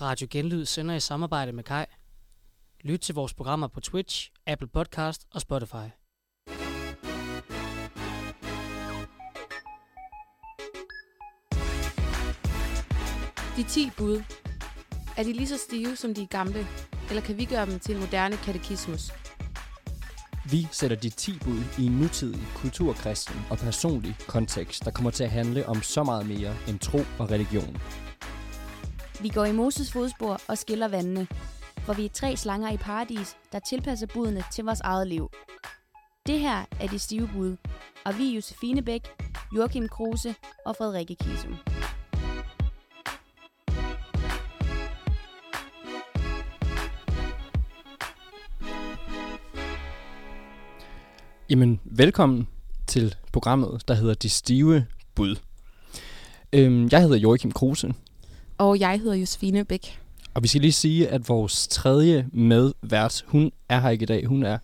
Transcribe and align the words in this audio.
Radio 0.00 0.26
Genlyd 0.30 0.66
sender 0.66 0.94
i 0.94 1.00
samarbejde 1.00 1.52
med 1.52 1.64
Kai. 1.64 1.84
Lyt 2.80 3.00
til 3.00 3.14
vores 3.14 3.34
programmer 3.34 3.68
på 3.68 3.80
Twitch, 3.80 4.30
Apple 4.46 4.68
Podcast 4.68 5.26
og 5.34 5.40
Spotify. 5.40 5.88
De 13.56 13.62
10 13.68 13.90
bud. 13.96 14.22
Er 15.16 15.22
de 15.22 15.32
lige 15.32 15.48
så 15.48 15.58
stive 15.58 15.96
som 15.96 16.14
de 16.14 16.26
gamle, 16.26 16.66
eller 17.08 17.22
kan 17.22 17.38
vi 17.38 17.44
gøre 17.44 17.66
dem 17.66 17.78
til 17.78 17.94
en 17.94 18.00
moderne 18.00 18.36
katekismus? 18.36 19.12
Vi 20.50 20.68
sætter 20.72 20.96
de 20.96 21.10
10 21.10 21.38
bud 21.38 21.60
i 21.78 21.86
en 21.86 21.92
nutidig, 21.92 22.46
kulturkristen 22.54 23.36
og 23.50 23.58
personlig 23.58 24.16
kontekst, 24.28 24.84
der 24.84 24.90
kommer 24.90 25.10
til 25.10 25.24
at 25.24 25.30
handle 25.30 25.66
om 25.68 25.82
så 25.82 26.02
meget 26.04 26.26
mere 26.26 26.56
end 26.68 26.78
tro 26.78 26.98
og 27.18 27.30
religion. 27.30 27.76
Vi 29.22 29.28
går 29.28 29.44
i 29.44 29.52
Moses 29.52 29.92
fodspor 29.92 30.40
og 30.48 30.58
skiller 30.58 30.88
vandene, 30.88 31.26
hvor 31.84 31.94
vi 31.94 32.04
er 32.04 32.08
tre 32.08 32.36
slanger 32.36 32.70
i 32.70 32.76
paradis, 32.76 33.36
der 33.52 33.58
tilpasser 33.58 34.06
budene 34.14 34.44
til 34.52 34.64
vores 34.64 34.80
eget 34.80 35.08
liv. 35.08 35.30
Det 36.26 36.40
her 36.40 36.64
er 36.80 36.86
de 36.86 36.98
stive 36.98 37.28
bud, 37.34 37.56
og 38.04 38.18
vi 38.18 38.30
er 38.30 38.34
Josefine 38.34 38.82
Bæk, 38.82 39.08
Joachim 39.56 39.88
Kruse 39.88 40.34
og 40.66 40.76
Frederikke 40.76 41.14
Kisum. 41.14 41.56
Jamen, 51.50 51.80
velkommen 51.84 52.48
til 52.86 53.14
programmet, 53.32 53.88
der 53.88 53.94
hedder 53.94 54.14
De 54.14 54.28
Stive 54.28 54.86
Bud. 55.14 55.36
Øhm, 56.52 56.88
jeg 56.92 57.02
hedder 57.02 57.16
Joachim 57.16 57.52
Kruse, 57.52 57.94
og 58.62 58.80
jeg 58.80 59.00
hedder 59.00 59.14
Josefine 59.14 59.64
Bæk. 59.64 59.98
og 60.34 60.42
vi 60.42 60.48
skal 60.48 60.60
lige 60.60 60.72
sige, 60.72 61.08
at 61.08 61.28
vores 61.28 61.68
tredje 61.68 62.26
medvært, 62.32 63.24
hun 63.26 63.52
er 63.68 63.80
her 63.80 63.90
ikke 63.90 64.02
i 64.02 64.06
dag. 64.06 64.26
Hun 64.26 64.42
er 64.42 64.58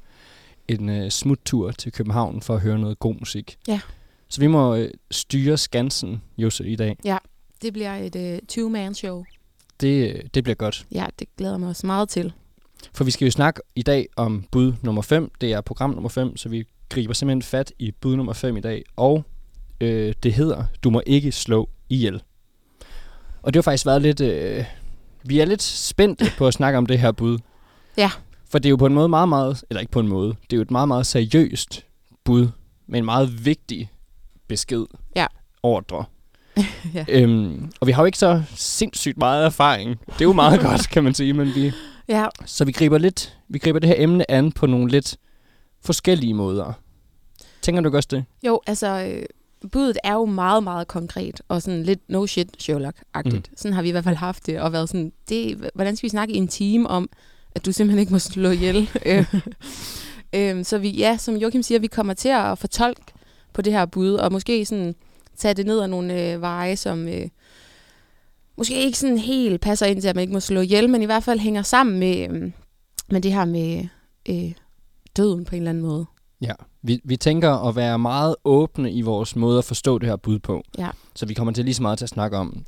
en 0.68 0.88
øh, 0.88 1.10
smuttur 1.10 1.70
til 1.70 1.92
København 1.92 2.42
for 2.42 2.54
at 2.54 2.60
høre 2.60 2.78
noget 2.78 2.98
god 2.98 3.14
musik. 3.14 3.58
Ja. 3.68 3.80
Så 4.28 4.40
vi 4.40 4.46
må 4.46 4.74
øh, 4.74 4.90
styre 5.10 5.56
Skansen, 5.56 6.22
Jose, 6.38 6.68
i 6.68 6.76
dag. 6.76 6.96
Det 7.62 7.72
bliver 7.72 7.96
et 7.96 8.16
uh, 8.16 8.46
two-man-show. 8.48 9.24
Det, 9.80 10.14
øh, 10.14 10.22
det 10.34 10.44
bliver 10.44 10.56
godt. 10.56 10.86
Ja, 10.92 11.06
det 11.18 11.28
glæder 11.36 11.58
mig 11.58 11.68
også 11.68 11.86
meget 11.86 12.08
til. 12.08 12.32
For 12.92 13.04
vi 13.04 13.10
skal 13.10 13.24
jo 13.24 13.30
snakke 13.30 13.60
i 13.74 13.82
dag 13.82 14.06
om 14.16 14.44
bud 14.50 14.72
nummer 14.82 15.02
5. 15.02 15.30
Det 15.40 15.52
er 15.52 15.60
program 15.60 15.90
nummer 15.90 16.08
5, 16.08 16.36
så 16.36 16.48
vi 16.48 16.64
griber 16.88 17.14
simpelthen 17.14 17.42
fat 17.42 17.72
i 17.78 17.90
bud 18.00 18.16
nummer 18.16 18.32
5 18.32 18.56
i 18.56 18.60
dag. 18.60 18.84
Og 18.96 19.24
øh, 19.80 20.14
det 20.22 20.32
hedder, 20.32 20.64
du 20.84 20.90
må 20.90 21.02
ikke 21.06 21.32
slå 21.32 21.68
ihjel. 21.88 22.22
Og 23.42 23.54
det 23.54 23.56
har 23.56 23.62
faktisk 23.62 23.86
været 23.86 24.02
lidt... 24.02 24.20
Øh, 24.20 24.64
vi 25.24 25.40
er 25.40 25.44
lidt 25.44 25.62
spændte 25.62 26.32
på 26.38 26.46
at 26.46 26.54
snakke 26.54 26.78
om 26.78 26.86
det 26.86 26.98
her 26.98 27.12
bud. 27.12 27.38
Ja. 27.96 28.10
For 28.50 28.58
det 28.58 28.66
er 28.66 28.70
jo 28.70 28.76
på 28.76 28.86
en 28.86 28.94
måde 28.94 29.08
meget, 29.08 29.28
meget... 29.28 29.64
Eller 29.70 29.80
ikke 29.80 29.92
på 29.92 30.00
en 30.00 30.08
måde. 30.08 30.28
Det 30.28 30.52
er 30.52 30.56
jo 30.56 30.62
et 30.62 30.70
meget, 30.70 30.88
meget 30.88 31.06
seriøst 31.06 31.84
bud. 32.24 32.48
Med 32.86 32.98
en 32.98 33.04
meget 33.04 33.44
vigtig 33.44 33.90
besked. 34.48 34.84
Ja. 35.16 35.26
Ordre. 35.62 36.04
ja. 36.94 37.04
Øhm, 37.08 37.72
og 37.80 37.86
vi 37.86 37.92
har 37.92 38.02
jo 38.02 38.06
ikke 38.06 38.18
så 38.18 38.42
sindssygt 38.54 39.18
meget 39.18 39.44
erfaring. 39.44 40.00
Det 40.06 40.20
er 40.20 40.24
jo 40.24 40.32
meget 40.32 40.60
godt, 40.60 40.90
kan 40.90 41.04
man 41.04 41.14
sige, 41.14 41.32
men 41.32 41.54
vi... 41.54 41.72
ja, 42.08 42.26
Så 42.46 42.64
vi 42.64 42.72
griber 42.72 42.98
lidt, 42.98 43.38
vi 43.48 43.58
griber 43.58 43.78
det 43.78 43.88
her 43.88 43.96
emne 43.98 44.30
an 44.30 44.52
på 44.52 44.66
nogle 44.66 44.90
lidt 44.90 45.16
forskellige 45.84 46.34
måder. 46.34 46.72
Tænker 47.62 47.82
du 47.82 47.96
også 47.96 48.08
det? 48.10 48.24
jo, 48.46 48.60
altså, 48.66 48.86
øh, 48.86 49.22
budet 49.72 49.98
er 50.04 50.12
jo 50.12 50.24
meget, 50.24 50.62
meget 50.62 50.88
konkret, 50.88 51.42
og 51.48 51.62
sådan 51.62 51.82
lidt 51.82 52.00
no 52.08 52.26
shit 52.26 52.48
Sherlock-agtigt. 52.62 53.50
Mm. 53.50 53.56
Sådan 53.56 53.72
har 53.72 53.82
vi 53.82 53.88
i 53.88 53.90
hvert 53.90 54.04
fald 54.04 54.16
haft 54.16 54.46
det, 54.46 54.60
og 54.60 54.72
været 54.72 54.88
sådan, 54.88 55.12
det, 55.28 55.70
hvordan 55.74 55.96
skal 55.96 56.06
vi 56.06 56.10
snakke 56.10 56.34
i 56.34 56.36
en 56.36 56.48
time 56.48 56.88
om, 56.88 57.10
at 57.54 57.66
du 57.66 57.72
simpelthen 57.72 58.00
ikke 58.00 58.12
må 58.12 58.18
slå 58.18 58.50
ihjel? 58.50 58.90
Øh, 59.06 59.34
øhm, 60.32 60.64
så 60.64 60.78
vi, 60.78 60.90
ja, 60.90 61.16
som 61.16 61.36
Joachim 61.36 61.62
siger, 61.62 61.78
vi 61.78 61.86
kommer 61.86 62.14
til 62.14 62.28
at 62.28 62.58
fortolke 62.58 63.02
på 63.52 63.62
det 63.62 63.72
her 63.72 63.86
bud, 63.86 64.12
og 64.12 64.32
måske 64.32 64.64
sådan 64.64 64.94
tage 65.36 65.54
det 65.54 65.66
ned 65.66 65.80
ad 65.80 65.88
nogle 65.88 66.32
øh, 66.32 66.40
veje, 66.40 66.76
som 66.76 67.08
øh, 67.08 67.28
måske 68.56 68.84
ikke 68.84 68.98
sådan 68.98 69.18
helt 69.18 69.60
passer 69.60 69.86
ind 69.86 70.00
til, 70.00 70.08
at 70.08 70.16
man 70.16 70.22
ikke 70.22 70.32
må 70.32 70.40
slå 70.40 70.60
ihjel, 70.60 70.90
men 70.90 71.02
i 71.02 71.04
hvert 71.04 71.24
fald 71.24 71.40
hænger 71.40 71.62
sammen 71.62 71.98
med, 71.98 72.28
øh, 72.30 72.52
med 73.10 73.20
det 73.20 73.32
her 73.32 73.44
med 73.44 73.84
øh, 74.28 74.52
døden 75.16 75.44
på 75.44 75.56
en 75.56 75.62
eller 75.62 75.70
anden 75.70 75.82
måde. 75.82 76.06
Ja. 76.40 76.52
Vi, 76.88 77.00
vi 77.04 77.16
tænker 77.16 77.68
at 77.68 77.76
være 77.76 77.98
meget 77.98 78.36
åbne 78.44 78.92
i 78.92 79.02
vores 79.02 79.36
måde 79.36 79.58
at 79.58 79.64
forstå 79.64 79.98
det 79.98 80.08
her 80.08 80.16
bud 80.16 80.38
på. 80.38 80.62
Ja. 80.78 80.88
Så 81.14 81.26
vi 81.26 81.34
kommer 81.34 81.52
til 81.52 81.64
lige 81.64 81.74
så 81.74 81.82
meget 81.82 81.98
til 81.98 82.04
at 82.04 82.08
snakke 82.08 82.36
om 82.36 82.64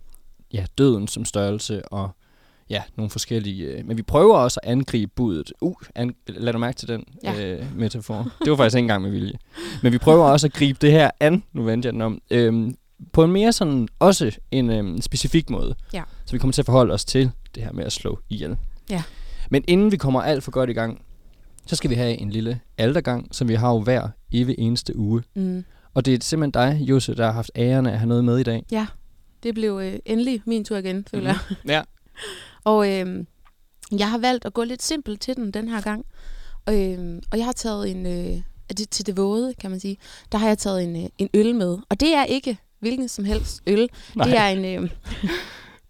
ja, 0.53 0.65
døden 0.79 1.09
som 1.09 1.25
størrelse 1.25 1.89
og 1.89 2.11
ja, 2.71 2.83
nogle 2.97 3.11
forskellige... 3.11 3.65
Øh, 3.65 3.87
men 3.87 3.97
vi 3.97 4.03
prøver 4.03 4.37
også 4.37 4.61
at 4.63 4.71
angribe 4.71 5.13
budet. 5.17 5.53
Uh, 5.61 5.77
an, 5.95 6.15
lad 6.27 6.53
du 6.53 6.59
mærke 6.59 6.77
til 6.77 6.89
den 6.89 7.05
Ja. 7.25 7.45
øh, 7.47 7.77
metafor. 7.77 8.31
Det 8.45 8.51
var 8.51 8.57
faktisk 8.57 8.77
ikke 8.77 8.85
engang 8.85 9.03
med 9.03 9.11
vilje. 9.11 9.39
Men 9.83 9.93
vi 9.93 9.99
prøver 9.99 10.25
også 10.25 10.47
at 10.47 10.53
gribe 10.53 10.79
det 10.81 10.93
her 10.93 11.11
an, 11.21 11.43
nu 11.53 11.63
vendte 11.63 11.87
jeg 11.87 11.93
den 11.93 12.01
om, 12.03 12.21
øhm, 12.31 12.75
på 13.13 13.25
en 13.25 13.33
mere 13.33 13.53
sådan, 13.53 13.89
også 13.99 14.39
en 14.51 14.71
øhm, 14.71 15.01
specifik 15.01 15.51
måde. 15.51 15.75
Ja. 15.95 16.03
Så 16.25 16.33
vi 16.33 16.39
kommer 16.39 16.53
til 16.53 16.63
at 16.63 16.67
forholde 16.67 16.95
os 16.95 17.05
til 17.05 17.31
det 17.55 17.63
her 17.63 17.73
med 17.73 17.85
at 17.85 17.93
slå 17.93 18.19
ihjel. 18.29 18.57
Ja. 18.91 19.03
Men 19.51 19.65
inden 19.69 19.93
vi 19.93 19.97
kommer 19.97 20.23
alt 20.23 20.45
for 20.45 20.51
godt 20.51 20.71
i 20.71 20.73
gang, 20.73 21.01
så 21.71 21.77
skal 21.77 21.91
vi 21.91 21.95
have 21.95 22.21
en 22.21 22.31
lille 22.31 22.61
aldergang, 22.79 23.35
som 23.35 23.49
vi 23.49 23.55
har 23.55 23.73
jo 23.73 23.81
hver 23.81 24.09
evig 24.33 24.55
eneste 24.59 24.97
uge. 24.97 25.23
Mm. 25.35 25.65
Og 25.95 26.07
det 26.07 26.15
er 26.15 26.19
simpelthen 26.21 26.51
dig, 26.51 26.89
Jose, 26.89 27.15
der 27.15 27.25
har 27.25 27.33
haft 27.33 27.51
æren 27.57 27.87
af 27.87 27.93
at 27.93 27.99
have 27.99 28.09
noget 28.09 28.25
med 28.25 28.39
i 28.39 28.43
dag. 28.43 28.65
Ja, 28.71 28.87
det 29.43 29.55
blev 29.55 29.81
øh, 29.83 29.99
endelig 30.05 30.43
min 30.45 30.65
tur 30.65 30.77
igen, 30.77 31.07
føler 31.11 31.27
jeg. 31.27 31.39
Mm. 31.51 31.71
Ja. 31.71 31.83
Og 32.71 32.91
øh, 32.91 33.25
jeg 33.99 34.11
har 34.11 34.19
valgt 34.19 34.45
at 34.45 34.55
gå 34.55 34.65
lidt 34.65 34.83
simpelt 34.83 35.21
til 35.21 35.37
den 35.37 35.51
den 35.51 35.69
her 35.69 35.81
gang. 35.81 36.05
Og, 36.67 36.91
øh, 36.91 37.23
og 37.31 37.39
jeg 37.39 37.45
har 37.45 37.53
taget 37.53 37.91
en... 37.91 38.07
Øh, 38.07 38.43
det 38.79 38.91
til 38.91 39.07
det 39.07 39.17
våde, 39.17 39.55
kan 39.55 39.71
man 39.71 39.81
sige. 39.81 39.97
Der 40.33 40.39
har 40.39 40.49
jeg 40.49 40.59
taget 40.59 40.83
en, 40.83 40.97
øh, 40.97 41.09
en 41.19 41.29
øl 41.35 41.55
med. 41.55 41.79
Og 41.89 42.01
det 42.01 42.15
er 42.15 42.25
ikke 42.25 42.59
hvilken 42.79 43.09
som 43.09 43.25
helst 43.25 43.63
øl. 43.67 43.89
Nej. 44.15 44.27
Det 44.27 44.39
er 44.39 44.47
en, 44.47 44.65
øh, 44.65 44.91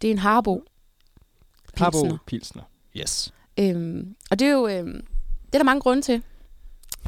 det 0.03 0.09
er 0.09 0.13
en 0.13 0.19
Harbo. 0.19 0.65
Harbo 1.77 2.01
Pilsner. 2.01 2.19
Pilsner. 2.27 2.63
Yes. 2.97 3.33
Øhm, 3.59 4.17
og 4.31 4.39
det 4.39 4.47
er 4.47 4.53
jo 4.53 4.69
øhm, 4.69 5.05
det 5.53 5.55
er 5.55 5.59
der 5.59 5.65
mange 5.65 5.81
grunde 5.81 6.03
til. 6.03 6.23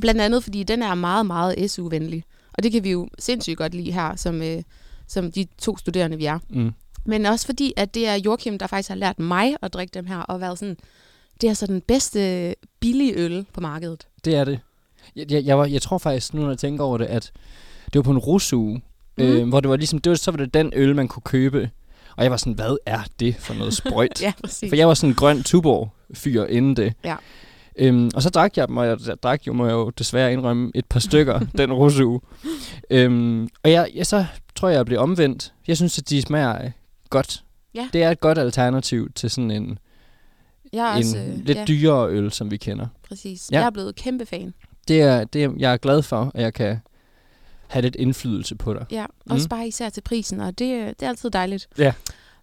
Blandt 0.00 0.20
andet, 0.20 0.44
fordi 0.44 0.62
den 0.62 0.82
er 0.82 0.94
meget, 0.94 1.26
meget 1.26 1.70
SU-venlig. 1.70 2.24
Og 2.52 2.62
det 2.62 2.72
kan 2.72 2.84
vi 2.84 2.90
jo 2.90 3.08
sindssygt 3.18 3.58
godt 3.58 3.74
lide 3.74 3.92
her, 3.92 4.16
som, 4.16 4.42
øh, 4.42 4.62
som 5.06 5.32
de 5.32 5.46
to 5.58 5.76
studerende, 5.76 6.16
vi 6.16 6.24
er. 6.24 6.38
Mm. 6.48 6.72
Men 7.04 7.26
også 7.26 7.46
fordi, 7.46 7.72
at 7.76 7.94
det 7.94 8.08
er 8.08 8.14
Joachim, 8.14 8.58
der 8.58 8.66
faktisk 8.66 8.88
har 8.88 8.96
lært 8.96 9.18
mig 9.18 9.56
at 9.62 9.72
drikke 9.72 9.94
dem 9.94 10.06
her, 10.06 10.18
og 10.18 10.40
været 10.40 10.58
sådan, 10.58 10.76
det 11.40 11.48
er 11.50 11.54
så 11.54 11.66
den 11.66 11.80
bedste 11.80 12.54
billige 12.80 13.14
øl 13.14 13.46
på 13.52 13.60
markedet. 13.60 14.06
Det 14.24 14.34
er 14.34 14.44
det. 14.44 14.60
Jeg, 15.16 15.32
jeg, 15.32 15.44
jeg, 15.44 15.58
var, 15.58 15.66
jeg 15.66 15.82
tror 15.82 15.98
faktisk, 15.98 16.34
nu 16.34 16.42
når 16.42 16.48
jeg 16.48 16.58
tænker 16.58 16.84
over 16.84 16.98
det, 16.98 17.04
at 17.04 17.32
det 17.84 17.94
var 17.94 18.02
på 18.02 18.10
en 18.10 18.18
rusuge, 18.18 18.82
mm. 19.18 19.24
øh, 19.24 19.48
hvor 19.48 19.60
det 19.60 19.70
var 19.70 19.76
ligesom, 19.76 19.98
det 19.98 20.10
var, 20.10 20.16
så 20.16 20.30
var 20.30 20.38
det 20.38 20.54
den 20.54 20.72
øl, 20.74 20.96
man 20.96 21.08
kunne 21.08 21.22
købe. 21.24 21.70
Og 22.16 22.22
jeg 22.22 22.30
var 22.30 22.36
sådan, 22.36 22.52
hvad 22.52 22.76
er 22.86 23.00
det 23.20 23.36
for 23.38 23.54
noget 23.54 23.74
sprøjt? 23.74 24.22
Ja, 24.26 24.32
præcis. 24.44 24.70
For 24.70 24.76
jeg 24.76 24.88
var 24.88 24.94
sådan 24.94 25.10
en 25.10 25.14
grøn 25.16 25.42
Tuborg-fyr 25.42 26.44
inden 26.44 26.76
det. 26.76 26.94
Ja. 27.04 27.16
Øhm, 27.76 28.10
og 28.14 28.22
så 28.22 28.30
drak 28.30 28.56
jeg 28.56 28.68
dem, 28.68 28.76
og 28.76 28.86
jeg 28.86 28.98
drak 29.22 29.46
jo, 29.46 29.52
må 29.52 29.66
jeg 29.66 29.72
jo 29.72 29.90
desværre 29.90 30.32
indrømme, 30.32 30.70
et 30.74 30.84
par 30.86 31.00
stykker, 31.00 31.40
den 31.58 31.72
rusuge. 31.72 32.20
Øhm, 32.90 33.48
og 33.64 33.70
jeg, 33.70 33.90
jeg, 33.94 34.06
så 34.06 34.24
tror 34.54 34.68
jeg, 34.68 34.76
jeg 34.76 34.86
blev 34.86 34.98
omvendt. 34.98 35.52
Jeg 35.66 35.76
synes, 35.76 35.98
at 35.98 36.08
de 36.08 36.22
smager 36.22 36.64
øh, 36.64 36.70
godt. 37.10 37.44
Ja. 37.74 37.88
Det 37.92 38.02
er 38.02 38.10
et 38.10 38.20
godt 38.20 38.38
alternativ 38.38 39.12
til 39.14 39.30
sådan 39.30 39.50
en, 39.50 39.78
jeg 40.72 40.92
en 40.92 40.98
også, 40.98 41.18
øh, 41.18 41.44
lidt 41.44 41.58
ja, 41.58 41.64
dyrere 41.64 42.10
øl, 42.10 42.32
som 42.32 42.50
vi 42.50 42.56
kender. 42.56 42.86
præcis. 43.08 43.48
Ja. 43.52 43.58
Jeg 43.58 43.66
er 43.66 43.70
blevet 43.70 43.94
kæmpe 43.96 44.26
fan. 44.26 44.54
Det 44.88 45.02
er, 45.02 45.24
det 45.24 45.44
er, 45.44 45.50
jeg 45.58 45.72
er 45.72 45.76
glad 45.76 46.02
for, 46.02 46.30
at 46.34 46.42
jeg 46.42 46.54
kan 46.54 46.78
have 47.68 47.82
lidt 47.82 47.96
indflydelse 47.96 48.54
på 48.54 48.74
dig. 48.74 48.86
Ja, 48.90 49.06
også 49.30 49.44
Mm. 49.44 49.48
bare 49.48 49.68
især 49.68 49.88
til 49.88 50.00
prisen, 50.00 50.40
og 50.40 50.58
det, 50.58 50.74
øh, 50.74 50.86
det 50.86 51.02
er 51.02 51.08
altid 51.08 51.30
dejligt. 51.30 51.68
Ja. 51.78 51.92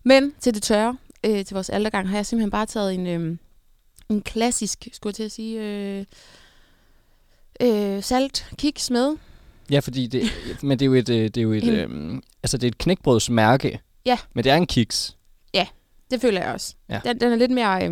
Men 0.03 0.33
til 0.39 0.53
det 0.53 0.63
tørre, 0.63 0.97
øh, 1.25 1.45
til 1.45 1.53
vores 1.53 1.69
aldergang, 1.69 2.09
har 2.09 2.15
jeg 2.17 2.25
simpelthen 2.25 2.51
bare 2.51 2.65
taget 2.65 2.93
en, 2.93 3.07
øh, 3.07 3.37
en 4.09 4.21
klassisk, 4.21 4.87
skulle 4.91 5.11
jeg 5.11 5.15
til 5.15 5.23
at 5.23 5.31
sige, 5.31 5.61
øh, 5.61 6.05
øh, 7.61 8.03
salt 8.03 8.45
kiks 8.57 8.91
med. 8.91 9.15
Ja, 9.71 9.79
fordi 9.79 10.07
det, 10.07 10.23
men 10.63 10.79
det 10.79 10.85
er 10.85 10.87
jo 10.87 10.93
et, 10.93 11.09
øh, 11.09 11.23
det 11.23 11.37
er 11.37 11.41
jo 11.41 11.51
et, 11.51 11.67
øhm, 11.67 12.23
altså 12.43 12.57
det 12.57 12.63
er 12.63 12.71
et 12.71 12.77
knækbrødsmærke. 12.77 13.79
Ja. 14.05 14.17
Men 14.33 14.43
det 14.43 14.51
er 14.51 14.55
en 14.55 14.67
kiks. 14.67 15.15
Det 16.11 16.21
føler 16.21 16.41
jeg 16.41 16.53
også. 16.53 16.75
Ja. 16.89 16.99
Den, 17.05 17.19
den 17.19 17.31
er 17.31 17.35
lidt 17.35 17.51
mere... 17.51 17.83
Øh, 17.83 17.91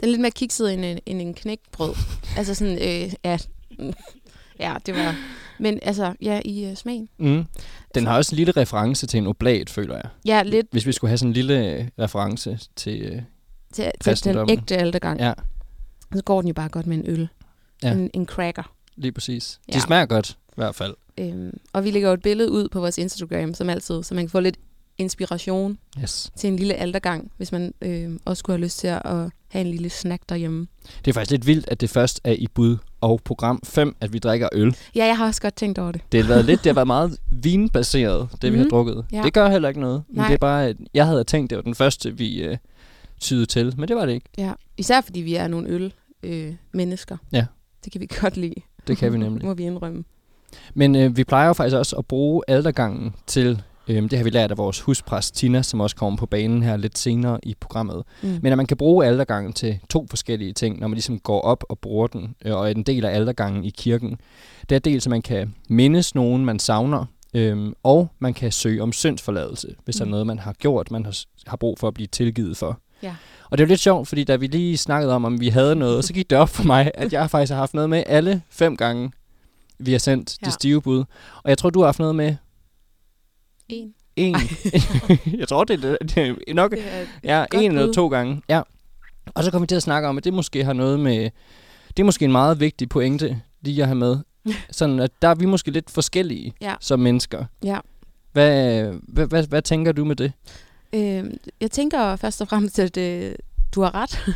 den 0.00 0.08
er 0.08 0.12
lidt 0.12 0.20
mere 0.20 0.30
kikset 0.30 0.74
end 0.74 0.84
en, 0.84 0.98
end 1.06 1.20
en 1.20 1.34
knækbrød. 1.34 1.94
altså 2.38 2.54
sådan, 2.54 2.74
øh, 2.74 3.12
ja, 3.24 3.38
ja, 4.60 4.74
det 4.86 4.94
var... 4.94 5.16
Men 5.58 5.78
altså, 5.82 6.14
ja, 6.22 6.40
i 6.44 6.64
øh, 6.64 6.76
smagen. 6.76 7.08
Mm. 7.18 7.44
Den 7.94 8.06
har 8.06 8.16
også 8.16 8.34
en 8.34 8.36
lille 8.36 8.52
reference 8.52 9.06
til 9.06 9.18
en 9.18 9.26
oblat, 9.26 9.70
føler 9.70 9.94
jeg. 9.94 10.08
Ja, 10.24 10.42
lidt 10.42 10.66
Hvis 10.70 10.86
vi 10.86 10.92
skulle 10.92 11.08
have 11.08 11.18
sådan 11.18 11.30
en 11.30 11.34
lille 11.34 11.72
øh, 11.72 11.88
reference 11.98 12.58
til... 12.76 13.02
Øh, 13.02 13.22
til, 13.76 13.90
til 14.16 14.24
den 14.34 14.50
ægte 14.50 14.76
aldergang. 14.76 15.20
ja, 15.20 15.32
Så 16.14 16.22
går 16.22 16.40
den 16.40 16.48
jo 16.48 16.54
bare 16.54 16.68
godt 16.68 16.86
med 16.86 16.96
en 16.96 17.04
øl. 17.06 17.28
Ja. 17.82 17.92
En, 17.92 18.10
en 18.14 18.26
cracker. 18.26 18.72
lige 18.96 19.12
præcis. 19.12 19.60
De 19.66 19.72
Ja. 19.74 19.80
smager 19.80 20.06
godt, 20.06 20.30
i 20.30 20.52
hvert 20.54 20.74
fald. 20.74 20.94
Øhm, 21.18 21.58
og 21.72 21.84
vi 21.84 21.90
lægger 21.90 22.08
jo 22.08 22.14
et 22.14 22.22
billede 22.22 22.50
ud 22.50 22.68
på 22.68 22.80
vores 22.80 22.98
Instagram, 22.98 23.54
som 23.54 23.70
altid, 23.70 24.02
så 24.02 24.14
man 24.14 24.24
kan 24.24 24.30
få 24.30 24.40
lidt 24.40 24.56
inspiration 24.98 25.78
Yes. 26.02 26.30
til 26.36 26.48
en 26.48 26.56
lille 26.56 26.74
aldergang, 26.74 27.30
hvis 27.36 27.52
man 27.52 27.74
øh, 27.82 28.10
også 28.24 28.38
skulle 28.38 28.56
have 28.58 28.64
lyst 28.64 28.78
til 28.78 28.86
at 28.86 29.02
have 29.48 29.60
en 29.60 29.66
lille 29.66 29.90
snack 29.90 30.22
derhjemme. 30.28 30.66
Det 31.04 31.10
er 31.10 31.12
faktisk 31.12 31.30
lidt 31.30 31.46
vildt, 31.46 31.68
at 31.68 31.80
det 31.80 31.90
først 31.90 32.20
er 32.24 32.32
i 32.32 32.46
bud 32.54 32.76
og 33.00 33.20
program 33.24 33.60
5, 33.64 33.96
at 34.00 34.12
vi 34.12 34.18
drikker 34.18 34.48
øl. 34.52 34.76
Ja, 34.94 35.04
jeg 35.06 35.16
har 35.16 35.26
også 35.26 35.42
godt 35.42 35.56
tænkt 35.56 35.78
over 35.78 35.92
det. 35.92 36.00
Det 36.12 36.20
har 36.22 36.28
været 36.28 36.44
lidt, 36.44 36.64
det 36.64 36.70
har 36.70 36.74
været 36.74 36.86
meget 36.86 37.18
vinbaseret, 37.30 38.28
det 38.42 38.52
vi 38.52 38.56
har 38.58 38.64
Mhm. 38.64 38.70
drukket. 38.70 39.04
Ja. 39.12 39.22
Det 39.22 39.32
gør 39.32 39.48
heller 39.50 39.68
ikke 39.68 39.80
noget. 39.80 40.02
Men 40.08 40.16
Nej. 40.16 40.26
det 40.26 40.34
er 40.34 40.38
bare, 40.38 40.66
at 40.66 40.76
jeg 40.94 41.06
havde 41.06 41.24
tænkt, 41.24 41.50
det 41.50 41.56
var 41.56 41.62
den 41.62 41.74
første, 41.74 42.16
vi 42.16 42.42
øh, 42.42 42.56
tyede 43.20 43.46
til, 43.46 43.74
men 43.76 43.88
det 43.88 43.96
var 43.96 44.06
det 44.06 44.12
ikke. 44.12 44.26
Ja, 44.38 44.52
især 44.76 45.00
fordi 45.00 45.20
vi 45.20 45.34
er 45.34 45.48
nogle 45.48 45.68
øl 45.68 45.92
øh, 46.22 46.54
mennesker. 46.72 47.16
Ja. 47.32 47.46
Det 47.84 47.92
kan 47.92 48.00
vi 48.00 48.06
godt 48.20 48.36
lide. 48.36 48.54
Det 48.86 48.98
kan 48.98 49.12
vi 49.12 49.18
nemlig. 49.18 49.44
Må 49.46 49.54
vi 49.54 49.64
indrømme. 49.64 50.04
Men 50.74 50.96
øh, 50.96 51.16
vi 51.16 51.24
plejer 51.24 51.46
jo 51.46 51.52
faktisk 51.52 51.76
også 51.76 51.96
at 51.96 52.06
bruge 52.06 52.42
aldergangen 52.48 53.14
til, 53.26 53.62
øh, 53.88 54.02
det 54.02 54.12
har 54.12 54.24
vi 54.24 54.30
lært 54.30 54.50
af 54.50 54.58
vores 54.58 54.80
huspræst 54.80 55.34
Tina, 55.34 55.62
som 55.62 55.80
også 55.80 55.96
kommer 55.96 56.16
på 56.16 56.26
banen 56.26 56.62
her 56.62 56.76
lidt 56.76 56.98
senere 56.98 57.38
i 57.42 57.56
programmet. 57.60 58.02
Mm. 58.22 58.38
Men 58.42 58.52
at 58.52 58.56
man 58.56 58.66
kan 58.66 58.76
bruge 58.76 59.06
aldergangen 59.06 59.52
til 59.52 59.78
to 59.88 60.06
forskellige 60.10 60.52
ting, 60.52 60.80
når 60.80 60.88
man 60.88 60.94
ligesom 60.94 61.18
går 61.18 61.40
op 61.40 61.64
og 61.68 61.78
bruger 61.78 62.06
den, 62.06 62.34
øh, 62.44 62.56
og 62.56 62.66
er 62.66 62.74
en 62.74 62.82
del 62.82 63.04
af 63.04 63.14
aldergangen 63.14 63.64
i 63.64 63.70
kirken. 63.70 64.18
Det 64.68 64.74
er 64.74 64.78
dels, 64.78 65.06
at 65.06 65.10
man 65.10 65.22
kan 65.22 65.54
mindes 65.68 66.14
nogen, 66.14 66.44
man 66.44 66.58
savner, 66.58 67.04
øhm, 67.34 67.74
og 67.82 68.08
man 68.18 68.34
kan 68.34 68.52
søge 68.52 68.82
om 68.82 68.92
syndsforladelse, 68.92 69.74
hvis 69.84 69.96
mm. 69.96 69.98
der 69.98 70.06
er 70.06 70.10
noget, 70.10 70.26
man 70.26 70.38
har 70.38 70.52
gjort, 70.52 70.90
man 70.90 71.04
har, 71.04 71.18
har 71.46 71.56
brug 71.56 71.78
for 71.78 71.88
at 71.88 71.94
blive 71.94 72.06
tilgivet 72.06 72.56
for. 72.56 72.80
Ja. 73.02 73.14
Og 73.50 73.58
det 73.58 73.64
er 73.64 73.68
lidt 73.68 73.80
sjovt, 73.80 74.08
fordi 74.08 74.24
da 74.24 74.36
vi 74.36 74.46
lige 74.46 74.76
snakkede 74.76 75.14
om, 75.14 75.24
om 75.24 75.40
vi 75.40 75.48
havde 75.48 75.76
noget, 75.76 76.04
så 76.04 76.12
gik 76.12 76.30
det 76.30 76.38
op 76.38 76.48
for 76.48 76.64
mig, 76.64 76.90
at 76.94 77.12
jeg 77.12 77.30
faktisk 77.30 77.50
har 77.52 77.58
haft 77.58 77.74
noget 77.74 77.90
med 77.90 78.02
alle 78.06 78.42
fem 78.50 78.76
gange, 78.76 79.10
vi 79.78 79.92
har 79.92 79.98
sendt 79.98 80.38
ja. 80.42 80.46
Ja. 80.46 80.48
de 80.50 80.52
stive 80.54 80.82
bud. 80.82 81.04
Og 81.42 81.48
jeg 81.50 81.58
tror, 81.58 81.70
du 81.70 81.78
har 81.80 81.86
haft 81.86 81.98
noget 81.98 82.14
med 82.14 82.36
En. 83.68 83.94
en. 84.16 84.36
jeg 85.38 85.48
tror, 85.48 85.64
det 85.64 85.84
er, 85.84 85.96
det 86.02 86.18
er 86.48 86.54
nok 86.54 86.70
Det 86.70 86.82
er 86.86 87.06
Ja, 87.40 87.44
en 87.54 87.72
eller 87.78 87.92
to 87.92 88.08
gange. 88.08 88.42
Ja. 88.48 88.60
Og 89.34 89.44
så 89.44 89.50
kommer 89.50 89.64
vi 89.64 89.66
til 89.66 89.76
at 89.76 89.82
snakke 89.82 90.08
om, 90.08 90.18
at 90.18 90.24
det 90.24 90.32
måske 90.34 90.64
har 90.64 90.72
noget 90.72 91.00
med... 91.00 91.30
Det 91.88 91.98
er 92.02 92.04
måske 92.04 92.24
en 92.24 92.32
meget 92.32 92.60
vigtig 92.60 92.88
pointe, 92.88 93.40
lige 93.60 93.82
at 93.82 93.88
have 93.88 93.96
med. 93.98 94.18
Sådan, 94.70 95.00
at 95.00 95.10
der 95.22 95.28
er 95.28 95.34
vi 95.34 95.46
måske 95.46 95.70
lidt 95.70 95.90
forskellige 95.90 96.52
Ja. 96.60 96.74
som 96.80 97.00
mennesker. 97.00 97.44
Ja. 97.64 97.78
Hvad, 98.32 98.84
hvad, 99.08 99.26
hvad, 99.26 99.46
hvad 99.46 99.62
tænker 99.62 99.92
du 99.92 100.04
med 100.04 100.16
det? 100.16 100.32
Øh, 100.92 101.24
jeg 101.60 101.70
tænker 101.70 102.16
først 102.16 102.40
og 102.40 102.48
fremmest, 102.48 102.78
at 102.78 102.96
øh, 102.96 103.34
du 103.74 103.80
har 103.82 103.94
ret. 103.94 104.18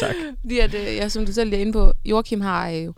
Tak. 0.00 0.14
Fordi 0.40 0.58
at, 0.58 0.74
øh, 0.74 0.80
ja, 0.84 1.08
som 1.08 1.26
du 1.26 1.32
selv 1.32 1.52
er 1.52 1.58
inde 1.58 1.72
på, 1.72 1.92
Joachim 2.04 2.40
har 2.40 2.70
øh, 2.70 2.88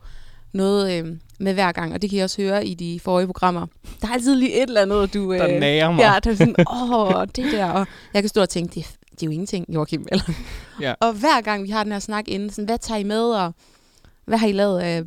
noget 0.52 0.92
øh, 1.04 1.16
med 1.40 1.54
hver 1.54 1.72
gang, 1.72 1.92
og 1.94 2.02
det 2.02 2.10
kan 2.10 2.18
I 2.18 2.22
også 2.22 2.42
høre 2.42 2.66
i 2.66 2.74
de 2.74 3.00
forrige 3.00 3.26
programmer. 3.26 3.66
Der 4.02 4.08
er 4.08 4.12
altid 4.12 4.34
lige 4.34 4.56
et 4.56 4.62
eller 4.62 4.82
andet, 4.82 5.14
du... 5.14 5.32
Øh, 5.32 5.38
Der 5.38 5.60
nærer 5.60 5.90
mig. 5.92 6.00
Ja, 6.00 6.14
der 6.24 6.30
er 6.30 6.34
sådan, 6.34 6.54
åh, 6.70 7.26
det 7.36 7.52
der. 7.52 7.64
Og 7.70 7.86
jeg 8.14 8.22
kan 8.22 8.28
stå 8.28 8.40
og 8.40 8.48
tænke, 8.48 8.74
det, 8.74 8.80
er- 8.82 8.96
det 9.10 9.22
er 9.22 9.26
jo 9.26 9.30
ingenting, 9.30 9.66
Joachim. 9.74 10.06
Eller? 10.12 10.24
Ja. 10.80 10.94
Og 11.00 11.12
hver 11.12 11.40
gang 11.40 11.62
vi 11.64 11.70
har 11.70 11.82
den 11.82 11.92
her 11.92 11.98
snak 11.98 12.28
inden, 12.28 12.50
sådan, 12.50 12.64
hvad 12.64 12.78
tager 12.78 12.98
I 12.98 13.04
med, 13.04 13.22
og 13.22 13.54
hvad 14.24 14.38
har 14.38 14.46
I 14.46 14.52
lavet 14.52 14.80
af, 14.80 15.02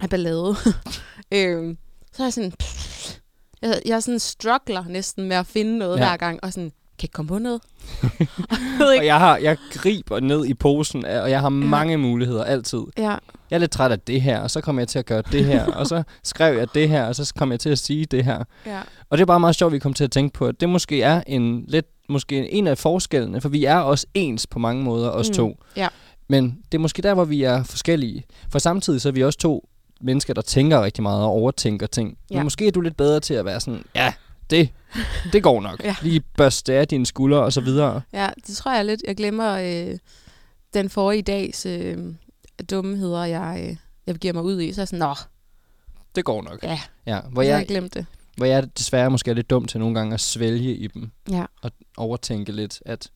af 0.00 0.10
ballade? 0.10 0.56
øhm, 1.32 1.76
så 2.12 2.22
er 2.22 2.26
jeg 2.26 2.32
sådan, 2.32 2.52
pff, 2.52 2.89
jeg, 3.62 3.80
jeg 3.86 4.02
sådan 4.02 4.18
struggler 4.18 4.84
næsten 4.88 5.24
med 5.28 5.36
at 5.36 5.46
finde 5.46 5.78
noget 5.78 5.96
Ja. 5.96 6.02
ja. 6.02 6.08
hver 6.10 6.16
gang, 6.16 6.38
og 6.42 6.52
sådan, 6.52 6.72
kan 6.98 7.04
ikke 7.06 7.12
komme 7.12 7.28
på 7.28 7.38
noget. 7.38 7.60
Og 8.98 9.06
jeg, 9.06 9.18
har, 9.18 9.36
jeg 9.36 9.56
griber 9.72 10.20
ned 10.20 10.46
i 10.46 10.54
posen, 10.54 11.04
og 11.06 11.30
jeg 11.30 11.40
har 11.40 11.48
mange 11.48 11.96
muligheder 11.96 12.44
altid. 12.44 12.80
Ja, 12.98 13.10
Jeg 13.50 13.56
er 13.56 13.58
lidt 13.58 13.70
træt 13.70 13.92
af 13.92 14.00
det 14.00 14.22
her, 14.22 14.40
og 14.40 14.50
så 14.50 14.60
kommer 14.60 14.82
jeg 14.82 14.88
til 14.88 14.98
at 14.98 15.06
gøre 15.06 15.22
det 15.32 15.44
her, 15.44 15.64
og 15.66 15.86
så 15.86 16.02
skrev 16.24 16.58
jeg 16.58 16.66
det 16.74 16.88
her, 16.88 17.04
og 17.04 17.14
så 17.16 17.32
kommer 17.38 17.52
jeg 17.52 17.60
til 17.60 17.70
at 17.70 17.78
sige 17.78 18.04
det 18.04 18.24
her. 18.24 18.44
ja, 18.66 18.80
Og 19.10 19.18
det 19.18 19.22
er 19.22 19.26
bare 19.26 19.40
meget 19.40 19.56
sjovt, 19.56 19.70
at 19.70 19.74
vi 19.74 19.78
kom 19.78 19.94
til 19.94 20.04
at 20.04 20.10
tænke 20.10 20.32
på, 20.32 20.46
at 20.46 20.60
det 20.60 20.68
måske 20.68 21.02
er 21.02 21.22
en 21.26 21.64
lidt 21.68 21.86
måske 22.08 22.50
en 22.52 22.66
af 22.66 22.78
forskellene, 22.78 23.40
for 23.40 23.48
vi 23.48 23.64
er 23.64 23.76
også 23.76 24.06
ens 24.14 24.46
på 24.46 24.58
mange 24.58 24.82
måder, 24.84 25.10
os 25.10 25.28
Mm, 25.28 25.34
to. 25.34 25.58
ja. 25.76 25.88
Men 26.28 26.58
det 26.72 26.78
er 26.78 26.82
måske 26.82 27.02
der, 27.02 27.14
hvor 27.14 27.24
vi 27.24 27.42
er 27.42 27.62
forskellige. 27.62 28.24
For 28.50 28.58
samtidig 28.58 29.00
så 29.00 29.08
er 29.08 29.12
vi 29.12 29.24
også 29.24 29.38
to 29.38 29.68
mennesker, 30.00 30.34
der 30.34 30.42
tænker 30.42 30.84
rigtig 30.84 31.02
meget 31.02 31.22
og 31.24 31.30
overtænker 31.30 31.86
ting. 31.86 32.18
Ja. 32.30 32.34
Men 32.36 32.44
måske 32.44 32.66
er 32.66 32.70
du 32.70 32.80
lidt 32.80 32.96
bedre 32.96 33.20
til 33.20 33.34
at 33.34 33.44
være 33.44 33.60
sådan, 33.60 33.84
ja, 33.94 34.12
det, 34.50 34.68
det 35.32 35.42
går 35.42 35.60
nok. 35.60 35.80
Ja. 35.84 35.96
Lige 36.02 36.20
børste 36.36 36.74
af 36.74 36.88
dine 36.88 37.06
skuldre 37.06 37.38
og 37.38 37.52
så 37.52 37.60
videre. 37.60 38.00
ja, 38.12 38.28
det 38.46 38.56
tror 38.56 38.74
jeg 38.74 38.84
lidt. 38.84 39.02
Jeg 39.06 39.16
glemmer 39.16 39.52
øh, 39.52 39.98
den 40.74 40.90
forrige 40.90 41.22
dags 41.22 41.66
øh, 41.66 41.98
dumheder, 42.70 43.24
jeg, 43.24 43.66
øh, 43.70 43.76
jeg 44.06 44.14
giver 44.14 44.34
mig 44.34 44.42
ud 44.42 44.60
i. 44.60 44.72
Så 44.72 44.80
er 44.80 44.82
jeg 44.82 44.88
sådan, 44.88 44.98
nå, 44.98 45.14
Det 46.14 46.24
går 46.24 46.42
nok. 46.42 46.62
ja, 46.62 46.80
Ja, 47.06 47.20
hvor, 47.20 47.30
hvor 47.30 47.42
jeg 47.42 47.52
har 47.54 47.58
jeg, 47.58 47.68
glemt 47.68 47.94
det. 47.94 48.06
hvor 48.36 48.46
jeg 48.46 48.78
desværre 48.78 49.10
måske 49.10 49.30
er 49.30 49.34
lidt 49.34 49.50
dum 49.50 49.64
til 49.64 49.80
nogle 49.80 49.94
gange 49.94 50.14
at 50.14 50.20
svælge 50.20 50.74
i 50.76 50.86
dem. 50.86 51.10
Ja, 51.30 51.44
Og 51.62 51.70
overtænke 51.96 52.52
lidt, 52.52 52.82
at 52.86 53.10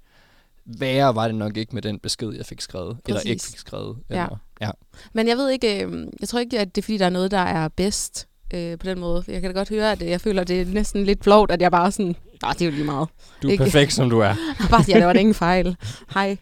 værre 0.67 1.15
var 1.15 1.27
det 1.27 1.35
nok 1.35 1.57
ikke 1.57 1.75
med 1.75 1.83
den 1.83 1.99
besked, 1.99 2.33
jeg 2.33 2.47
fik 2.47 2.61
skrevet. 2.61 2.97
Eller 3.09 3.21
ikke 3.21 3.41
Præcis. 3.41 3.51
fik 3.53 3.59
skrevet. 3.59 3.97
Ja. 4.11 4.15
Eller, 4.25 4.37
ja. 4.61 4.71
Men 5.13 5.29
jeg 5.29 5.37
ved 5.37 5.51
ikke, 5.51 5.85
øh, 5.85 6.07
jeg 6.21 6.29
tror 6.29 6.39
ikke, 6.39 6.59
at 6.61 6.75
det 6.75 6.81
er 6.81 6.85
fordi, 6.85 6.99
der 6.99 7.07
er 7.07 7.11
noget, 7.11 7.31
der 7.31 7.39
er 7.39 7.69
bedst 7.69 8.29
øh, 8.55 8.79
på 8.79 8.87
den 8.87 9.01
måde. 9.01 9.25
Jeg 9.29 9.41
kan 9.41 9.51
da 9.55 9.59
godt 9.59 9.69
høre, 9.69 9.93
at 9.93 10.03
øh, 10.03 10.09
jeg 10.09 10.21
føler, 10.21 10.43
at 10.43 10.49
det 10.49 10.61
er 10.61 10.65
næsten 10.67 11.05
lidt 11.05 11.25
flovt, 11.25 11.51
at 11.51 11.63
jeg 11.63 11.71
bare 11.71 11.93
sådan, 11.93 12.17
nej, 12.43 12.53
det 12.53 12.63
er 12.63 12.67
jo 12.67 12.71
lige 12.71 12.85
meget. 12.85 13.09
Du 13.43 13.49
er 13.49 13.53
Ikke? 13.53 13.65
perfekt, 13.65 13.93
som 13.93 14.11
du 14.11 14.19
er. 14.21 14.35
Bare 14.71 14.85
siger, 14.85 14.97
at 14.97 15.01
der 15.01 15.07
var 15.07 15.13
da 15.13 15.19
ingen 15.19 15.35
fejl. 15.35 15.77
Hej. 16.15 16.37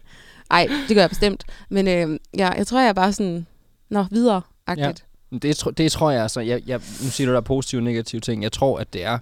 Ej, 0.51 0.67
det 0.87 0.95
gør 0.95 1.01
jeg 1.01 1.09
bestemt. 1.09 1.43
Men 1.69 1.87
øh, 1.87 2.19
ja, 2.37 2.49
jeg 2.49 2.67
tror, 2.67 2.79
jeg 2.79 2.89
er 2.89 2.93
bare 2.93 3.13
sådan, 3.13 3.45
nå, 3.89 4.05
videre 4.11 4.41
agtigt. 4.67 5.05
Men 5.29 5.39
Det, 5.39 5.57
tro- 5.57 5.71
det 5.71 5.91
tror 5.91 6.11
jeg 6.11 6.21
altså. 6.21 6.39
Jeg, 6.41 6.61
jeg, 6.67 6.81
nu 7.03 7.09
siger 7.09 7.27
du, 7.27 7.31
der 7.31 7.37
er 7.37 7.41
positive 7.41 7.79
og 7.79 7.83
negative 7.83 8.21
ting. 8.21 8.43
Jeg 8.43 8.51
tror, 8.51 8.79
at 8.79 8.93
det 8.93 9.03
er, 9.05 9.19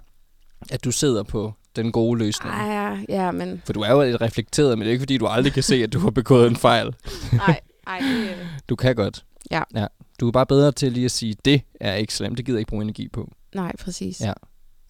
at 0.70 0.84
du 0.84 0.90
sidder 0.90 1.22
på 1.22 1.52
den 1.76 1.92
gode 1.92 2.18
løsning. 2.18 2.54
Ej, 2.54 2.66
ja, 2.66 2.98
ja, 3.08 3.30
men 3.30 3.62
For 3.64 3.72
du 3.72 3.80
er 3.80 3.90
jo 3.92 4.02
lidt 4.02 4.20
reflekteret, 4.20 4.78
men 4.78 4.80
det 4.84 4.88
er 4.88 4.92
ikke 4.92 5.02
fordi, 5.02 5.18
du 5.18 5.26
aldrig 5.26 5.52
kan 5.52 5.62
se, 5.62 5.74
at 5.82 5.92
du 5.92 5.98
har 5.98 6.10
begået 6.10 6.46
en 6.46 6.56
fejl. 6.56 6.94
nej, 7.32 7.60
ej, 7.86 7.98
det, 8.00 8.20
øh, 8.30 8.46
Du 8.68 8.76
kan 8.76 8.94
godt. 8.96 9.24
Ja. 9.50 9.62
ja. 9.74 9.86
Du 10.20 10.28
er 10.28 10.32
bare 10.32 10.46
bedre 10.46 10.72
til 10.72 10.92
lige 10.92 11.04
at 11.04 11.10
sige, 11.10 11.36
det 11.44 11.62
er 11.80 11.94
ikke 11.94 12.14
slemt. 12.14 12.36
Det 12.38 12.46
gider 12.46 12.56
jeg 12.56 12.60
ikke 12.60 12.68
bruge 12.70 12.82
energi 12.82 13.08
på. 13.08 13.30
nej, 13.54 13.72
præcis. 13.76 14.20
Ja. 14.20 14.32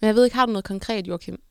Men 0.00 0.06
jeg 0.06 0.14
ved 0.14 0.24
ikke, 0.24 0.36
har 0.36 0.46
du 0.46 0.52
noget 0.52 0.64
konkret, 0.64 1.08
Joachim? 1.08 1.42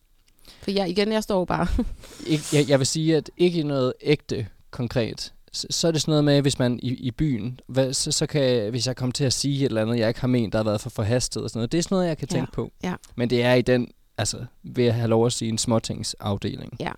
For 0.62 0.72
jeg, 0.72 0.90
igen, 0.90 1.12
jeg 1.12 1.24
står 1.24 1.46
bare. 1.46 1.68
Ik- 2.34 2.56
jeg, 2.58 2.70
jeg 2.70 2.80
vil 2.80 2.88
sige, 2.88 3.18
at 3.18 3.30
ikke 3.38 3.64
noget 3.64 3.94
ægte 4.02 4.48
konkret. 4.72 5.34
Så, 5.54 5.68
så 5.70 5.88
er 5.88 5.92
det 5.92 6.02
sådan 6.02 6.12
noget 6.12 6.24
med, 6.24 6.42
hvis 6.42 6.60
man 6.60 6.80
i, 6.84 6.90
i 6.94 7.12
byen, 7.12 7.60
hvad, 7.68 7.94
så, 7.94 8.12
så 8.12 8.26
kan 8.26 8.70
hvis 8.70 8.88
jeg 8.88 8.96
kommer 8.96 9.14
til 9.14 9.24
at 9.24 9.34
sige 9.34 9.60
et 9.60 9.66
eller 9.66 9.82
andet, 9.82 10.00
jeg 10.00 10.08
ikke 10.08 10.20
har 10.22 10.28
ment, 10.28 10.54
der 10.54 10.60
har 10.60 10.64
været 10.64 10.82
for 10.82 10.90
forhastet 10.90 11.44
og 11.44 11.50
sådan 11.50 11.58
noget. 11.60 11.72
Det 11.72 11.78
er 11.78 11.82
sådan 11.82 11.96
noget, 11.96 12.08
jeg 12.08 12.18
kan 12.18 12.28
Ja. 12.32 12.36
tænke 12.38 12.52
på. 12.52 12.72
Ja. 12.84 12.94
Men 13.16 13.30
det 13.30 13.44
er 13.44 13.54
i 13.54 13.62
den, 13.62 13.88
altså 14.18 14.46
ved 14.64 14.86
at 14.86 14.94
have 14.94 15.08
lov 15.08 15.26
at 15.26 15.34
sige 15.34 15.50
en 15.50 15.58
småtingsafdeling. 15.58 16.74
Ja. 16.80 16.92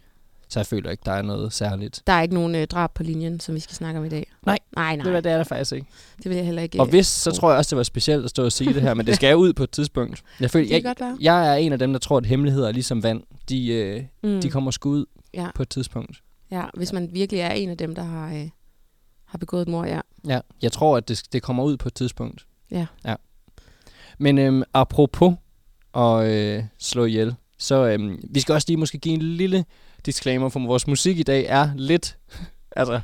Så 0.50 0.60
jeg 0.60 0.65
føler 0.68 0.92
ikke, 0.92 1.04
der 1.06 1.12
er 1.12 1.21
noget 1.21 1.54
særligt. 1.54 2.01
Der 2.07 2.13
er 2.13 2.21
ikke 2.21 2.33
nogen 2.33 2.56
øh, 2.56 2.68
drab 2.68 2.94
på 2.94 3.03
linjen, 3.03 3.39
som 3.39 3.55
vi 3.55 3.60
skal 3.60 3.75
snakke 3.75 4.00
om 4.00 4.05
i 4.05 4.10
dag. 4.10 4.27
Nej. 4.46 4.60
Nej, 4.75 4.96
nej. 4.96 5.05
Det, 5.05 5.15
er- 5.15 5.22
det 5.22 5.32
er 5.32 5.38
der 5.38 5.43
faktisk 5.43 5.72
ikke. 5.72 5.88
Det 6.17 6.25
vil 6.29 6.36
jeg 6.36 6.46
heller 6.46 6.62
ikke. 6.62 6.79
Og 6.79 6.86
øh, 6.86 6.89
hvis, 6.89 7.08
så 7.08 7.32
tro. 7.32 7.38
tror 7.39 7.50
jeg 7.50 7.58
også, 7.58 7.70
det 7.70 7.77
var 7.77 7.84
specielt 7.84 8.24
at 8.24 8.29
stå 8.29 8.46
og 8.46 8.51
sige 8.51 8.74
det 8.74 8.82
her, 8.82 8.93
men 8.93 9.05
det 9.08 9.15
skal 9.15 9.36
ud 9.46 9.53
på 9.53 9.63
et 9.63 9.72
tidspunkt. 9.72 10.24
Jeg, 10.39 10.51
føler, 10.51 10.67
Det 10.67 10.84
jeg, 10.84 10.96
godt 10.98 11.22
jeg 11.22 11.50
er 11.51 11.55
en 11.55 11.74
af 11.74 11.79
dem, 11.79 11.91
der 11.93 12.00
tror, 12.00 12.17
at 12.17 12.25
hemmeligheder 12.25 12.67
er 12.67 12.72
ligesom 12.72 13.03
vand. 13.03 13.24
De, 13.50 13.67
øh, 13.67 14.03
Mm. 14.24 14.41
de 14.41 14.50
kommer 14.50 14.72
sgu 14.72 14.89
ud 14.89 15.05
ja, 15.34 15.48
på 15.55 15.62
et 15.62 15.70
tidspunkt. 15.70 16.22
ja, 16.51 16.63
hvis 16.74 16.93
man 16.93 17.10
virkelig 17.13 17.39
er 17.41 17.51
en 17.51 17.70
af 17.70 17.77
dem, 17.77 17.96
der 17.96 18.03
har, 18.03 18.34
øh, 18.34 18.50
har 19.25 19.38
begået 19.38 19.62
et 19.62 19.67
mor, 19.67 19.86
ja. 19.86 20.00
Ja, 20.27 20.39
jeg 20.62 20.72
tror, 20.72 20.98
at 20.98 21.08
det, 21.08 21.24
det 21.34 21.41
kommer 21.43 21.63
ud 21.63 21.77
på 21.77 21.88
et 21.89 21.93
tidspunkt. 21.93 22.46
Ja. 22.72 22.86
ja. 23.05 23.15
Men 24.17 24.38
øhm, 24.38 24.63
apropos 24.74 25.34
at 25.95 26.27
øh, 26.27 26.63
slå 26.79 27.05
ihjel, 27.05 27.35
så 27.59 27.88
øhm, 27.88 28.19
vi 28.29 28.39
skal 28.39 28.53
også 28.53 28.65
lige 28.69 28.77
måske 28.77 28.97
give 28.97 29.13
en 29.13 29.21
lille 29.21 29.65
disclaimer, 30.05 30.50
for 30.50 30.59
vores 30.59 30.88
musik 30.88 31.19
i 31.19 31.23
dag 31.23 31.45
er 31.50 31.69
lidt... 31.75 32.17
altså, 32.75 33.00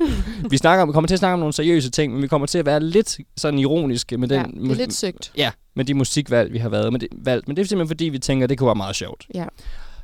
vi, 0.50 0.58
snakker, 0.58 0.86
vi 0.86 0.92
kommer 0.92 1.08
til 1.08 1.16
at 1.16 1.20
snakke 1.20 1.34
om 1.34 1.40
nogle 1.40 1.54
seriøse 1.54 1.90
ting, 1.90 2.14
men 2.14 2.22
vi 2.22 2.28
kommer 2.28 2.48
til 2.48 2.58
at 2.58 2.66
være 2.66 2.80
lidt 2.80 3.18
sådan 3.38 3.60
ironiske 3.60 4.18
med 4.18 4.28
den... 4.28 4.38
ja 4.38 4.62
det 4.64 4.72
er 4.72 4.76
lidt 4.76 4.94
søgt. 4.94 5.32
Ja, 5.38 5.52
med 5.76 5.86
de 5.86 5.94
musikvalg, 5.94 6.54
vi 6.54 6.58
har 6.58 6.70
været 6.70 6.92
med 6.92 7.00
det, 7.00 7.10
valgt. 7.12 7.48
Men 7.48 7.58
det 7.58 7.64
er 7.64 7.68
simpelthen 7.68 7.90
fordi, 7.90 8.06
vi 8.06 8.20
tænker, 8.20 8.44
at 8.44 8.50
det 8.50 8.58
kunne 8.58 8.68
være 8.68 8.76
meget 8.76 8.96
sjovt. 8.96 9.28
Ja. 9.34 9.46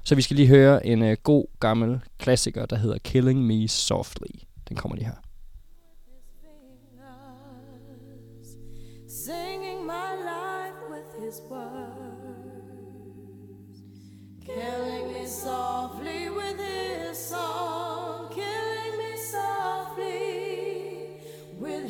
Så 0.03 0.15
vi 0.15 0.21
skal 0.21 0.35
lige 0.35 0.47
høre 0.47 0.85
en 0.85 1.03
øh, 1.03 1.17
god, 1.23 1.45
gammel 1.59 1.99
klassiker, 2.19 2.65
der 2.65 2.75
hedder 2.75 2.97
Killing 2.97 3.45
Me 3.45 3.67
Softly. 3.67 4.27
Den 4.69 4.77
kommer 4.77 4.95
lige 4.95 5.05
her. 5.05 5.13
singing 9.25 9.85
my 9.85 10.14
his 17.15 17.29
song, 17.29 18.29
killing 18.33 18.99
me 18.99 19.17
softly 19.17 20.25
with 21.61 21.85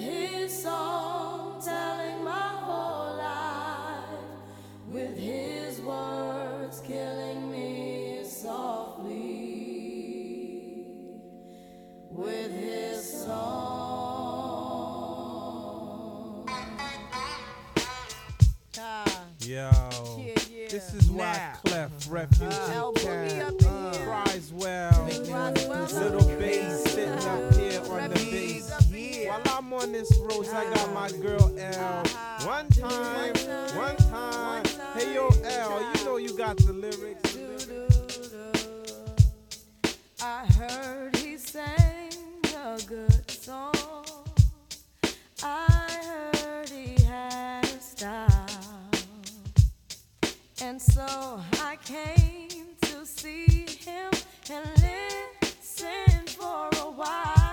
refuge. 22.07 22.53
Uh, 22.53 22.91
uh, 23.65 23.95
little 25.93 26.27
bass 26.37 26.83
sitting 26.83 27.09
up 27.09 27.21
uh-huh. 27.21 27.57
here 27.57 27.81
on 27.91 28.09
the 28.09 28.15
bass. 28.15 28.71
While 29.27 29.41
I'm 29.57 29.73
on 29.73 29.91
this 29.91 30.11
road, 30.19 30.47
I 30.49 30.73
got 30.73 30.93
my 30.93 31.07
uh-huh. 31.07 31.17
girl 31.21 31.53
L. 31.57 32.01
Uh-huh. 32.01 32.45
One 32.45 32.67
time, 32.69 33.33
one 33.75 33.95
time. 33.97 34.63
Hey 34.93 35.13
yo 35.13 35.29
L, 35.43 35.93
you 35.95 36.05
know 36.05 36.17
you 36.17 36.37
got. 36.37 36.57
The 36.57 36.73
lyrics. 36.73 37.37
I 40.21 40.45
heard 40.53 41.15
he 41.17 41.37
sang 41.37 42.11
a 42.55 42.79
good 42.85 43.29
song. 43.29 43.73
I 45.43 46.31
heard 46.33 46.69
he 46.69 47.03
had 47.03 47.65
a 47.65 47.79
style. 47.79 48.34
And 50.67 50.81
so 50.81 51.05
I 51.61 51.77
came 51.85 52.75
to 52.81 53.05
see 53.05 53.67
him 53.85 54.09
and 54.49 54.67
listen 54.81 56.25
for 56.25 56.69
a 56.81 56.89
while. 56.89 57.44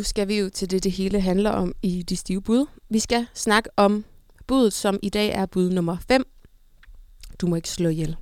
Nu 0.00 0.04
skal 0.04 0.28
vi 0.28 0.38
jo 0.38 0.48
til 0.48 0.70
det, 0.70 0.84
det 0.84 0.92
hele 0.92 1.20
handler 1.20 1.50
om 1.50 1.74
i 1.82 2.02
de 2.02 2.16
stive 2.16 2.42
bud. 2.42 2.66
Vi 2.88 2.98
skal 2.98 3.26
snakke 3.34 3.70
om 3.76 4.04
budet, 4.46 4.72
som 4.72 4.98
i 5.02 5.08
dag 5.08 5.28
er 5.28 5.46
bud 5.46 5.70
nummer 5.70 5.96
5. 6.08 6.26
Du 7.40 7.46
må 7.46 7.56
ikke 7.56 7.68
slå 7.68 7.88
ihjel. 7.88 8.16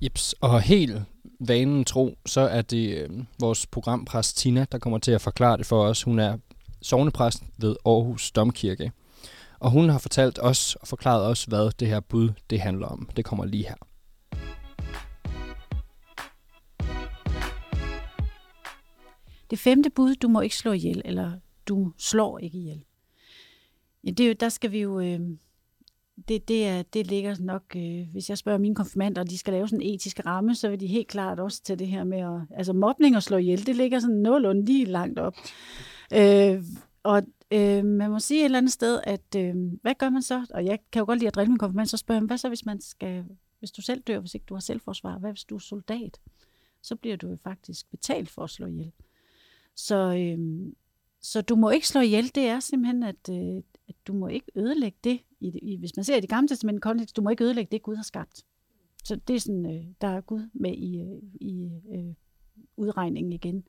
Jeps, 0.00 0.34
og 0.40 0.60
helt 0.60 1.02
vanen 1.40 1.84
tro, 1.84 2.18
så 2.26 2.40
er 2.40 2.62
det 2.62 2.98
øh, 2.98 3.10
vores 3.40 3.66
programpræst 3.66 4.36
Tina, 4.36 4.66
der 4.72 4.78
kommer 4.78 4.98
til 4.98 5.12
at 5.12 5.20
forklare 5.20 5.56
det 5.56 5.66
for 5.66 5.84
os. 5.84 6.02
Hun 6.02 6.18
er 6.18 6.38
sovnepræst 6.82 7.42
ved 7.58 7.76
Aarhus 7.86 8.30
Domkirke. 8.30 8.92
Og 9.58 9.70
hun 9.70 9.88
har 9.88 9.98
fortalt 9.98 10.38
os 10.42 10.74
og 10.74 10.88
forklaret 10.88 11.26
os, 11.26 11.44
hvad 11.44 11.70
det 11.80 11.88
her 11.88 12.00
bud 12.00 12.30
det 12.50 12.60
handler 12.60 12.86
om. 12.86 13.08
Det 13.16 13.24
kommer 13.24 13.44
lige 13.44 13.64
her. 13.64 13.85
Det 19.50 19.58
femte 19.58 19.90
bud, 19.90 20.14
du 20.14 20.28
må 20.28 20.40
ikke 20.40 20.56
slå 20.56 20.72
ihjel, 20.72 21.02
eller 21.04 21.32
du 21.68 21.92
slår 21.98 22.38
ikke 22.38 22.58
ihjel. 22.58 22.84
Ja, 24.04 24.10
det 24.10 24.20
er 24.20 24.28
jo, 24.28 24.34
der 24.40 24.48
skal 24.48 24.72
vi 24.72 24.80
jo... 24.80 25.00
Øh, 25.00 25.20
det, 26.28 26.48
det, 26.48 26.66
er, 26.66 26.82
det 26.82 27.06
ligger 27.06 27.36
nok, 27.40 27.62
øh, 27.76 28.06
hvis 28.12 28.30
jeg 28.30 28.38
spørger 28.38 28.58
mine 28.58 28.74
konfirmander, 28.74 29.20
og 29.20 29.30
de 29.30 29.38
skal 29.38 29.52
lave 29.52 29.68
sådan 29.68 29.82
en 29.82 29.94
etisk 29.94 30.26
ramme, 30.26 30.54
så 30.54 30.68
vil 30.68 30.80
de 30.80 30.86
helt 30.86 31.08
klart 31.08 31.40
også 31.40 31.62
til 31.62 31.78
det 31.78 31.86
her 31.86 32.04
med 32.04 32.18
at... 32.18 32.58
Altså 32.58 32.72
mobning 32.72 33.16
og 33.16 33.22
slå 33.22 33.36
ihjel, 33.36 33.66
det 33.66 33.76
ligger 33.76 33.98
sådan 33.98 34.16
nogenlunde 34.16 34.64
lige 34.64 34.84
langt 34.84 35.18
op. 35.18 35.34
Øh, 36.14 36.62
og 37.02 37.22
øh, 37.50 37.84
man 37.84 38.10
må 38.10 38.18
sige 38.18 38.40
et 38.40 38.44
eller 38.44 38.58
andet 38.58 38.72
sted, 38.72 39.00
at 39.04 39.34
øh, 39.36 39.54
hvad 39.82 39.94
gør 39.98 40.10
man 40.10 40.22
så? 40.22 40.46
Og 40.50 40.64
jeg 40.64 40.78
kan 40.92 41.00
jo 41.00 41.06
godt 41.06 41.18
lide 41.18 41.28
at 41.28 41.34
drille 41.34 41.50
min 41.50 41.58
konfirmand, 41.58 41.86
så 41.86 41.96
spørger 41.96 42.20
jeg, 42.20 42.26
hvad 42.26 42.38
så 42.38 42.48
hvis 42.48 42.66
man 42.66 42.80
skal... 42.80 43.24
Hvis 43.58 43.70
du 43.70 43.82
selv 43.82 44.00
dør, 44.00 44.18
hvis 44.18 44.34
ikke 44.34 44.46
du 44.48 44.54
har 44.54 44.60
selvforsvar, 44.60 45.18
hvad 45.18 45.30
hvis 45.30 45.44
du 45.44 45.54
er 45.54 45.60
soldat? 45.60 46.20
Så 46.82 46.96
bliver 46.96 47.16
du 47.16 47.28
jo 47.28 47.36
faktisk 47.36 47.90
betalt 47.90 48.30
for 48.30 48.42
at 48.42 48.50
slå 48.50 48.66
ihjel. 48.66 48.92
Så, 49.76 50.14
øhm, 50.14 50.76
så 51.20 51.42
du 51.42 51.56
må 51.56 51.70
ikke 51.70 51.88
slå 51.88 52.00
ihjel, 52.00 52.34
det 52.34 52.46
er 52.46 52.60
simpelthen, 52.60 53.02
at, 53.02 53.28
øh, 53.30 53.62
at 53.88 53.94
du 54.06 54.12
må 54.12 54.28
ikke 54.28 54.46
ødelægge 54.54 54.98
det, 55.04 55.20
i, 55.40 55.58
i, 55.62 55.76
hvis 55.76 55.96
man 55.96 56.04
ser 56.04 56.16
i 56.16 56.20
det 56.20 56.28
gamle 56.28 56.48
testament 56.48 56.82
kontekst, 56.82 57.16
du 57.16 57.22
må 57.22 57.30
ikke 57.30 57.44
ødelægge 57.44 57.70
det, 57.70 57.82
Gud 57.82 57.96
har 57.96 58.02
skabt. 58.02 58.44
Så 59.04 59.16
det 59.16 59.36
er 59.36 59.40
sådan, 59.40 59.76
øh, 59.76 59.84
der 60.00 60.08
er 60.08 60.20
Gud 60.20 60.48
med 60.52 60.72
i, 60.72 61.00
øh, 61.00 61.22
i 61.40 61.70
øh, 61.94 62.14
udregningen 62.76 63.32
igen. 63.32 63.68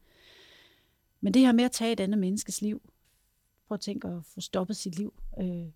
Men 1.22 1.34
det 1.34 1.42
her 1.42 1.52
med 1.52 1.64
at 1.64 1.72
tage 1.72 1.92
et 1.92 2.00
andet 2.00 2.20
menneskes 2.20 2.62
liv, 2.62 2.82
prøv 3.68 3.76
at 3.76 3.82
tænke 3.82 4.08
at 4.08 4.26
få 4.26 4.42
stoppet 4.42 4.76
sit 4.78 4.98
liv, 4.98 5.14
øh, 5.42 5.68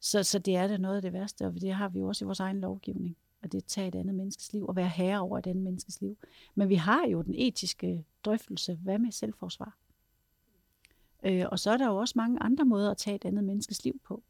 så, 0.00 0.22
så 0.22 0.38
det 0.38 0.56
er 0.56 0.66
da 0.66 0.76
noget 0.76 0.96
af 0.96 1.02
det 1.02 1.12
værste, 1.12 1.46
og 1.46 1.60
det 1.60 1.74
har 1.74 1.88
vi 1.88 1.98
jo 1.98 2.08
også 2.08 2.24
i 2.24 2.26
vores 2.26 2.40
egen 2.40 2.60
lovgivning, 2.60 3.16
at 3.44 3.52
det 3.52 3.58
er 3.58 3.62
at 3.62 3.66
tage 3.66 3.88
et 3.88 3.94
andet 3.94 4.14
menneskes 4.14 4.52
liv, 4.52 4.66
og 4.66 4.76
være 4.76 4.88
herre 4.88 5.20
over 5.20 5.38
et 5.38 5.46
andet 5.46 5.64
menneskes 5.64 6.00
liv. 6.00 6.18
Men 6.54 6.68
vi 6.68 6.74
har 6.74 7.06
jo 7.06 7.22
den 7.22 7.34
etiske 7.34 8.04
drøftelse, 8.24 8.78
hvad 8.82 8.98
med 8.98 9.12
selvforsvar? 9.12 9.78
Øh, 11.24 11.44
og 11.50 11.58
så 11.58 11.70
er 11.70 11.76
der 11.76 11.88
jo 11.88 11.96
også 11.96 12.12
mange 12.16 12.42
andre 12.42 12.64
måder 12.64 12.90
at 12.90 12.96
tage 12.96 13.16
et 13.16 13.24
andet 13.24 13.44
menneskes 13.44 13.84
liv 13.84 14.00
på. 14.04 14.22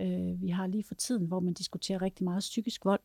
Øh, 0.00 0.42
vi 0.42 0.48
har 0.48 0.66
lige 0.66 0.84
for 0.84 0.94
tiden, 0.94 1.26
hvor 1.26 1.40
man 1.40 1.54
diskuterer 1.54 2.02
rigtig 2.02 2.24
meget 2.24 2.40
psykisk 2.40 2.84
vold. 2.84 3.00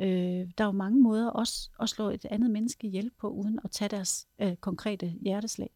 Øh, 0.00 0.50
der 0.58 0.64
er 0.64 0.68
jo 0.68 0.72
mange 0.72 1.00
måder 1.00 1.30
også 1.30 1.70
at 1.80 1.88
slå 1.88 2.10
et 2.10 2.24
andet 2.30 2.50
menneske 2.50 2.86
ihjel 2.86 3.10
på, 3.18 3.28
uden 3.28 3.60
at 3.64 3.70
tage 3.70 3.88
deres 3.88 4.28
øh, 4.38 4.56
konkrete 4.56 5.08
hjerteslag. 5.08 5.70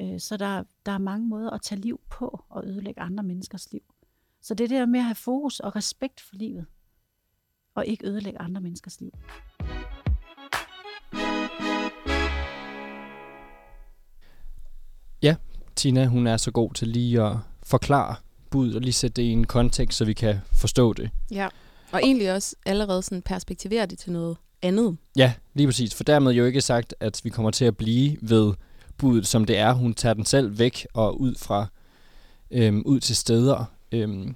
Øh, 0.00 0.20
så 0.20 0.36
der, 0.36 0.64
der 0.86 0.92
er 0.92 0.98
mange 0.98 1.28
måder 1.28 1.50
at 1.50 1.62
tage 1.62 1.80
liv 1.80 2.00
på 2.10 2.44
og 2.48 2.66
ødelægge 2.66 3.00
andre 3.00 3.24
menneskers 3.24 3.72
liv. 3.72 3.82
Så 4.40 4.54
det 4.54 4.70
der 4.70 4.86
med 4.86 5.00
at 5.00 5.04
have 5.04 5.14
fokus 5.14 5.60
og 5.60 5.76
respekt 5.76 6.20
for 6.20 6.36
livet, 6.36 6.66
og 7.74 7.86
ikke 7.86 8.06
ødelægge 8.06 8.40
andre 8.40 8.60
menneskers 8.60 9.00
liv. 9.00 9.10
Tina, 15.76 16.06
hun 16.06 16.26
er 16.26 16.36
så 16.36 16.50
god 16.50 16.70
til 16.74 16.88
lige 16.88 17.22
at 17.22 17.36
forklare 17.62 18.16
bud 18.50 18.74
og 18.74 18.80
lige 18.80 18.92
sætte 18.92 19.22
det 19.22 19.22
i 19.22 19.30
en 19.30 19.46
kontekst, 19.46 19.98
så 19.98 20.04
vi 20.04 20.12
kan 20.12 20.36
forstå 20.52 20.92
det. 20.92 21.10
Ja. 21.30 21.48
Og 21.92 22.00
egentlig 22.02 22.32
også 22.32 22.56
allerede 22.66 23.02
sådan 23.02 23.22
perspektivere 23.22 23.86
det 23.86 23.98
til 23.98 24.12
noget 24.12 24.36
andet. 24.62 24.96
Ja, 25.16 25.32
lige 25.54 25.66
præcis. 25.66 25.94
For 25.94 26.04
dermed 26.04 26.32
jo 26.32 26.44
ikke 26.44 26.60
sagt, 26.60 26.94
at 27.00 27.20
vi 27.24 27.30
kommer 27.30 27.50
til 27.50 27.64
at 27.64 27.76
blive 27.76 28.16
ved 28.20 28.52
budet, 28.98 29.26
som 29.26 29.44
det 29.44 29.58
er. 29.58 29.72
Hun 29.72 29.94
tager 29.94 30.14
den 30.14 30.24
selv 30.24 30.58
væk 30.58 30.86
og 30.94 31.20
ud 31.20 31.34
fra 31.34 31.66
øhm, 32.50 32.82
ud 32.86 33.00
til 33.00 33.16
steder, 33.16 33.64
øhm, 33.92 34.34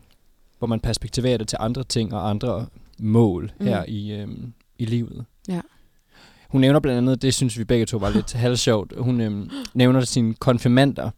hvor 0.59 0.67
man 0.67 0.81
perspektiverer 0.81 1.39
det 1.39 1.49
til 1.49 1.59
andre 1.61 1.85
ting 1.85 2.15
og 2.15 2.31
andre 2.31 2.67
mål 3.01 3.53
Mm. 3.61 3.67
her 3.67 3.85
i, 3.89 4.13
øhm, 4.13 4.53
i 4.79 4.85
livet. 4.85 5.25
Ja. 5.49 5.61
Hun 6.49 6.61
nævner 6.61 6.81
blandt 6.81 6.99
andet, 6.99 7.23
det 7.23 7.35
synes 7.35 7.59
vi 7.59 7.65
begge 7.65 7.87
to 7.87 7.97
var 7.97 8.11
lidt 8.11 8.33
halvsjovt, 8.45 8.93
hun 8.99 9.21
øhm, 9.21 9.51
nævner 9.75 10.01
sine 10.01 10.35
konfirmander, 10.35 11.11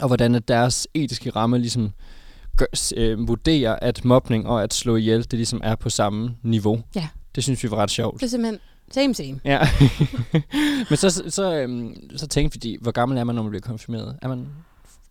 og 0.00 0.06
hvordan 0.06 0.34
at 0.34 0.48
deres 0.48 0.88
etiske 0.94 1.30
ramme 1.30 1.58
ligesom 1.58 1.92
gør, 2.56 2.66
øh, 2.96 3.28
vurderer, 3.28 3.76
at 3.82 4.04
mobning 4.04 4.46
og 4.46 4.62
at 4.62 4.74
slå 4.74 4.96
ihjel, 4.96 5.22
det 5.22 5.32
ligesom 5.32 5.60
er 5.64 5.74
på 5.74 5.90
samme 5.90 6.36
niveau. 6.42 6.82
Ja. 6.94 7.08
Det 7.34 7.44
synes 7.44 7.62
vi 7.64 7.70
var 7.70 7.76
ret 7.76 7.90
sjovt. 7.90 8.20
Det 8.20 8.26
er 8.26 8.30
simpelthen 8.30 8.58
same 8.90 9.14
same. 9.14 9.40
Ja. 9.44 9.60
Men 10.90 10.96
så, 10.96 11.22
så, 11.28 11.54
øhm, 11.54 11.94
så 12.16 12.26
tænkte 12.26 12.58
vi, 12.62 12.78
hvor 12.80 12.90
gammel 12.90 13.18
er 13.18 13.24
man, 13.24 13.34
når 13.34 13.42
man 13.42 13.50
bliver 13.50 13.60
konfirmeret? 13.62 14.18
Er 14.22 14.28
man 14.28 14.46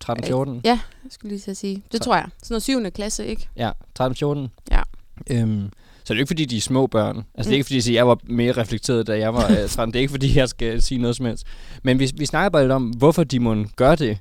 13-14? 0.04 0.62
Ja, 0.64 0.80
jeg 1.04 1.12
skulle 1.12 1.36
lige 1.38 1.52
at 1.52 1.58
sige. 1.58 1.76
Det 1.92 1.98
Så- 2.00 2.04
tror 2.04 2.16
jeg. 2.16 2.28
Sådan 2.44 2.54
noget 2.54 2.64
syvende 2.64 2.92
klasse, 2.92 3.26
ikke? 3.26 3.48
Ja, 3.58 3.72
13-14. 4.00 4.48
Ja. 4.72 4.82
Øhm, 5.30 5.70
så 6.12 6.14
det 6.14 6.18
er 6.18 6.20
jo 6.20 6.24
ikke, 6.24 6.30
fordi 6.30 6.46
de 6.46 6.58
er 6.58 6.62
små 6.62 6.88
børn. 6.88 7.18
Altså, 7.36 7.50
det 7.50 7.56
er 7.56 7.58
ikke, 7.58 7.66
fordi 7.66 7.76
jeg 7.76 7.84
siger, 7.84 7.96
at 7.96 7.98
jeg 7.98 8.08
var 8.08 8.18
mere 8.24 8.52
reflekteret, 8.52 9.08
da 9.08 9.18
jeg 9.18 9.34
var 9.34 9.52
øh, 9.62 9.70
13. 9.70 9.94
Det 9.94 10.00
er 10.00 10.02
ikke, 10.02 10.12
fordi 10.12 10.38
jeg 10.38 10.50
skal 10.50 10.82
sige 10.82 11.02
noget 11.02 11.16
som 11.16 11.26
helst. 11.26 11.46
Men 11.84 12.00
vi, 12.00 12.12
vi 12.18 12.26
snakker 12.26 12.50
bare 12.50 12.64
lidt 12.64 12.72
om, 12.72 12.90
hvorfor 12.90 13.24
de 13.24 13.40
må 13.40 13.66
gøre 13.76 13.96
det. 13.96 14.18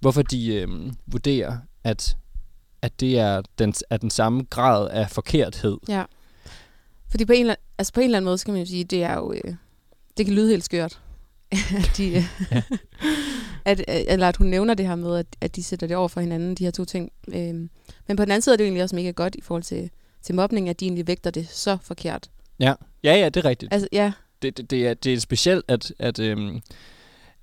Hvorfor 0.00 0.22
de 0.22 0.54
øhm, 0.54 0.92
vurderer, 1.06 1.56
at, 1.84 2.16
at 2.82 3.00
det 3.00 3.18
er 3.18 3.42
den, 3.58 3.74
er 3.90 3.96
den 3.96 4.10
samme 4.10 4.44
grad 4.50 4.90
af 4.90 5.10
forkerthed. 5.10 5.78
Ja. 5.88 6.04
Fordi 7.10 7.24
på 7.24 7.32
en, 7.32 7.40
eller, 7.40 7.54
altså 7.78 7.92
på 7.92 8.00
en 8.00 8.04
eller 8.04 8.18
anden 8.18 8.26
måde, 8.26 8.38
så 8.38 8.44
kan 8.44 8.54
man 8.54 8.62
jo 8.62 8.68
sige, 8.68 8.84
det 8.84 9.02
er 9.02 9.14
jo... 9.14 9.32
Øh, 9.32 9.54
det 10.16 10.26
kan 10.26 10.34
lyde 10.34 10.48
helt 10.50 10.64
skørt. 10.64 11.00
at, 11.52 11.92
de, 11.96 12.06
øh, 12.16 12.24
Ja. 12.50 12.62
at, 13.70 13.80
øh, 13.80 13.84
eller 13.88 14.28
at 14.28 14.36
hun 14.36 14.46
nævner 14.46 14.74
det 14.74 14.86
her 14.86 14.94
med, 14.94 15.16
at, 15.18 15.26
at 15.40 15.56
de 15.56 15.62
sætter 15.62 15.86
det 15.86 15.96
over 15.96 16.08
for 16.08 16.20
hinanden, 16.20 16.54
de 16.54 16.64
her 16.64 16.70
to 16.70 16.84
ting. 16.84 17.12
Øhm, 17.28 17.70
men 18.08 18.16
på 18.16 18.24
den 18.24 18.30
anden 18.30 18.42
side 18.42 18.52
er 18.52 18.56
det 18.56 18.64
jo 18.64 18.66
egentlig 18.66 18.82
også 18.82 18.96
mega 18.96 19.10
godt 19.10 19.34
i 19.34 19.40
forhold 19.40 19.62
til, 19.62 19.90
til 20.24 20.34
mobning, 20.34 20.68
at 20.68 20.80
de 20.80 20.84
egentlig 20.84 21.06
vægter 21.06 21.30
det 21.30 21.48
så 21.48 21.76
forkert. 21.82 22.28
Ja, 22.60 22.74
ja, 23.04 23.14
ja 23.14 23.28
det 23.28 23.36
er 23.36 23.48
rigtigt. 23.48 23.72
Altså, 23.72 23.88
ja, 23.92 24.12
det, 24.42 24.56
det, 24.56 24.70
det, 24.70 24.86
er, 24.88 24.94
det 24.94 25.14
er 25.14 25.20
specielt, 25.20 25.64
at, 25.68 25.92
at, 25.98 26.18
øhm, 26.18 26.60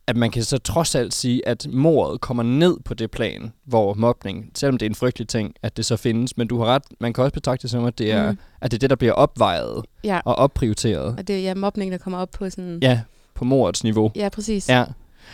at 0.08 0.16
man 0.16 0.32
kan 0.32 0.44
så 0.44 0.58
trods 0.58 0.96
alt 0.96 1.14
sige, 1.14 1.48
at 1.48 1.68
mordet 1.74 2.22
kommer 2.22 2.44
ned 2.44 2.78
på 2.86 2.94
det 2.94 3.12
plan, 3.12 3.54
hvor 3.66 3.94
mobning, 3.94 4.52
selvom 4.56 4.78
det 4.78 4.86
er 4.86 4.90
en 4.90 4.96
frygtelig 4.96 5.28
ting, 5.28 5.56
at 5.64 5.78
det 5.78 5.86
så 5.86 5.98
findes, 5.98 6.38
men 6.38 6.48
du 6.48 6.58
har 6.60 6.66
ret, 6.66 6.84
man 7.00 7.14
kan 7.14 7.24
også 7.24 7.34
betragte 7.34 7.62
det 7.62 7.70
som, 7.72 7.86
at 7.86 7.98
det 7.98 8.12
er, 8.12 8.32
Mm. 8.32 8.38
at 8.62 8.72
det, 8.72 8.78
er 8.78 8.80
det, 8.80 8.90
der 8.90 8.96
bliver 8.96 9.14
opvejet 9.14 9.86
ja. 10.04 10.20
og 10.26 10.36
opprioriteret. 10.36 11.16
Og 11.18 11.28
det 11.28 11.36
er 11.36 11.40
ja, 11.40 11.56
mobning, 11.56 11.92
der 11.92 11.98
kommer 11.98 12.20
op 12.20 12.32
på 12.32 12.50
sådan... 12.50 12.80
Ja, 12.82 13.02
på 13.34 13.46
mordets 13.46 13.84
niveau. 13.84 14.12
ja 14.16 14.30
præcis. 14.30 14.70
Ja, 14.70 14.86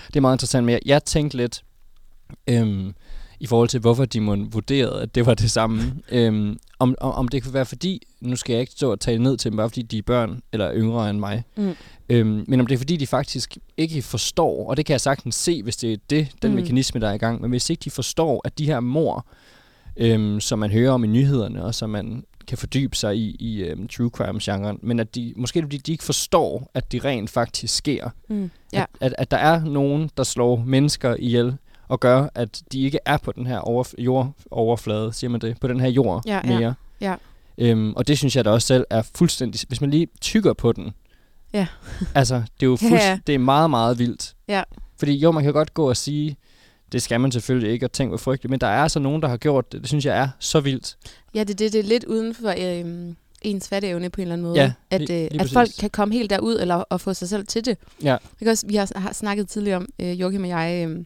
det 0.07 0.15
er 0.15 0.21
meget 0.21 0.35
interessant, 0.35 0.65
men 0.65 0.73
jeg, 0.73 0.81
jeg 0.85 1.03
tænkte 1.05 1.37
lidt, 1.37 1.63
øhm, 2.47 2.93
i 3.39 3.45
forhold 3.45 3.69
til, 3.69 3.79
hvorfor 3.79 4.05
de 4.05 4.21
må 4.21 4.35
vurderede, 4.35 5.01
at 5.01 5.15
det 5.15 5.25
var 5.25 5.33
det 5.33 5.51
samme. 5.51 5.81
øhm, 6.11 6.57
om, 6.79 6.95
om, 7.01 7.11
om 7.11 7.27
det 7.27 7.43
kunne 7.43 7.53
være 7.53 7.65
fordi, 7.65 8.07
nu 8.21 8.35
skal 8.35 8.53
jeg 8.53 8.61
ikke 8.61 8.71
stå 8.71 8.91
og 8.91 8.99
tale 8.99 9.23
ned 9.23 9.37
til 9.37 9.51
dem, 9.51 9.57
bare 9.57 9.69
fordi 9.69 9.81
de 9.81 9.97
er 9.97 10.01
børn, 10.01 10.41
eller 10.53 10.73
yngre 10.73 11.09
end 11.09 11.19
mig, 11.19 11.43
Mm. 11.57 11.75
øhm, 12.09 12.45
men 12.47 12.59
om 12.59 12.67
det 12.67 12.73
er 12.73 12.79
fordi, 12.79 12.97
de 12.97 13.07
faktisk 13.07 13.57
ikke 13.77 14.01
forstår, 14.01 14.69
og 14.69 14.77
det 14.77 14.85
kan 14.85 14.93
jeg 14.93 15.01
sagtens 15.01 15.35
se, 15.35 15.63
hvis 15.63 15.77
det 15.77 15.93
er 15.93 15.97
det, 16.09 16.27
den 16.41 16.51
mm. 16.51 16.55
mekanisme, 16.55 17.01
der 17.01 17.09
er 17.09 17.13
i 17.13 17.17
gang, 17.17 17.41
men 17.41 17.49
hvis 17.49 17.69
ikke 17.69 17.81
de 17.81 17.89
forstår, 17.89 18.41
at 18.45 18.57
de 18.57 18.65
her 18.65 18.79
mor, 18.79 19.25
øhm, 19.97 20.39
som 20.39 20.59
man 20.59 20.71
hører 20.71 20.91
om 20.91 21.03
i 21.03 21.07
nyhederne, 21.07 21.63
og 21.63 21.75
som 21.75 21.89
man 21.89 22.23
kan 22.47 22.57
fordybe 22.57 22.95
sig 22.95 23.17
i, 23.17 23.35
i 23.39 23.61
øhm, 23.61 23.87
true 23.87 24.09
crime-genren, 24.09 24.79
men 24.81 24.99
at 24.99 25.15
de, 25.15 25.33
måske 25.35 25.61
fordi 25.61 25.77
de 25.77 25.91
ikke 25.91 26.03
forstår, 26.03 26.71
at 26.73 26.91
det 26.91 27.05
rent 27.05 27.29
faktisk 27.29 27.75
sker. 27.75 28.09
Mm. 28.29 28.51
Ja. 28.73 28.79
At, 28.81 28.87
at, 29.01 29.13
at 29.17 29.31
der 29.31 29.37
er 29.37 29.65
nogen, 29.65 30.09
der 30.17 30.23
slår 30.23 30.63
mennesker 30.65 31.15
ihjel, 31.19 31.57
og 31.87 31.99
gør, 31.99 32.27
at 32.35 32.61
de 32.71 32.81
ikke 32.81 32.99
er 33.05 33.17
på 33.17 33.31
den 33.31 33.47
her 33.47 33.59
overf- 33.61 33.93
jordoverflade, 34.03 35.13
siger 35.13 35.29
man 35.29 35.41
det, 35.41 35.59
på 35.59 35.67
den 35.67 35.79
her 35.79 35.87
jord 35.89 36.23
Ja, 36.25 36.41
ja, 36.45 36.59
mere. 36.59 36.73
ja. 37.01 37.15
Øhm, 37.57 37.93
og 37.93 38.07
det 38.07 38.17
synes 38.17 38.35
jeg 38.35 38.45
da 38.45 38.49
også 38.49 38.67
selv 38.67 38.85
er 38.89 39.01
fuldstændig... 39.15 39.61
Hvis 39.67 39.81
man 39.81 39.89
lige 39.89 40.07
tykker 40.21 40.53
på 40.53 40.71
den, 40.71 40.91
Ja. 41.53 41.67
altså, 42.15 42.35
det 42.35 42.65
er 42.65 42.67
jo 42.67 42.77
Ja, 42.81 42.87
fuldst- 42.89 43.03
ja. 43.05 43.19
det 43.27 43.35
er 43.35 43.39
meget, 43.39 43.69
meget 43.69 43.99
vildt. 43.99 44.35
Ja. 44.47 44.63
Fordi 44.99 45.15
jo, 45.17 45.31
man 45.31 45.43
kan 45.43 45.53
godt 45.53 45.73
gå 45.73 45.89
og 45.89 45.97
sige, 45.97 46.37
det 46.91 47.01
skal 47.01 47.19
man 47.21 47.31
selvfølgelig 47.31 47.71
ikke, 47.71 47.85
og 47.85 47.91
tænke 47.91 48.09
hvor 48.09 48.17
frygteligt, 48.17 48.49
men 48.49 48.59
der 48.61 48.67
er 48.67 48.83
altså 48.83 48.99
nogen, 48.99 49.21
der 49.21 49.27
har 49.27 49.37
gjort 49.37 49.71
det. 49.71 49.81
Det 49.81 49.87
synes 49.87 50.05
jeg 50.05 50.17
er 50.17 50.27
så 50.39 50.59
vildt. 50.59 50.97
Ja, 51.35 51.39
det, 51.43 51.59
det, 51.59 51.73
det 51.73 51.79
er 51.79 51.83
lidt 51.83 52.03
uden 52.03 52.33
for 52.35 52.53
øhm, 52.79 53.15
ens 53.41 53.67
fatteevne 53.69 54.09
på 54.09 54.21
en 54.21 54.27
eller 54.27 54.33
anden 54.33 54.47
måde. 54.47 54.61
Ja, 54.61 54.73
at, 54.89 55.01
øh, 55.01 55.07
lige 55.07 55.41
at 55.41 55.49
folk 55.49 55.69
kan 55.79 55.89
komme 55.89 56.13
helt 56.13 56.29
derud 56.29 56.59
eller 56.59 56.75
og 56.75 57.01
få 57.01 57.13
sig 57.13 57.29
selv 57.29 57.47
til 57.47 57.65
det. 57.65 57.77
Ja. 58.03 58.17
Også, 58.47 58.67
vi 58.67 58.75
har, 58.75 58.91
har 58.99 59.13
snakket 59.13 59.47
tidligere 59.49 59.77
om, 59.77 59.87
øh, 59.99 60.21
Joachim 60.21 60.43
og 60.43 60.49
jeg, 60.49 60.87
øh, 60.89 61.05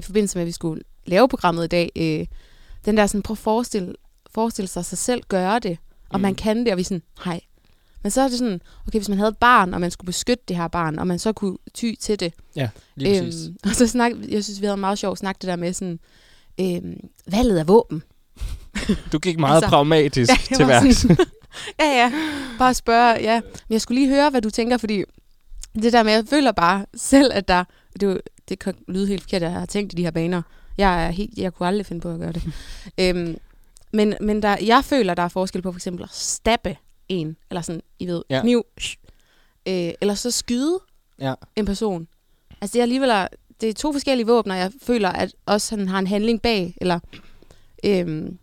i 0.00 0.06
forbindelse 0.06 0.38
med, 0.38 0.42
at 0.42 0.46
vi 0.46 0.52
skulle 0.52 0.82
lave 1.06 1.28
programmet 1.28 1.64
i 1.64 1.68
dag, 1.68 1.90
øh, 1.96 2.26
den 2.84 2.96
der 2.96 3.06
sådan, 3.06 3.22
prøv 3.22 3.32
at 3.34 3.38
forestille, 3.38 3.94
forestille 4.34 4.68
sig 4.68 4.84
sig 4.84 4.98
selv 4.98 5.22
gøre 5.28 5.58
det, 5.58 5.78
og 6.10 6.18
Mm. 6.18 6.22
man 6.22 6.34
kan 6.34 6.58
det, 6.64 6.68
og 6.72 6.76
vi 6.76 6.80
er 6.80 6.84
sådan, 6.84 7.02
hej. 7.24 7.40
Men 8.02 8.10
så 8.10 8.20
er 8.20 8.28
det 8.28 8.38
sådan, 8.38 8.60
okay, 8.88 8.98
hvis 8.98 9.08
man 9.08 9.18
havde 9.18 9.28
et 9.30 9.38
barn, 9.38 9.74
og 9.74 9.80
man 9.80 9.90
skulle 9.90 10.06
beskytte 10.06 10.44
det 10.48 10.56
her 10.56 10.68
barn, 10.68 10.98
og 10.98 11.06
man 11.06 11.18
så 11.18 11.32
kunne 11.32 11.56
ty 11.74 11.92
til 12.00 12.20
det. 12.20 12.32
Lige 12.96 13.22
præcis. 13.24 13.46
Øhm, 13.46 13.56
og 13.64 13.70
så 13.70 13.86
snak, 13.86 14.12
jeg 14.28 14.44
synes, 14.44 14.60
vi 14.60 14.66
havde 14.66 14.74
en 14.74 14.80
meget 14.80 14.98
sjov 14.98 15.16
snak 15.16 15.40
det 15.40 15.48
der 15.48 15.56
med 15.56 15.72
sådan, 15.72 15.98
øhm, 16.60 16.96
valget 17.26 17.58
af 17.58 17.68
våben. 17.68 18.02
Du 19.12 19.18
gik 19.18 19.38
meget 19.38 19.54
altså- 19.56 19.68
pragmatisk 19.68 20.30
Ja, 20.30 20.36
ja, 20.50 20.56
til 20.56 20.66
værks. 20.68 21.04
ja, 21.80 21.84
ja. 21.86 22.12
Bare 22.58 22.74
spørge, 22.74 23.20
ja. 23.20 23.40
Men 23.40 23.72
jeg 23.72 23.80
skulle 23.80 24.00
lige 24.00 24.08
høre, 24.14 24.30
hvad 24.30 24.42
du 24.42 24.50
tænker, 24.50 24.76
fordi 24.76 25.04
det 25.74 25.92
der 25.92 26.02
med, 26.02 26.12
jeg 26.12 26.24
føler 26.30 26.52
bare 26.52 26.86
selv, 26.96 27.30
at 27.34 27.48
der... 27.48 27.64
Det, 27.92 28.02
er 28.02 28.06
jo- 28.06 28.20
det 28.50 28.58
kan 28.58 28.74
lyde 28.88 29.06
helt 29.06 29.22
forkert, 29.22 29.42
at 29.42 29.50
jeg 29.50 29.58
har 29.60 29.66
tænkt 29.66 29.92
i 29.92 29.96
de 29.96 30.02
her 30.02 30.10
baner. 30.10 30.42
Jeg, 30.78 31.06
er 31.06 31.10
helt, 31.10 31.38
jeg 31.38 31.54
kunne 31.54 31.68
aldrig 31.68 31.86
finde 31.86 32.00
på 32.00 32.10
at 32.10 32.18
gøre 32.18 32.32
det. 32.32 32.42
øhm, 33.00 33.36
men 33.92 34.14
men 34.20 34.42
der, 34.42 34.56
jeg 34.64 34.84
føler, 34.84 35.14
der 35.14 35.22
er 35.22 35.28
forskel 35.28 35.62
på 35.62 35.72
for 35.72 35.78
eksempel 35.78 36.02
at 36.04 36.10
stabbe 36.14 36.76
en, 37.08 37.36
eller 37.50 37.62
sådan, 37.62 37.82
I 37.98 38.06
ved, 38.06 38.22
Ja. 38.30 38.40
kniv, 38.40 38.66
øh, 39.66 39.90
eller 40.00 40.14
så 40.14 40.30
skyde 40.30 40.78
Ja. 41.20 41.34
en 41.56 41.66
person. 41.66 42.08
Altså 42.60 42.72
det 42.72 42.78
er 42.78 42.82
alligevel, 42.82 43.10
det 43.60 43.68
er 43.68 43.74
to 43.74 43.92
forskellige 43.92 44.26
våbner, 44.26 44.54
jeg 44.54 44.72
føler, 44.82 45.08
at 45.08 45.34
også 45.46 45.76
han 45.76 45.88
har 45.88 45.98
en 45.98 46.06
handling 46.06 46.42
bag, 46.42 46.74
eller 46.80 47.00
øhm, 47.84 48.38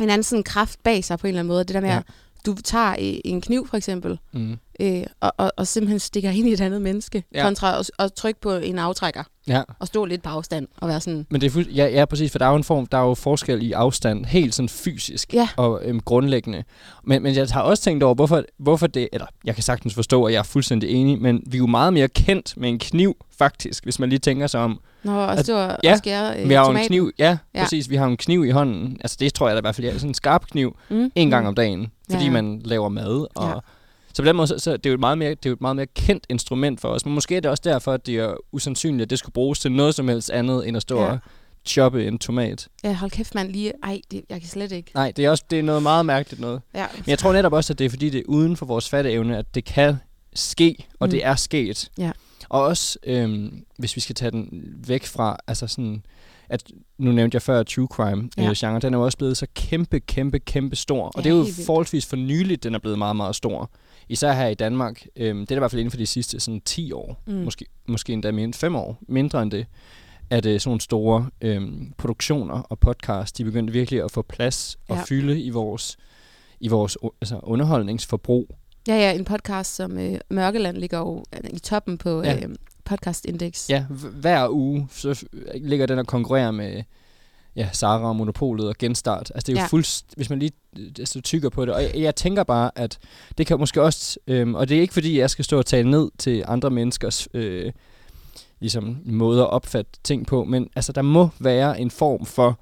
en 0.00 0.10
anden 0.10 0.22
sådan 0.22 0.42
kraft 0.42 0.82
bag 0.82 1.04
sig 1.04 1.18
på 1.18 1.26
en 1.26 1.28
eller 1.28 1.40
anden 1.40 1.48
måde. 1.48 1.64
Det 1.64 1.74
der 1.74 1.80
med, 1.80 1.88
Ja. 1.90 1.96
at 1.98 2.04
du 2.46 2.54
tager 2.54 2.94
en 2.98 3.40
kniv 3.40 3.66
for 3.66 3.76
eksempel, 3.76 4.18
Mm. 4.32 4.56
Øh, 4.80 5.02
og, 5.20 5.32
og, 5.36 5.52
og 5.56 5.66
simpelthen 5.66 5.98
stikker 5.98 6.30
ind 6.30 6.48
i 6.48 6.52
et 6.52 6.60
andet 6.60 6.82
menneske, 6.82 7.24
Ja. 7.34 7.42
kontra 7.42 7.78
at, 7.78 7.90
at 7.98 8.12
trykke 8.12 8.40
på 8.40 8.52
en 8.52 8.78
aftrækker, 8.78 9.22
Ja. 9.48 9.62
og 9.78 9.86
stå 9.86 10.04
lidt 10.04 10.22
på 10.22 10.28
afstand, 10.28 10.68
og 10.80 10.88
være 10.88 11.00
sådan, 11.00 11.26
Men 11.30 11.40
det 11.40 11.56
er 11.56 11.62
ja, 11.74 11.86
ja, 11.86 12.04
præcis, 12.04 12.30
for 12.32 12.38
der 12.38 12.46
er 12.46 12.50
jo 12.50 12.56
en 12.56 12.64
form, 12.64 12.86
der 12.86 12.98
er 12.98 13.02
jo 13.02 13.14
forskel 13.14 13.62
i 13.62 13.72
afstand, 13.72 14.24
helt 14.24 14.54
sådan 14.54 14.68
fysisk 14.68 15.34
Ja. 15.34 15.48
og 15.56 15.80
øhm, 15.84 16.00
grundlæggende. 16.00 16.64
Men, 17.04 17.22
men 17.22 17.34
jeg 17.34 17.46
har 17.50 17.60
også 17.62 17.82
tænkt 17.82 18.02
over, 18.02 18.14
hvorfor, 18.14 18.44
hvorfor 18.58 18.86
det, 18.86 19.08
eller 19.12 19.26
jeg 19.44 19.54
kan 19.54 19.62
sagtens 19.62 19.94
forstå, 19.94 20.24
og 20.24 20.32
jeg 20.32 20.38
er 20.38 20.42
fuldstændig 20.42 20.90
enig, 20.90 21.20
men 21.22 21.42
vi 21.46 21.56
er 21.56 21.58
jo 21.58 21.66
meget 21.66 21.92
mere 21.92 22.08
kendt 22.08 22.56
med 22.56 22.68
en 22.68 22.78
kniv, 22.78 23.16
faktisk, 23.38 23.84
hvis 23.84 23.98
man 23.98 24.08
lige 24.08 24.18
tænker 24.18 24.46
sig 24.46 24.60
om. 24.60 24.80
Nå, 25.02 25.12
og 25.20 25.38
stå 25.38 25.56
og 25.56 25.76
ja, 25.82 25.96
skære 25.96 26.40
øh, 26.42 26.48
vi 26.48 26.54
har 26.54 26.60
jo 26.60 26.66
en 26.66 26.68
tomaten. 26.68 26.88
kniv, 26.88 27.10
ja, 27.18 27.36
Ja. 27.54 27.62
præcis, 27.62 27.90
vi 27.90 27.96
har 27.96 28.06
en 28.06 28.16
kniv 28.16 28.44
i 28.44 28.50
hånden. 28.50 28.96
Altså 29.00 29.16
det 29.20 29.34
tror 29.34 29.48
jeg 29.48 29.54
da 29.54 29.58
i 29.58 29.60
hvert 29.60 29.74
fald, 29.74 29.86
ja, 29.86 29.92
sådan 29.92 30.10
en 30.10 30.14
skarp 30.14 30.46
kniv, 30.46 30.76
Mm. 30.90 31.10
en 31.14 31.30
gang 31.30 31.42
mm. 31.44 31.48
om 31.48 31.54
dagen, 31.54 31.86
fordi 32.10 32.24
ja. 32.24 32.30
man 32.30 32.60
laver 32.64 32.88
mad. 32.88 33.26
Og, 33.34 33.48
Ja. 33.48 33.54
Så 34.14 34.22
på 34.22 34.26
den 34.28 34.36
måde, 34.36 34.46
så, 34.46 34.58
så 34.58 34.76
det 34.76 34.86
er 34.86 34.90
jo 34.90 34.94
et 34.94 35.00
meget 35.00 35.18
mere, 35.18 35.30
det 35.30 35.46
er 35.46 35.50
jo 35.50 35.54
et 35.54 35.60
meget 35.60 35.76
mere 35.76 35.86
kendt 35.86 36.26
instrument 36.28 36.80
for 36.80 36.88
os. 36.88 37.04
Men 37.04 37.14
måske 37.14 37.36
er 37.36 37.40
det 37.40 37.50
også 37.50 37.62
derfor, 37.66 37.92
at 37.92 38.06
det 38.06 38.16
er 38.16 38.34
usandsynligt, 38.52 39.02
at 39.02 39.10
det 39.10 39.18
skulle 39.18 39.32
bruges 39.32 39.58
til 39.58 39.72
noget 39.72 39.94
som 39.94 40.08
helst 40.08 40.30
andet, 40.30 40.68
end 40.68 40.76
at 40.76 40.82
stå 40.82 41.00
Ja. 41.00 41.06
og 41.10 41.18
choppe 41.66 42.06
en 42.06 42.18
tomat. 42.18 42.68
Ja, 42.84 42.92
hold 42.94 43.10
kæft, 43.10 43.34
mand, 43.34 43.48
lige, 43.52 43.72
ej, 43.82 44.00
det, 44.10 44.22
jeg 44.30 44.40
kan 44.40 44.48
slet 44.48 44.72
ikke. 44.72 44.90
Nej, 44.94 45.10
det 45.16 45.24
er 45.24 45.30
også 45.30 45.44
det 45.50 45.58
er 45.58 45.62
noget 45.62 45.82
meget 45.82 46.06
mærkeligt 46.06 46.40
noget. 46.40 46.60
Ja. 46.74 46.86
Men 46.96 47.04
jeg 47.06 47.18
tror 47.18 47.32
netop 47.32 47.52
også, 47.52 47.72
at 47.72 47.78
det 47.78 47.84
er 47.84 47.90
fordi, 47.90 48.10
det 48.10 48.18
er 48.20 48.24
uden 48.28 48.56
for 48.56 48.66
vores 48.66 48.88
fatteevne, 48.88 49.38
at 49.38 49.54
det 49.54 49.64
kan 49.64 49.96
ske, 50.34 50.86
og 51.00 51.06
Mm. 51.06 51.10
det 51.10 51.24
er 51.24 51.34
sket. 51.34 51.90
Ja. 51.98 52.10
Og 52.48 52.62
også, 52.62 52.98
øhm, 53.06 53.64
hvis 53.78 53.96
vi 53.96 54.00
skal 54.00 54.14
tage 54.14 54.30
den 54.30 54.48
væk 54.86 55.04
fra, 55.06 55.36
altså 55.46 55.66
sådan, 55.66 56.02
at 56.48 56.62
nu 56.98 57.12
nævnte 57.12 57.34
jeg 57.34 57.42
før 57.42 57.62
true 57.62 57.86
crime 57.90 58.28
Ja. 58.36 58.42
ja. 58.42 58.48
øh, 58.50 58.54
genre, 58.58 58.80
den 58.80 58.94
er 58.94 58.98
jo 58.98 59.04
også 59.04 59.18
blevet 59.18 59.36
så 59.36 59.46
kæmpe, 59.54 60.00
kæmpe, 60.00 60.38
kæmpe 60.38 60.76
stor. 60.76 61.04
Og 61.04 61.12
Ja, 61.16 61.22
det 61.22 61.30
er 61.30 61.36
jo 61.38 61.46
forholdsvis 61.66 62.06
for 62.06 62.16
nyligt, 62.16 62.64
den 62.64 62.74
er 62.74 62.78
blevet 62.78 62.98
meget, 62.98 63.16
meget 63.16 63.36
stor. 63.36 63.70
Især 64.08 64.32
her 64.32 64.46
i 64.46 64.54
Danmark, 64.54 65.06
øhm, 65.16 65.38
det 65.38 65.42
er 65.42 65.54
der 65.54 65.56
i 65.56 65.58
hvert 65.58 65.70
fald 65.70 65.80
inden 65.80 65.90
for 65.90 65.98
de 65.98 66.06
sidste 66.06 66.40
sådan 66.40 66.60
10 66.60 66.92
år, 66.92 67.22
Mm. 67.26 67.32
måske, 67.34 67.66
måske 67.86 68.12
endda 68.12 68.30
mere 68.32 68.44
end 68.44 68.54
5 68.54 68.76
år, 68.76 68.98
mindre 69.08 69.42
end 69.42 69.50
det, 69.50 69.66
at 70.30 70.46
øh, 70.46 70.60
sådan 70.60 70.68
nogle 70.70 70.80
store 70.80 71.28
øhm, 71.40 71.92
produktioner 71.98 72.54
og 72.60 72.78
podcasts, 72.78 73.32
de 73.32 73.44
begyndte 73.44 73.72
virkelig 73.72 74.02
at 74.04 74.10
få 74.10 74.22
plads 74.22 74.76
og 74.88 74.96
Ja. 74.96 75.02
fylde 75.02 75.40
i 75.40 75.50
vores, 75.50 75.96
i 76.60 76.68
vores 76.68 76.96
altså 77.20 77.40
underholdningsforbrug. 77.42 78.48
Ja, 78.88 78.94
ja, 78.96 79.12
en 79.18 79.24
podcast 79.24 79.74
som 79.74 79.98
øh, 79.98 80.18
Mørkeland 80.30 80.76
ligger 80.76 80.98
jo 80.98 81.24
øh, 81.34 81.50
i 81.52 81.58
toppen 81.58 81.98
på 81.98 82.22
Ja. 82.22 82.36
øh, 82.36 82.54
podcastindex. 82.84 83.70
Ja, 83.70 83.84
hver 84.20 84.48
uge 84.50 84.88
så 84.90 85.24
ligger 85.54 85.86
den 85.86 85.98
og 85.98 86.06
konkurrerer 86.06 86.50
med 86.50 86.82
ja, 87.56 87.68
Sara 87.72 88.08
og 88.08 88.16
Monopolet 88.16 88.68
og 88.68 88.74
Genstart. 88.78 89.32
Altså 89.34 89.46
det 89.46 89.48
er 89.48 89.52
jo 89.52 89.62
Ja. 89.62 89.66
fuldst, 89.66 90.06
hvis 90.16 90.30
man 90.30 90.38
lige 90.38 90.52
øh, 90.78 90.86
altså, 90.98 91.20
tykker 91.20 91.48
på 91.48 91.66
det. 91.66 91.74
Og 91.74 91.82
jeg, 91.82 91.92
jeg 91.96 92.16
tænker 92.16 92.42
bare, 92.42 92.70
at 92.74 92.98
det 93.38 93.46
kan 93.46 93.58
måske 93.58 93.82
også, 93.82 94.18
øhm, 94.26 94.54
og 94.54 94.68
det 94.68 94.76
er 94.76 94.80
ikke 94.80 94.94
fordi, 94.94 95.18
jeg 95.18 95.30
skal 95.30 95.44
stå 95.44 95.58
og 95.58 95.66
tale 95.66 95.90
ned 95.90 96.10
til 96.18 96.44
andre 96.48 96.70
menneskers 96.70 97.28
øh, 97.34 97.72
ligesom, 98.60 98.96
måde 99.04 99.40
at 99.40 99.50
opfatte 99.50 99.90
ting 100.04 100.26
på, 100.26 100.44
men 100.44 100.68
altså 100.76 100.92
der 100.92 101.02
må 101.02 101.28
være 101.40 101.80
en 101.80 101.90
form 101.90 102.26
for 102.26 102.58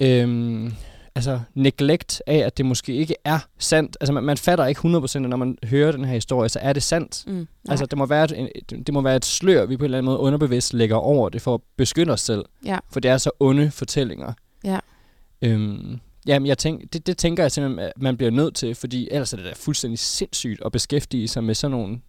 øhm, 0.00 0.72
altså 1.16 1.40
neglect 1.54 2.22
af, 2.26 2.36
at 2.36 2.56
det 2.58 2.66
måske 2.66 2.94
ikke 2.94 3.14
er 3.24 3.38
sandt. 3.58 3.96
Altså 4.00 4.12
man, 4.12 4.22
man 4.24 4.36
fatter 4.36 4.66
ikke 4.66 4.80
100% 4.80 5.16
at 5.16 5.22
når 5.22 5.36
man 5.36 5.58
hører 5.64 5.92
den 5.92 6.04
her 6.04 6.14
historie, 6.14 6.48
så 6.48 6.58
er 6.62 6.72
det 6.72 6.82
sandt. 6.82 7.24
Mm, 7.26 7.32
nej. 7.32 7.46
Altså, 7.68 7.86
det 7.86 7.98
må, 7.98 8.06
være 8.06 8.24
et, 8.24 8.50
et, 8.54 8.70
det 8.86 8.94
må 8.94 9.00
være 9.00 9.16
et 9.16 9.24
slør, 9.24 9.66
vi 9.66 9.76
på 9.76 9.80
en 9.80 9.84
eller 9.84 9.98
anden 9.98 10.10
måde 10.10 10.18
underbevidst 10.18 10.74
lægger 10.74 10.96
over 10.96 11.28
det, 11.28 11.42
for 11.42 11.54
at 11.54 11.60
beskytte 11.76 12.10
os 12.10 12.20
selv. 12.20 12.44
Ja. 12.64 12.78
For 12.92 13.00
det 13.00 13.10
er 13.10 13.18
så 13.18 13.30
onde 13.40 13.70
fortællinger. 13.70 14.32
Ja. 14.64 14.78
Øhm, 15.42 15.98
jamen, 16.26 16.46
jeg 16.46 16.58
tænk, 16.58 16.92
det, 16.92 17.06
det 17.06 17.18
tænker 17.18 17.42
jeg 17.44 17.52
simpelthen, 17.52 17.78
at 17.78 17.92
man 17.96 18.16
bliver 18.16 18.30
nødt 18.30 18.54
til, 18.54 18.74
fordi 18.74 19.08
ellers 19.10 19.32
er 19.32 19.36
det 19.36 19.46
da 19.46 19.52
fuldstændig 19.56 19.98
sindssygt 19.98 20.62
at 20.64 20.72
beskæftige 20.72 21.28
sig 21.28 21.44
med 21.44 21.54
sådan 21.54 21.70
nogle 21.70 22.00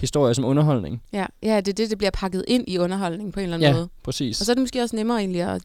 historier 0.00 0.32
som 0.32 0.44
underholdning. 0.44 1.02
ja, 1.12 1.26
ja, 1.42 1.56
det 1.56 1.68
er 1.68 1.72
det, 1.72 1.90
det 1.90 1.98
bliver 1.98 2.10
pakket 2.10 2.44
ind 2.48 2.64
i 2.68 2.78
underholdning 2.78 3.32
på 3.32 3.40
en 3.40 3.44
eller 3.44 3.56
anden 3.56 3.68
Ja, 3.70 3.74
måde. 3.76 3.88
præcis. 4.02 4.40
Og 4.40 4.46
så 4.46 4.52
er 4.52 4.54
det 4.54 4.60
måske 4.62 4.82
også 4.82 4.96
nemmere 4.96 5.18
egentlig 5.18 5.42
at, 5.42 5.62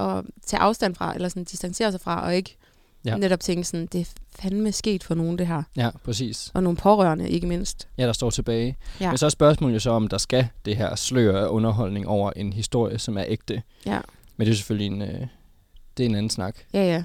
at 0.00 0.24
tage 0.46 0.60
afstand 0.60 0.94
fra, 0.94 1.14
eller 1.14 1.28
sådan 1.28 1.44
distancere 1.44 1.90
sig 1.92 2.00
fra, 2.00 2.24
og 2.24 2.36
ikke 2.36 2.56
ja. 3.04 3.16
Netop 3.16 3.40
tænke 3.40 3.64
sådan, 3.64 3.86
det 3.86 4.00
er 4.00 4.04
fandme 4.38 4.72
sket 4.72 5.04
for 5.04 5.14
nogen 5.14 5.38
det 5.38 5.46
her. 5.46 5.62
Ja, 5.76 5.90
præcis. 6.04 6.50
Og 6.54 6.62
nogle 6.62 6.76
pårørende, 6.76 7.30
ikke 7.30 7.46
mindst. 7.46 7.88
Ja, 7.98 8.06
der 8.06 8.12
står 8.12 8.30
tilbage. 8.30 8.76
Ja. 9.00 9.08
Men 9.10 9.18
så 9.18 9.26
er 9.26 9.30
spørgsmålet 9.30 9.74
jo 9.74 9.80
så, 9.80 9.90
om 9.90 10.08
der 10.08 10.18
skal 10.18 10.48
det 10.64 10.76
her 10.76 10.94
slør 10.96 11.44
af 11.44 11.48
underholdning 11.48 12.08
over 12.08 12.32
en 12.36 12.52
historie, 12.52 12.98
som 12.98 13.16
er 13.18 13.24
ægte. 13.28 13.62
Ja, 13.86 14.00
Men 14.36 14.46
det 14.46 14.52
er 14.52 14.56
selvfølgelig 14.56 14.86
en, 14.86 15.02
øh, 15.02 15.26
det 15.96 16.04
er 16.04 16.08
en 16.08 16.14
anden 16.14 16.30
snak. 16.30 16.56
ja, 16.74 16.82
ja. 16.84 17.04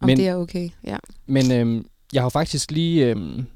Om 0.00 0.06
Men- 0.06 0.16
det 0.18 0.28
er 0.28 0.34
okay, 0.36 0.68
ja. 0.84 0.96
Men 1.26 1.52
øhm, 1.52 1.86
jeg 2.12 2.22
har 2.22 2.28
faktisk 2.28 2.70
lige, 2.70 3.06
øhm, 3.06 3.46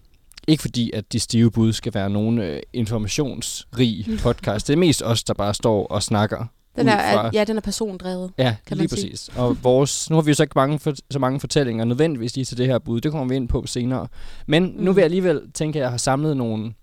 ikke 0.49 0.61
fordi 0.61 0.91
at 0.95 1.13
de 1.13 1.21
stive 1.21 1.51
bud 1.51 1.73
skal 1.73 1.95
være 1.95 2.11
nogen 2.11 2.39
øh, 2.39 2.63
informationsrig 2.73 4.07
podcast, 4.23 4.67
det 4.67 4.73
er 4.73 4.77
mest 4.77 5.03
os, 5.03 5.25
der 5.25 5.35
bare 5.35 5.55
står 5.55 5.87
og 5.87 6.03
snakker. 6.03 6.47
Den 6.77 6.89
er, 6.89 7.13
fra, 7.15 7.31
ja, 7.33 7.45
den 7.45 7.57
er 7.57 7.61
persondrevet. 7.61 8.33
ja 8.39 8.57
kan 8.67 8.77
lige 8.77 8.83
man 8.93 8.99
sige. 8.99 9.11
præcis. 9.11 9.31
Og 9.37 9.57
vores, 9.63 10.11
nu 10.11 10.17
har 10.17 10.23
vi 10.23 10.31
jo 10.31 10.35
så 10.35 10.43
ikke 10.43 10.53
mange 10.57 10.79
for, 10.79 10.95
så 11.11 11.19
mange 11.19 11.41
fortællinger 11.41 11.85
nødvendigvis 11.85 12.35
lige 12.37 12.45
til 12.45 12.59
det 12.59 12.67
her 12.67 12.79
bud, 12.79 13.01
det 13.01 13.11
kommer 13.13 13.29
vi 13.29 13.37
ind 13.37 13.49
på 13.49 13.67
senere. 13.67 14.09
Men 14.47 14.63
mm. 14.63 14.73
nu 14.85 14.91
Mm. 14.91 14.97
vil 14.97 15.01
jeg 15.03 15.05
alligevel 15.05 15.43
tænke, 15.55 15.79
at 15.79 15.83
jeg 15.83 15.91
har 15.91 15.97
samlet 15.99 16.37
nogle 16.37 16.75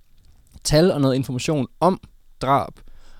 tal 0.63 0.91
og 0.91 1.01
noget 1.01 1.15
information 1.15 1.67
om 1.79 1.99
drab 2.41 2.73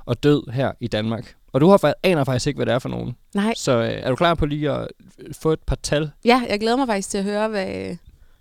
og 0.06 0.24
død 0.24 0.52
her 0.52 0.72
i 0.80 0.88
Danmark. 0.88 1.36
Og 1.54 1.62
du 1.62 1.68
har 1.70 1.94
aner 2.04 2.24
faktisk 2.24 2.48
ikke, 2.48 2.58
hvad 2.58 2.66
det 2.66 2.74
er 2.74 2.80
for 2.80 2.90
nogen. 2.90 3.16
Nej, 3.36 3.54
Så 3.58 3.72
øh, 3.72 3.90
er 3.90 4.10
du 4.10 4.16
klar 4.16 4.36
på 4.36 4.46
lige 4.46 4.72
at 4.72 4.88
få 5.32 5.52
et 5.52 5.60
par 5.68 5.76
tal 5.84 6.12
ja, 6.26 6.44
jeg 6.50 6.60
glæder 6.60 6.78
mig 6.78 6.88
faktisk 6.88 7.10
til 7.10 7.18
at 7.18 7.24
høre, 7.24 7.48
hvad, 7.48 7.96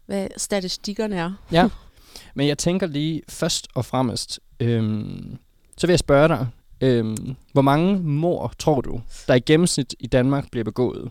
hvad 0.06 0.28
statistikkerne 0.36 1.16
er. 1.16 1.32
Ja, 1.52 1.68
men 2.34 2.48
jeg 2.48 2.58
tænker 2.58 2.86
lige 2.86 3.22
først 3.28 3.68
og 3.74 3.84
fremmest, 3.84 4.40
øhm, 4.60 5.38
så 5.78 5.86
vil 5.86 5.92
jeg 5.92 5.98
spørge 5.98 6.28
dig, 6.28 6.46
øhm, 6.82 7.34
hvor 7.52 7.62
mange 7.62 7.98
mor 7.98 8.52
tror 8.58 8.80
du, 8.80 9.00
der 9.28 9.34
i 9.34 9.40
gennemsnit 9.40 9.94
i 10.00 10.06
Danmark 10.06 10.50
bliver 10.50 10.64
begået? 10.64 11.10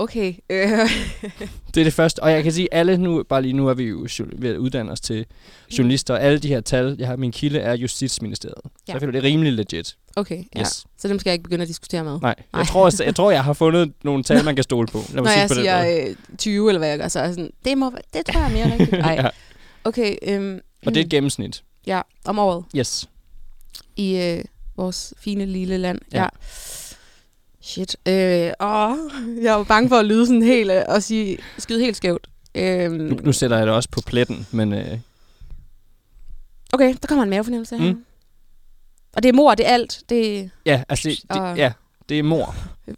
Okay, 0.00 0.34
øh, 0.50 0.68
Det 1.74 1.80
er 1.80 1.84
det 1.84 1.92
første, 1.92 2.22
og 2.22 2.32
jeg 2.32 2.42
kan 2.42 2.52
sige 2.52 2.68
alle 2.74 2.96
nu, 2.96 3.22
bare 3.28 3.42
lige 3.42 3.52
nu 3.52 3.68
er 3.68 3.74
vi 3.74 3.84
jo 3.84 4.06
ved 4.36 4.50
at 4.50 4.56
uddanne 4.56 4.92
os 4.92 5.00
til 5.00 5.26
journalister, 5.78 6.14
og 6.14 6.22
alle 6.22 6.38
de 6.38 6.48
her 6.48 6.60
tal, 6.60 6.96
jeg 6.98 7.08
har, 7.08 7.16
min 7.16 7.32
kilde 7.32 7.58
er 7.58 7.74
Justitsministeriet. 7.76 8.60
Ja. 8.64 8.68
Så 8.68 8.92
jeg 8.92 9.00
føler, 9.00 9.12
det 9.12 9.18
er 9.18 9.22
rimelig 9.22 9.52
legit. 9.52 9.96
okay, 10.16 10.44
ja. 10.54 10.60
Yes. 10.60 10.84
Så 10.98 11.08
dem 11.08 11.18
skal 11.18 11.30
jeg 11.30 11.34
ikke 11.34 11.42
begynde 11.42 11.62
at 11.62 11.68
diskutere 11.68 12.04
med. 12.04 12.12
Nej, 12.20 12.34
Nej. 12.52 12.58
jeg 12.60 12.66
tror, 12.66 12.86
jeg, 13.00 13.06
jeg 13.06 13.14
tror, 13.16 13.30
jeg 13.30 13.44
har 13.44 13.52
fundet 13.52 13.92
nogle 14.04 14.22
tal, 14.22 14.44
man 14.44 14.54
kan 14.54 14.64
stole 14.64 14.86
på. 14.86 14.98
Lad 15.12 15.22
Når 15.22 15.30
jeg 15.30 15.48
på 15.48 15.54
siger 15.54 16.08
øh, 16.08 16.14
20, 16.38 16.68
eller 16.68 16.78
hvad 16.78 16.88
jeg 16.88 16.98
gør, 16.98 17.08
så 17.08 17.18
er 17.20 17.24
jeg 17.24 17.34
sådan, 17.34 17.50
det, 17.64 17.78
må, 17.78 17.92
det 18.12 18.26
tror 18.26 18.40
jeg 18.40 18.48
er 18.48 18.52
mere 18.52 18.72
rigtigt. 18.78 18.92
Nej. 19.08 19.14
ja. 19.14 19.28
Okay, 19.84 20.16
øhm, 20.22 20.60
Og 20.86 20.94
det 20.94 21.00
er 21.00 21.04
et 21.04 21.10
gennemsnit. 21.10 21.64
ja, 21.86 22.00
om 22.24 22.38
året 22.38 22.64
Yes. 22.76 23.08
I 23.98 24.16
øh, 24.16 24.44
vores 24.76 25.14
fine 25.18 25.46
lille 25.46 25.78
land. 25.78 25.98
Ja. 26.12 26.22
Ja. 26.22 26.28
Shit. 27.60 27.96
Øh, 28.08 28.50
åh, 28.60 28.96
jeg 29.42 29.54
var 29.54 29.64
bange 29.64 29.88
for 29.88 29.96
at 29.96 30.04
lyde 30.06 30.26
sådan 30.26 30.42
helt 30.42 30.70
øh, 30.70 30.82
og 30.88 31.02
sige, 31.02 31.38
skyde 31.58 31.80
helt 31.80 31.96
skævt. 31.96 32.26
Øhm, 32.54 32.94
Nu, 32.94 33.18
nu 33.22 33.32
sætter 33.32 33.56
jeg 33.58 33.66
det 33.66 33.74
også 33.74 33.88
på 33.92 34.00
pletten, 34.06 34.46
men 34.50 34.72
øh, 34.72 34.98
okay, 36.72 36.94
der 37.02 37.06
kommer 37.08 37.22
en 37.24 37.30
mavefornemmelse 37.30 37.78
her. 37.78 37.92
Mm. 37.92 38.04
Og 39.16 39.22
det 39.22 39.28
er 39.28 39.32
mor, 39.32 39.54
det 39.54 39.66
er 39.68 39.70
alt. 39.70 40.02
Det 40.08 40.50
ja, 40.66 40.82
altså 40.88 41.08
det, 41.08 41.18
det, 41.32 41.56
ja, 41.56 41.72
det 42.08 42.18
er 42.18 42.22
mor. 42.22 42.54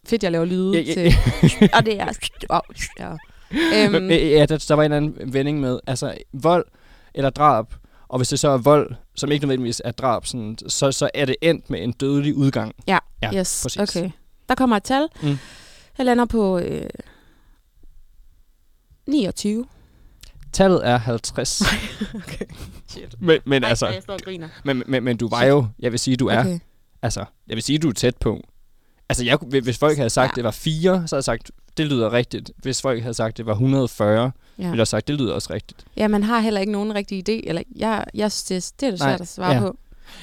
fedt, 0.06 0.22
jeg 0.22 0.32
laver 0.32 0.44
lyde 0.44 0.72
Ja, 0.80 0.82
ja, 0.82 0.94
til. 0.94 1.12
og 1.76 1.86
det 1.86 2.00
er... 2.00 2.08
Wow, 2.50 2.60
ja. 2.98 3.10
Øhm, 3.96 4.10
Ja, 4.10 4.46
der, 4.46 4.64
der 4.68 4.74
var 4.74 4.82
en 4.84 4.92
anden 4.92 5.32
vending 5.34 5.60
med, 5.60 5.80
altså 5.86 6.14
vold 6.32 6.64
eller 7.14 7.30
drab, 7.30 7.74
og 8.10 8.18
hvis 8.18 8.28
det 8.28 8.38
så 8.40 8.48
er 8.48 8.58
vold, 8.58 8.94
som 9.14 9.32
ikke 9.32 9.46
nødvendigvis 9.46 9.82
er 9.84 9.90
drab, 9.92 10.26
sådan, 10.26 10.58
så, 10.68 10.92
så 10.92 11.10
er 11.14 11.24
det 11.24 11.36
endt 11.42 11.70
med 11.70 11.82
en 11.82 11.92
dødelig 11.92 12.34
udgang. 12.34 12.74
Ja, 12.86 12.98
ja 13.22 13.34
yes, 13.34 13.60
præcis. 13.62 13.96
okay. 13.96 14.10
Der 14.48 14.54
kommer 14.54 14.76
et 14.76 14.82
tal. 14.82 15.08
Mm. 15.22 15.38
Jeg 15.98 16.06
lander 16.06 16.24
på 16.24 16.58
øh, 16.58 16.88
29. 19.06 19.66
Tallet 20.52 20.86
er 20.86 20.96
50. 20.96 21.62
okay. 22.14 22.44
Shit. 22.88 23.14
men, 23.20 23.40
men 23.46 23.62
Ej, 23.62 23.68
altså, 23.68 23.86
jeg 23.88 24.02
står 24.02 24.14
og 24.14 24.20
griner. 24.20 24.48
men, 24.64 24.82
men, 24.86 25.04
men 25.04 25.16
du 25.16 25.28
var 25.28 25.44
jo, 25.44 25.66
jeg 25.78 25.92
vil 25.92 25.98
sige, 26.00 26.16
du 26.16 26.26
er, 26.26 26.40
Okay. 26.40 26.58
altså, 27.02 27.24
jeg 27.48 27.54
vil 27.56 27.62
sige, 27.62 27.78
du 27.78 27.88
er 27.88 27.92
tæt 27.92 28.16
på. 28.16 28.40
Altså, 29.08 29.24
jeg, 29.24 29.36
hvis 29.62 29.78
folk 29.78 29.96
havde 29.96 30.10
sagt, 30.10 30.30
Ja. 30.30 30.34
det 30.34 30.44
var 30.44 30.50
4, 30.50 30.82
så 30.82 31.16
havde 31.16 31.18
jeg 31.18 31.24
sagt, 31.24 31.50
det 31.76 31.86
lyder 31.86 32.12
rigtigt. 32.12 32.50
Hvis 32.56 32.82
folk 32.82 33.02
havde 33.02 33.14
sagt, 33.14 33.36
det 33.36 33.46
var 33.46 33.52
140, 33.52 34.30
ja. 34.60 34.70
Ville 34.70 34.86
sagt, 34.86 35.08
det 35.08 35.18
lyder 35.20 35.34
også 35.34 35.52
rigtigt. 35.54 35.84
ja, 35.96 36.08
man 36.08 36.22
har 36.22 36.40
heller 36.40 36.60
ikke 36.60 36.72
nogen 36.72 36.94
rigtig 36.94 37.28
idé. 37.28 37.48
Eller 37.48 37.62
jeg, 37.76 38.04
jeg 38.14 38.30
det, 38.48 38.72
det 38.80 38.86
er 38.86 38.90
det 38.90 39.00
svært 39.00 39.20
at 39.20 39.28
svare 39.28 39.52
ja. 39.54 39.60
på. 39.60 39.76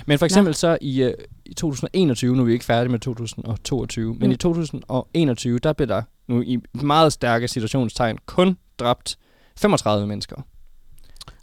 Men 0.06 0.20
for 0.20 0.26
eksempel 0.26 0.56
så 0.56 0.78
i, 0.82 1.04
øh, 1.04 1.14
i 1.46 1.54
2021, 1.54 2.36
nu 2.36 2.42
er 2.42 2.46
vi 2.46 2.54
ikke 2.54 2.66
færdige 2.66 2.92
med 2.92 3.00
2022, 3.00 4.14
men 4.14 4.28
Mm. 4.28 4.32
i 4.32 4.36
2021, 4.36 5.60
der 5.60 5.74
blev 5.74 5.88
der 5.88 6.02
nu 6.28 6.42
i 6.42 6.58
meget 6.74 7.14
stærke 7.14 7.48
situationstegn 7.48 8.18
kun 8.26 8.58
dræbt 8.80 9.18
35 9.58 10.08
mennesker. 10.08 10.36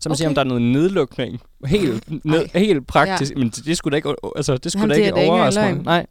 Så 0.00 0.08
man 0.08 0.12
okay. 0.12 0.16
siger, 0.16 0.28
om 0.28 0.34
der 0.34 0.40
er 0.40 0.44
noget 0.44 0.62
nedlukning, 0.62 1.40
helt, 1.66 2.24
ned, 2.24 2.48
helt 2.54 2.86
praktisk, 2.86 3.32
ja. 3.32 3.38
men 3.38 3.48
det, 3.48 3.64
det 3.64 3.76
skulle 3.76 3.92
da 3.92 3.96
ikke, 3.96 4.14
altså, 4.36 4.56
det 4.56 4.72
skulle 4.72 4.82
Jamen, 4.82 4.88
da 4.90 4.94
det 4.94 5.06
ikke 5.06 5.20
ikke 5.20 5.32
overraske 5.32 5.60
mig. 5.60 5.74
Nej, 5.74 6.06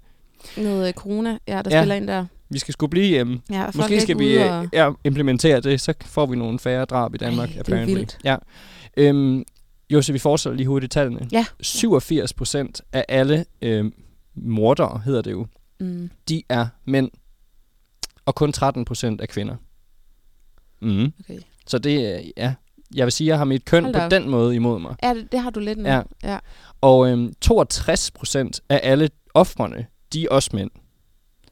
Noget 0.58 0.88
øh, 0.88 0.94
corona, 0.94 1.38
ja, 1.48 1.62
der 1.62 1.76
ja. 1.76 1.82
spiller 1.82 1.96
ind 1.96 2.08
der. 2.08 2.26
Vi 2.54 2.60
skal 2.60 2.72
skulle 2.74 2.90
blive 2.90 3.06
hjemme. 3.08 3.42
Ja, 3.52 3.66
Måske 3.76 4.02
skal 4.02 4.20
vi 4.20 4.38
øh, 4.38 4.52
og... 4.60 4.68
ja, 4.74 4.92
implementere 5.04 5.62
det, 5.62 5.82
så 5.82 5.94
får 6.06 6.26
vi 6.26 6.36
nogle 6.36 6.60
færre 6.60 6.86
drab 6.86 7.16
i 7.16 7.18
Danmark. 7.18 7.50
Ej, 7.50 7.54
det 7.54 7.58
er 7.58 7.60
apparently. 7.74 7.96
vildt. 7.96 8.18
Ja. 8.24 8.36
Øhm, 8.98 9.44
Jose, 9.90 10.14
vi 10.14 10.20
fortsætter 10.20 10.58
lige 10.58 10.68
hurtigt 10.68 10.92
tallene. 10.92 11.28
Ja. 11.32 11.46
87 11.62 12.34
procent 12.34 12.82
af 12.94 13.06
alle 13.10 13.46
øhm, 13.62 13.94
mordere, 14.36 15.02
hedder 15.06 15.22
det 15.22 15.32
jo, 15.32 15.48
Mm. 15.80 16.10
de 16.30 16.44
er 16.50 16.68
mænd, 16.86 17.10
og 18.26 18.36
kun 18.36 18.52
13 18.54 18.86
procent 18.86 19.22
er 19.22 19.26
kvinder. 19.26 19.56
Mm. 20.82 21.14
Okay. 21.20 21.40
Så 21.68 21.78
det 21.78 22.06
er, 22.16 22.22
ja, 22.38 22.54
jeg 22.96 23.06
vil 23.06 23.12
sige, 23.12 23.26
at 23.28 23.30
jeg 23.30 23.38
har 23.38 23.46
mit 23.46 23.66
køn 23.66 23.84
Hold 23.84 23.94
på 23.96 24.00
op. 24.02 24.12
den 24.12 24.30
måde 24.30 24.56
imod 24.56 24.80
mig. 24.80 24.96
Ja, 25.04 25.14
det, 25.14 25.32
det 25.32 25.40
har 25.40 25.50
du 25.50 25.60
lidt 25.60 25.80
nu. 25.80 25.90
Ja. 25.90 26.02
ja. 26.24 26.38
Og 26.82 27.10
øhm, 27.10 27.34
62 27.42 28.12
procent 28.12 28.62
af 28.70 28.80
alle 28.84 29.10
offrene, 29.34 29.86
de 30.14 30.24
er 30.26 30.30
også 30.30 30.50
mænd. 30.54 30.72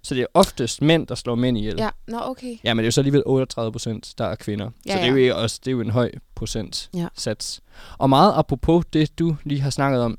Så 0.04 0.16
det 0.16 0.22
er 0.22 0.26
oftest 0.34 0.82
mænd, 0.82 1.08
der 1.08 1.16
slår 1.16 1.36
mænd 1.36 1.58
ihjel. 1.58 1.76
Ja, 1.78 1.90
nå 2.08 2.18
okay. 2.22 2.58
Ja, 2.64 2.74
men 2.74 2.78
det 2.78 2.84
er 2.84 2.88
jo 2.88 2.92
så 2.92 3.02
alligevel 3.02 3.24
38 3.26 3.72
procent, 3.72 4.14
der 4.18 4.26
er 4.26 4.36
kvinder. 4.36 4.70
Ja, 4.86 4.92
så 4.92 4.98
det 4.98 5.08
er, 5.08 5.12
jo 5.12 5.18
ja. 5.18 5.34
også, 5.34 5.60
det 5.66 5.68
er 5.68 5.72
jo 5.72 5.82
en 5.82 5.90
høj 5.90 6.12
procent 6.36 6.90
Ja. 6.94 7.08
sats. 7.16 7.62
Og 7.98 8.10
meget 8.10 8.34
apropos 8.36 8.86
det, 8.94 9.20
du 9.20 9.36
lige 9.44 9.62
har 9.62 9.70
snakket 9.70 10.02
om, 10.02 10.18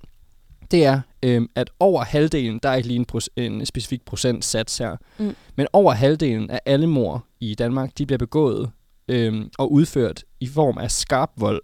det 0.71 0.85
er, 0.85 1.01
øhm, 1.23 1.51
at 1.55 1.71
over 1.81 2.05
halvdelen, 2.05 2.61
der 2.63 2.69
er 2.69 2.75
ikke 2.75 2.89
lige 2.89 2.99
en, 2.99 3.07
proc- 3.15 3.27
en 3.37 3.67
specifik 3.67 4.05
procentsats 4.05 4.79
her, 4.79 4.97
Mm. 5.19 5.35
men 5.57 5.67
over 5.73 5.93
halvdelen 5.93 6.51
af 6.51 6.61
alle 6.67 6.87
mor 6.87 7.25
i 7.41 7.55
Danmark, 7.55 7.91
de 7.99 8.07
bliver 8.07 8.19
begået 8.19 8.71
øhm, 9.09 9.51
og 9.59 9.73
udført 9.73 10.25
i 10.41 10.47
form 10.47 10.79
af 10.79 10.91
skarp 10.91 11.31
vold, 11.37 11.63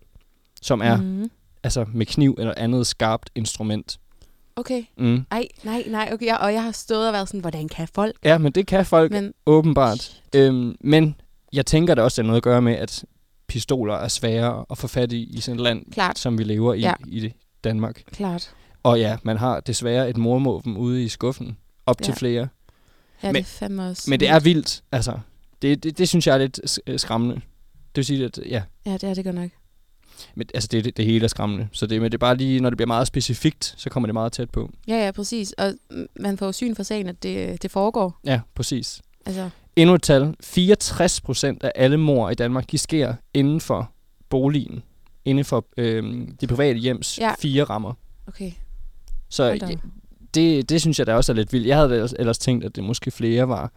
som 0.62 0.80
er 0.80 0.96
Mm. 0.96 1.30
altså 1.62 1.84
med 1.94 2.06
kniv 2.06 2.34
eller 2.38 2.54
andet 2.56 2.86
skarpt 2.86 3.30
instrument. 3.34 3.98
Okay. 4.58 4.84
Mm. 4.98 5.24
Ej, 5.30 5.48
nej, 5.64 5.84
nej, 5.86 6.10
okay. 6.12 6.32
Og 6.40 6.52
jeg 6.52 6.62
har 6.62 6.72
stået 6.72 7.06
og 7.06 7.12
været 7.12 7.28
sådan, 7.28 7.40
hvordan 7.40 7.68
kan 7.68 7.88
folk? 7.94 8.16
Ja, 8.24 8.38
men 8.38 8.52
det 8.52 8.66
kan 8.66 8.86
folk 8.86 9.12
Men 9.12 9.32
åbenbart. 9.46 10.22
Øhm, 10.34 10.76
men 10.80 11.14
jeg 11.52 11.66
tænker, 11.66 11.94
der 11.94 12.02
også 12.02 12.22
er 12.22 12.26
noget 12.26 12.36
at 12.36 12.42
gøre 12.42 12.62
med, 12.62 12.74
at 12.74 13.04
pistoler 13.48 13.94
er 13.94 14.08
svære 14.08 14.64
at 14.70 14.78
få 14.78 14.86
fat 14.86 15.12
i 15.12 15.22
i 15.36 15.40
sådan 15.40 15.56
et 15.58 15.62
land, 15.64 15.92
Klart. 15.92 16.18
som 16.18 16.38
vi 16.38 16.44
lever 16.44 16.74
i 16.74 16.80
Ja. 16.80 16.92
i 17.08 17.20
det- 17.20 17.32
Danmark. 17.64 18.02
Klart. 18.12 18.50
Og 18.82 19.00
ja, 19.00 19.16
man 19.22 19.36
har 19.36 19.60
desværre 19.60 20.10
et 20.10 20.16
mormåben 20.16 20.76
ude 20.76 21.04
i 21.04 21.08
skuffen. 21.08 21.56
Op 21.86 22.00
ja. 22.00 22.04
til 22.04 22.14
flere. 22.14 22.48
Ja, 23.22 23.28
Men- 23.28 23.34
det 23.34 23.40
er 23.40 23.44
fandme 23.44 23.86
også. 23.88 24.10
Men 24.10 24.20
det 24.20 24.28
er 24.28 24.40
vildt, 24.40 24.82
altså. 24.92 25.18
Det, 25.62 25.82
det, 25.82 25.98
det 25.98 26.08
synes 26.08 26.26
jeg 26.26 26.34
er 26.34 26.38
lidt 26.38 26.60
øh, 26.86 26.98
skræmmende. 26.98 27.34
Det 27.34 27.96
vil 27.96 28.04
sige, 28.04 28.24
at 28.24 28.38
ja, 28.46 28.62
Ja, 28.86 28.92
det 28.92 29.04
er 29.04 29.14
det 29.14 29.24
godt 29.24 29.34
nok. 29.36 29.50
Men, 30.34 30.46
altså 30.54 30.68
det, 30.72 30.84
det, 30.84 30.96
det 30.96 31.04
hele 31.04 31.24
er 31.24 31.28
skræmmende. 31.28 31.68
Så 31.72 31.86
det, 31.86 32.00
men 32.02 32.10
det 32.12 32.16
er 32.16 32.18
bare 32.18 32.36
lige, 32.36 32.60
når 32.60 32.70
det 32.70 32.76
bliver 32.76 32.86
meget 32.86 33.06
specifikt, 33.06 33.74
så 33.76 33.90
kommer 33.90 34.06
det 34.06 34.14
meget 34.14 34.32
tæt 34.32 34.50
på. 34.50 34.70
Ja, 34.88 35.04
ja, 35.04 35.10
præcis. 35.10 35.52
Og 35.52 35.72
man 36.20 36.38
får 36.38 36.46
jo 36.46 36.52
syn 36.52 36.74
for 36.74 36.82
sagen, 36.82 37.06
at 37.06 37.22
det, 37.22 37.62
det 37.62 37.70
foregår. 37.70 38.20
Ja, 38.24 38.40
præcis. 38.54 39.02
Altså, 39.26 39.50
Endnu 39.76 39.94
et 39.94 40.02
tal. 40.02 40.34
64 40.40 41.20
procent 41.20 41.62
af 41.62 41.72
alle 41.74 41.96
mor 41.96 42.30
i 42.30 42.34
Danmark, 42.34 42.70
de 42.70 42.78
sker 42.78 43.14
inden 43.34 43.60
for 43.60 43.90
boligen. 44.28 44.82
Inden 45.24 45.44
for 45.44 45.66
øhm, 45.76 46.36
de 46.40 46.46
private 46.46 46.78
hjems 46.78 47.18
Ja. 47.18 47.32
fire 47.38 47.64
rammer. 47.64 47.92
okay. 48.26 48.52
Så 49.28 49.44
ja, 49.44 49.68
det, 50.34 50.68
det 50.68 50.80
synes 50.80 50.98
jeg 50.98 51.06
da 51.06 51.14
også 51.14 51.32
er 51.32 51.36
lidt 51.36 51.52
vildt. 51.52 51.66
Jeg 51.66 51.76
havde 51.76 51.96
ellers- 51.96 52.12
ellers 52.18 52.38
tænkt, 52.38 52.64
at 52.64 52.76
det 52.76 52.84
måske 52.84 53.10
flere 53.10 53.48
var, 53.48 53.72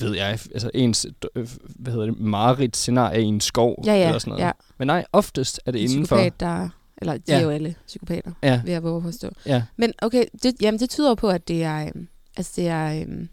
jeg 0.00 0.08
ved 0.08 0.16
jeg, 0.16 0.26
altså 0.30 0.70
ens, 0.74 1.06
øh, 1.36 1.48
hvad 1.68 1.92
hedder 1.92 2.06
det, 2.06 2.20
mareridt 2.20 2.76
scenarie 2.76 3.22
i 3.22 3.24
en 3.24 3.40
skov 3.40 3.82
Ja, 3.86 3.94
ja, 3.94 4.06
eller 4.06 4.18
sådan 4.18 4.30
noget. 4.30 4.44
ja. 4.44 4.50
Men 4.78 4.86
nej, 4.86 5.04
oftest 5.12 5.60
er 5.66 5.70
det 5.70 5.84
En 5.84 5.90
inden 5.90 6.06
for... 6.06 6.16
psykopat, 6.16 6.40
der... 6.40 6.68
Eller 6.98 7.12
de 7.12 7.20
Ja. 7.28 7.38
er 7.38 7.42
jo 7.42 7.50
alle 7.50 7.74
psykopater, 7.86 8.30
Ja, 8.42 8.60
vil 8.64 8.72
jeg 8.72 8.82
våge 8.82 9.02
påstå. 9.02 9.30
ja, 9.46 9.62
Men 9.76 9.92
okay, 10.02 10.24
det, 10.42 10.54
jamen, 10.60 10.80
det 10.80 10.90
tyder 10.90 11.14
på, 11.14 11.28
at 11.28 11.48
det 11.48 11.62
er... 11.62 11.86
øhm, 11.86 12.08
Altså, 12.36 12.52
det 12.56 12.68
er... 12.68 13.00
øhm, 13.00 13.28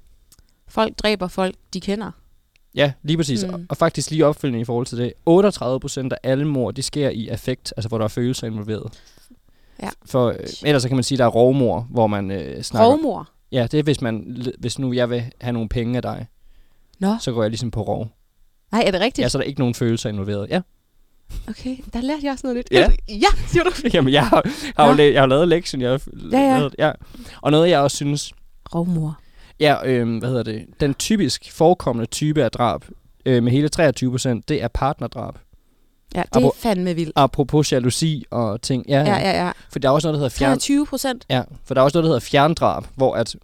folk 0.68 0.98
dræber 0.98 1.28
folk, 1.28 1.56
de 1.74 1.80
kender. 1.82 2.12
ja, 2.76 2.92
lige 3.04 3.18
præcis. 3.18 3.46
Mm. 3.48 3.54
Og, 3.54 3.62
og 3.70 3.78
faktisk 3.78 4.12
lige 4.12 4.26
opfølgende 4.26 4.62
i 4.62 4.66
forhold 4.66 4.86
til 4.86 4.98
det. 4.98 5.14
38 5.26 5.80
procent 5.80 6.14
af 6.14 6.18
alle 6.24 6.46
mor, 6.48 6.72
de 6.72 6.82
sker 6.82 7.10
i 7.10 7.28
affekt, 7.28 7.74
altså 7.78 7.88
hvor 7.90 7.98
der 7.98 8.06
er 8.06 8.10
følelser 8.10 8.48
involveret. 8.48 8.92
Ja. 9.84 9.90
For 10.06 10.28
øh, 10.28 10.36
ellers 10.66 10.82
så 10.82 10.88
kan 10.88 10.98
man 10.98 11.04
sige, 11.04 11.16
at 11.16 11.20
der 11.20 11.26
er 11.26 11.30
rovmor, 11.30 11.88
hvor 11.90 12.08
man 12.08 12.32
øh, 12.32 12.62
snakker... 12.62 12.90
Rovmor. 12.92 13.30
Ja, 13.52 13.68
det 13.72 13.80
er, 13.80 13.84
hvis, 13.84 14.02
man, 14.02 14.44
hvis 14.60 14.80
nu 14.80 14.94
jeg 14.94 15.10
vil 15.10 15.24
have 15.42 15.54
nogle 15.54 15.70
penge 15.70 15.96
af 15.96 16.02
dig, 16.02 16.28
Nå, 17.02 17.16
så 17.20 17.32
går 17.32 17.42
jeg 17.44 17.50
ligesom 17.52 17.72
på 17.72 17.82
rov. 17.82 18.08
nej, 18.72 18.84
er 18.88 18.92
det 18.92 19.02
rigtigt? 19.02 19.24
Ja, 19.24 19.30
så 19.30 19.38
er 19.38 19.42
der 19.42 19.48
ikke 19.48 19.60
nogen 19.60 19.74
følelser 19.76 20.10
involveret. 20.10 20.48
Ja. 20.50 20.62
Okay, 21.50 21.78
der 21.94 22.02
lærte 22.02 22.20
jeg 22.24 22.32
også 22.32 22.48
noget 22.48 22.58
nyt. 22.58 22.68
Ja. 22.72 22.92
Ja, 23.10 23.26
siger 23.48 23.64
du. 23.64 23.72
Jamen, 23.94 24.14
jeg 24.14 24.28
har, 24.28 24.44
har, 24.78 24.88
jo 24.90 24.94
la- 24.96 25.14
jeg 25.14 25.22
har 25.22 25.28
lavet 25.28 25.48
lektion. 25.48 25.82
Jeg 25.82 25.90
har 25.92 26.02
Ja, 26.32 26.38
ja. 26.40 26.58
Lavet, 26.58 26.76
ja. 26.80 26.92
Og 27.42 27.52
noget, 27.52 27.70
jeg 27.70 27.80
også 27.80 27.96
synes, 27.98 28.34
Rovmor. 28.76 29.20
ja, 29.60 29.76
øh, 29.86 30.18
hvad 30.20 30.30
hedder 30.30 30.44
det, 30.44 30.66
den 30.80 30.94
typisk 30.94 31.52
forekommende 31.52 32.10
type 32.10 32.44
af 32.44 32.52
drab, 32.52 32.86
øh, 33.26 33.44
med 33.44 33.52
hele 33.52 33.70
23 33.70 34.12
procent, 34.12 34.50
det 34.50 34.64
er 34.64 34.68
partnerdrab. 34.68 35.36
Ja, 36.16 36.24
det 36.34 36.44
er 36.44 36.50
fandme 36.60 36.94
vildt. 36.94 37.12
Apropos 37.16 37.72
jalousi 37.72 38.24
og 38.32 38.62
ting. 38.62 38.86
Ja, 38.88 39.00
Ja, 39.04 39.18
ja, 39.20 39.46
ja. 39.46 39.52
For 39.72 39.80
der 39.80 39.90
er 39.90 39.94
også 39.94 40.08
noget, 40.08 40.14
der 40.14 40.20
hedder 40.20 40.38
fjern... 40.38 40.50
23 40.60 40.86
procent. 40.86 41.26
Ja, 41.30 41.42
for 41.64 41.74
der 41.74 41.82
er 41.82 41.86
også 41.86 41.98
noget, 41.98 42.04
der 42.04 42.10
hedder 42.10 42.20
fjerndrab, 42.30 42.84
hvor 42.96 43.16
at 43.16 43.36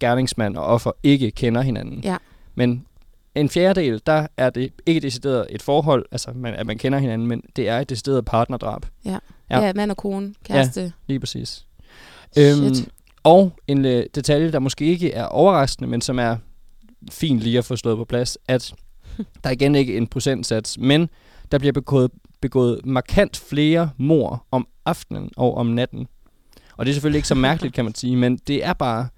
gerningsmand 0.00 0.56
og 0.56 0.64
offer 0.64 0.90
ikke 1.02 1.30
kender 1.30 1.62
hinanden. 1.62 2.00
Ja. 2.04 2.16
Men 2.54 2.86
en 3.34 3.48
fjerdedel, 3.48 4.02
der 4.06 4.26
er 4.36 4.50
det 4.50 4.72
ikke 4.86 5.00
decideret 5.00 5.46
et 5.50 5.62
forhold, 5.62 6.06
altså 6.12 6.32
man, 6.34 6.54
at 6.54 6.66
man 6.66 6.78
kender 6.78 6.98
hinanden, 6.98 7.28
men 7.28 7.42
det 7.56 7.68
er 7.68 7.78
et 7.78 7.90
decideret 7.90 8.24
partnerdrab. 8.24 8.86
Ja. 9.04 9.18
Ja. 9.50 9.60
ja, 9.60 9.72
mand 9.72 9.90
og 9.90 9.96
kone, 9.96 10.34
kæreste. 10.44 10.92
Lige 11.06 11.20
præcis. 11.20 11.66
Shit. 12.36 12.88
og 13.22 13.52
en 13.66 13.84
øh, 13.84 14.06
detalje, 14.14 14.52
der 14.52 14.58
måske 14.58 14.84
ikke 14.84 15.12
er 15.12 15.24
overraskende, 15.24 15.90
men 15.90 16.00
som 16.00 16.18
er 16.18 16.36
fint 17.10 17.40
lige 17.40 17.58
at 17.58 17.64
få 17.64 17.76
slået 17.76 17.96
på 17.96 18.04
plads, 18.04 18.38
at 18.48 18.74
der 19.16 19.50
er 19.50 19.50
igen 19.50 19.74
ikke 19.74 19.96
en 19.96 20.06
procentsats, 20.06 20.78
men 20.78 21.08
der 21.52 21.58
bliver 21.58 21.72
begået, 21.72 22.10
begået 22.40 22.80
markant 22.86 23.36
flere 23.36 23.90
mor 23.96 24.46
om 24.50 24.66
aftenen 24.84 25.30
og 25.36 25.54
om 25.54 25.66
natten. 25.66 26.06
Og 26.76 26.86
det 26.86 26.92
er 26.92 26.94
selvfølgelig 26.94 27.18
ikke 27.18 27.28
så 27.28 27.34
mærkeligt, 27.34 27.74
kan 27.74 27.84
man 27.84 27.94
sige, 27.94 28.16
men 28.16 28.36
det 28.36 28.64
er 28.64 28.72
bare, 28.72 29.08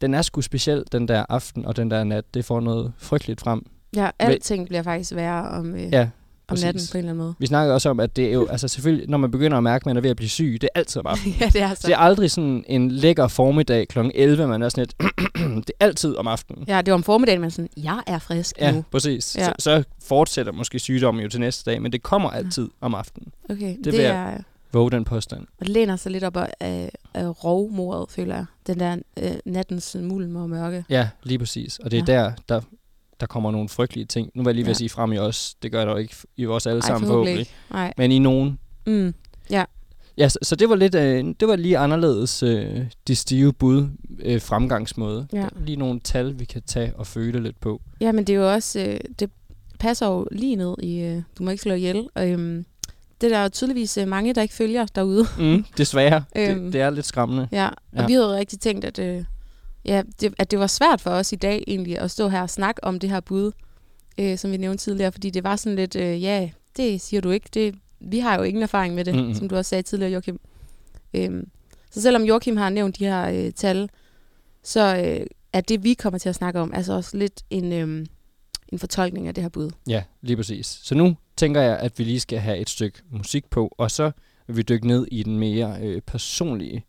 den 0.00 0.14
er 0.14 0.22
sgu 0.22 0.40
speciel, 0.40 0.84
den 0.92 1.08
der 1.08 1.24
aften 1.28 1.66
og 1.66 1.76
den 1.76 1.90
der 1.90 2.04
nat. 2.04 2.24
Det 2.34 2.44
får 2.44 2.60
noget 2.60 2.92
frygteligt 2.98 3.40
frem. 3.40 3.66
Ja, 3.96 4.10
alting 4.18 4.66
bliver 4.66 4.82
faktisk 4.82 5.14
værre 5.14 5.48
om, 5.48 5.74
øh, 5.74 5.92
Ja, 5.92 6.02
om 6.02 6.08
præcis. 6.48 6.64
natten 6.64 6.82
på 6.92 6.98
en 6.98 6.98
eller 6.98 7.10
anden 7.10 7.24
måde. 7.24 7.34
Vi 7.38 7.46
snakkede 7.46 7.74
også 7.74 7.88
om, 7.90 8.00
at 8.00 8.16
det 8.16 8.26
er 8.28 8.32
jo, 8.32 8.46
altså 8.46 8.68
selvfølgelig, 8.68 9.08
når 9.08 9.18
man 9.18 9.30
begynder 9.30 9.56
at 9.56 9.62
mærke, 9.62 9.82
at 9.82 9.86
man 9.86 9.96
er 9.96 10.00
ved 10.00 10.10
at 10.10 10.16
blive 10.16 10.28
syg, 10.28 10.58
det 10.60 10.68
er 10.74 10.78
altid 10.78 11.00
om 11.00 11.06
aftenen. 11.12 11.34
ja, 11.40 11.46
det 11.46 11.62
er 11.62 11.74
så. 11.74 11.86
Det 11.86 11.92
er 11.94 11.98
aldrig 11.98 12.30
sådan 12.30 12.64
en 12.66 12.90
lækker 12.90 13.28
formiddag 13.28 13.88
kl. 13.88 13.98
11, 14.14 14.46
man 14.46 14.62
er 14.62 14.68
sådan 14.68 14.82
lidt, 14.82 14.94
det 15.66 15.72
er 15.80 15.84
altid 15.86 16.16
om 16.16 16.28
aftenen. 16.28 16.64
Ja, 16.68 16.78
det 16.82 16.90
var 16.90 16.94
om 16.94 17.02
formiddagen, 17.02 17.40
man 17.40 17.50
sådan, 17.50 17.68
jeg 17.76 18.00
er 18.06 18.18
frisk 18.18 18.56
Ja, 18.60 18.72
nu. 18.72 18.84
præcis. 18.90 19.36
Ja. 19.38 19.44
Så, 19.46 19.52
så 19.58 19.84
fortsætter 20.04 20.52
måske 20.52 20.78
sygdommen 20.78 21.22
jo 21.22 21.28
til 21.28 21.40
næste 21.40 21.70
dag, 21.70 21.82
men 21.82 21.92
det 21.92 22.02
kommer 22.02 22.30
altid 22.30 22.68
om 22.80 22.94
aftenen. 22.94 23.28
Okay, 23.50 23.76
det, 23.84 23.92
det 23.92 24.02
jeg- 24.02 24.42
er... 24.72 24.78
Våg 24.78 24.92
den 24.92 25.04
påstand. 25.04 25.40
Og 25.58 25.66
det 25.66 25.68
læner 25.68 25.96
sig 25.96 26.12
lidt 26.12 26.24
op 26.24 26.36
af, 26.36 26.90
af, 27.14 27.44
rovmordet, 27.44 28.10
føler 28.10 28.34
jeg. 28.34 28.44
Den 28.66 28.80
der 28.80 28.96
øh, 29.22 29.30
nattens 29.44 29.96
mulm 30.00 30.36
og 30.36 30.50
mørke. 30.50 30.84
Ja, 30.90 31.08
lige 31.22 31.38
præcis. 31.38 31.78
Og 31.78 31.90
det 31.90 32.08
er 32.08 32.12
Ja. 32.12 32.20
der, 32.22 32.32
der, 32.48 32.60
der 33.20 33.26
kommer 33.26 33.50
nogle 33.50 33.68
frygtelige 33.68 34.06
ting. 34.06 34.30
Nu 34.34 34.42
var 34.42 34.50
jeg 34.50 34.54
lige 34.54 34.64
ved 34.64 34.70
at 34.70 34.74
Ja. 34.74 34.78
sige 34.78 34.88
frem 34.88 35.12
i 35.12 35.18
os. 35.18 35.54
Det 35.62 35.72
gør 35.72 35.84
der 35.84 35.92
jo 35.92 35.98
ikke 35.98 36.14
i 36.36 36.46
os 36.46 36.66
alle 36.66 36.80
Ej, 36.80 36.86
sammen 36.86 37.08
forhåbentlig 37.08 37.46
forhåbentlig. 37.68 37.94
Men 37.98 38.12
i 38.12 38.18
nogen. 38.18 38.58
Mm. 38.86 39.14
Ja, 40.18 40.28
så, 40.28 40.38
så 40.42 40.56
det 40.56 40.68
var 40.68 40.74
lidt, 40.76 40.94
øh, 40.94 41.24
det 41.40 41.48
var 41.48 41.56
lige 41.56 41.78
anderledes 41.78 42.42
øh, 42.42 42.86
de 43.08 43.16
stive 43.16 43.52
bud 43.52 43.88
øh, 44.18 44.40
fremgangsmåde. 44.40 45.26
Ja. 45.32 45.48
Lige 45.66 45.76
nogle 45.76 46.00
tal, 46.00 46.38
vi 46.38 46.44
kan 46.44 46.62
tage 46.62 46.92
og 46.96 47.06
føle 47.06 47.42
lidt 47.42 47.60
på. 47.60 47.80
Ja, 48.00 48.12
men 48.12 48.24
det 48.24 48.32
er 48.34 48.36
jo 48.38 48.52
også... 48.52 48.80
Øh, 48.80 49.00
det 49.18 49.30
passer 49.78 50.06
jo 50.06 50.26
lige 50.32 50.56
ned 50.56 50.74
i... 50.82 51.00
Øh, 51.00 51.22
du 51.38 51.42
må 51.42 51.50
ikke 51.50 51.62
slå 51.62 51.74
ihjel. 51.74 52.08
Og, 52.14 52.28
øhm, 52.30 52.64
det 53.20 53.32
er 53.32 53.42
der 53.42 53.48
tydeligvis 53.48 53.96
øh, 53.98 54.08
mange, 54.08 54.34
der 54.34 54.42
ikke 54.42 54.54
følger 54.54 54.86
derude. 54.94 55.26
Mm, 55.38 55.64
desværre. 55.78 56.24
Øhm. 56.36 56.64
det, 56.64 56.72
det 56.72 56.80
er 56.80 56.90
lidt 56.90 57.06
skræmmende. 57.06 57.48
Ja, 57.52 57.66
og 57.68 57.74
Ja. 57.96 58.06
vi 58.06 58.12
havde 58.12 58.36
rigtig 58.36 58.60
tænkt, 58.60 58.84
at, 58.84 58.98
øh, 58.98 59.24
ja, 59.84 60.02
det, 60.20 60.34
at 60.38 60.50
det 60.50 60.58
var 60.58 60.66
svært 60.66 61.00
for 61.00 61.10
os 61.10 61.32
i 61.32 61.36
dag 61.36 61.64
egentlig 61.66 61.98
at 61.98 62.10
stå 62.10 62.28
her 62.28 62.42
og 62.42 62.50
snakke 62.50 62.84
om 62.84 62.98
det 62.98 63.10
her 63.10 63.20
bud, 63.20 63.52
øh, 64.18 64.38
som 64.38 64.52
vi 64.52 64.56
nævnte 64.56 64.84
tidligere, 64.84 65.12
fordi 65.12 65.30
det 65.30 65.44
var 65.44 65.56
sådan 65.56 65.76
lidt, 65.76 65.96
øh, 65.96 66.22
ja, 66.22 66.50
det 66.76 67.00
siger 67.00 67.20
du 67.20 67.30
ikke. 67.30 67.48
Det, 67.54 67.74
vi 68.00 68.18
har 68.18 68.36
jo 68.36 68.42
ingen 68.42 68.62
erfaring 68.62 68.94
med 68.94 69.04
det, 69.04 69.14
Mhm. 69.14 69.22
mm-hmm. 69.22 69.38
som 69.38 69.48
du 69.48 69.56
også 69.56 69.68
sagde 69.68 69.82
tidligere, 69.82 70.12
Joachim. 70.12 70.40
Øhm, 71.14 71.48
så 71.90 72.00
selvom 72.02 72.22
Joachim 72.22 72.56
har 72.56 72.70
nævnt 72.70 72.98
de 72.98 73.04
her 73.04 73.28
øh, 73.46 73.52
tal, 73.52 73.88
så 74.64 74.96
øh, 74.96 75.26
er 75.52 75.60
det, 75.60 75.84
vi 75.84 75.94
kommer 75.94 76.18
til 76.18 76.28
at 76.28 76.34
snakke 76.34 76.60
om, 76.60 76.74
altså 76.74 76.92
også 76.92 77.16
lidt 77.16 77.42
en, 77.50 77.72
øh, 77.72 78.06
en 78.68 78.78
fortolkning 78.78 79.28
af 79.28 79.34
det 79.34 79.44
her 79.44 79.48
bud. 79.48 79.70
Ja, 79.88 80.02
lige 80.22 80.36
præcis. 80.36 80.80
Så 80.82 80.94
nu 80.94 81.16
tænker 81.40 81.60
jeg, 81.60 81.78
at 81.78 81.98
vi 81.98 82.04
lige 82.04 82.20
skal 82.20 82.38
have 82.38 82.58
et 82.58 82.70
stykke 82.70 82.98
musik 83.10 83.50
på, 83.50 83.74
og 83.78 83.90
så 83.90 84.10
vil 84.46 84.56
vi 84.56 84.62
dykke 84.62 84.86
ned 84.86 85.06
i 85.12 85.22
den 85.22 85.38
mere 85.38 85.76
øh, 85.82 86.00
personlige 86.00 86.84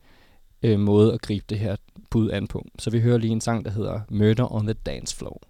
øh, 0.64 0.80
måde 0.80 1.14
at 1.14 1.22
gribe 1.22 1.46
det 1.50 1.60
her 1.60 1.76
bud 2.10 2.32
an 2.32 2.48
på. 2.48 2.66
Så 2.80 2.90
vi 2.90 3.00
hører 3.02 3.18
lige 3.18 3.32
en 3.32 3.42
sang, 3.42 3.66
der 3.66 3.72
hedder 3.72 4.00
Murder 4.10 4.54
on 4.54 4.66
the 4.66 4.74
Dance 4.74 5.16
Floor. 5.16 5.42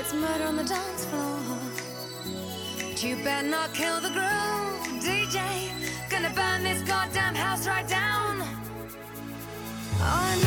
It's 0.00 0.14
murder 0.14 0.48
on 0.48 0.56
the 0.56 0.68
dance 0.74 1.08
floor. 1.08 1.38
But 2.90 3.04
you 3.04 3.16
better 3.16 3.48
not 3.56 3.68
kill 3.74 4.00
the 4.06 4.14
girl. 4.20 4.31
On 10.04 10.41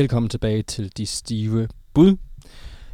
Velkommen 0.00 0.28
tilbage 0.28 0.62
til 0.62 0.96
De 0.96 1.06
Stive 1.06 1.68
Bud. 1.94 2.16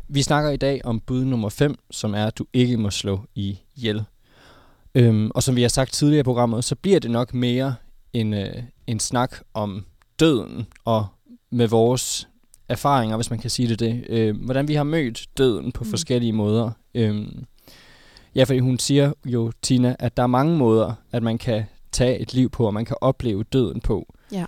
Vi 0.09 0.23
snakker 0.23 0.51
i 0.51 0.57
dag 0.57 0.81
om 0.85 1.01
bud 1.01 1.25
nummer 1.25 1.49
5, 1.49 1.75
som 1.91 2.15
er, 2.15 2.27
at 2.27 2.39
du 2.39 2.47
ikke 2.53 2.77
må 2.77 2.91
slå 2.91 3.21
ihjel. 3.35 4.05
Øhm, 4.95 5.31
og 5.35 5.43
som 5.43 5.57
vi 5.57 5.63
har 5.63 5.69
sagt 5.69 5.93
tidligere 5.93 6.21
i 6.21 6.23
programmet, 6.23 6.65
så 6.65 6.75
bliver 6.75 7.01
det 7.01 7.11
nok 7.11 7.35
mere 7.35 7.75
en, 8.13 8.35
øh, 8.35 8.63
en 8.87 9.01
snak 9.01 9.37
om 9.55 9.87
døden, 10.21 10.67
og 10.85 11.07
med 11.51 11.69
vores 11.69 12.29
erfaringer, 12.69 13.17
hvis 13.17 13.31
man 13.31 13.39
kan 13.39 13.51
sige 13.51 13.69
det 13.69 13.81
det. 13.81 14.05
Øh, 14.09 14.45
hvordan 14.45 14.69
vi 14.69 14.75
har 14.75 14.85
mødt 14.85 15.27
døden 15.39 15.73
på 15.73 15.85
Mm. 15.85 15.91
forskellige 15.91 16.33
måder. 16.33 16.71
Øhm, 16.95 17.45
ja, 18.35 18.45
fordi 18.45 18.59
hun 18.59 18.79
siger 18.79 19.13
jo, 19.27 19.53
Tina, 19.63 19.97
at 19.99 20.17
der 20.17 20.23
er 20.23 20.27
mange 20.27 20.57
måder, 20.57 20.95
at 21.13 21.23
man 21.23 21.39
kan 21.39 21.65
tage 21.93 22.19
et 22.19 22.35
liv 22.35 22.51
på, 22.51 22.67
og 22.67 22.75
man 22.75 22.85
kan 22.85 22.97
opleve 23.01 23.43
døden 23.43 23.81
på. 23.81 24.15
Ja. 24.33 24.45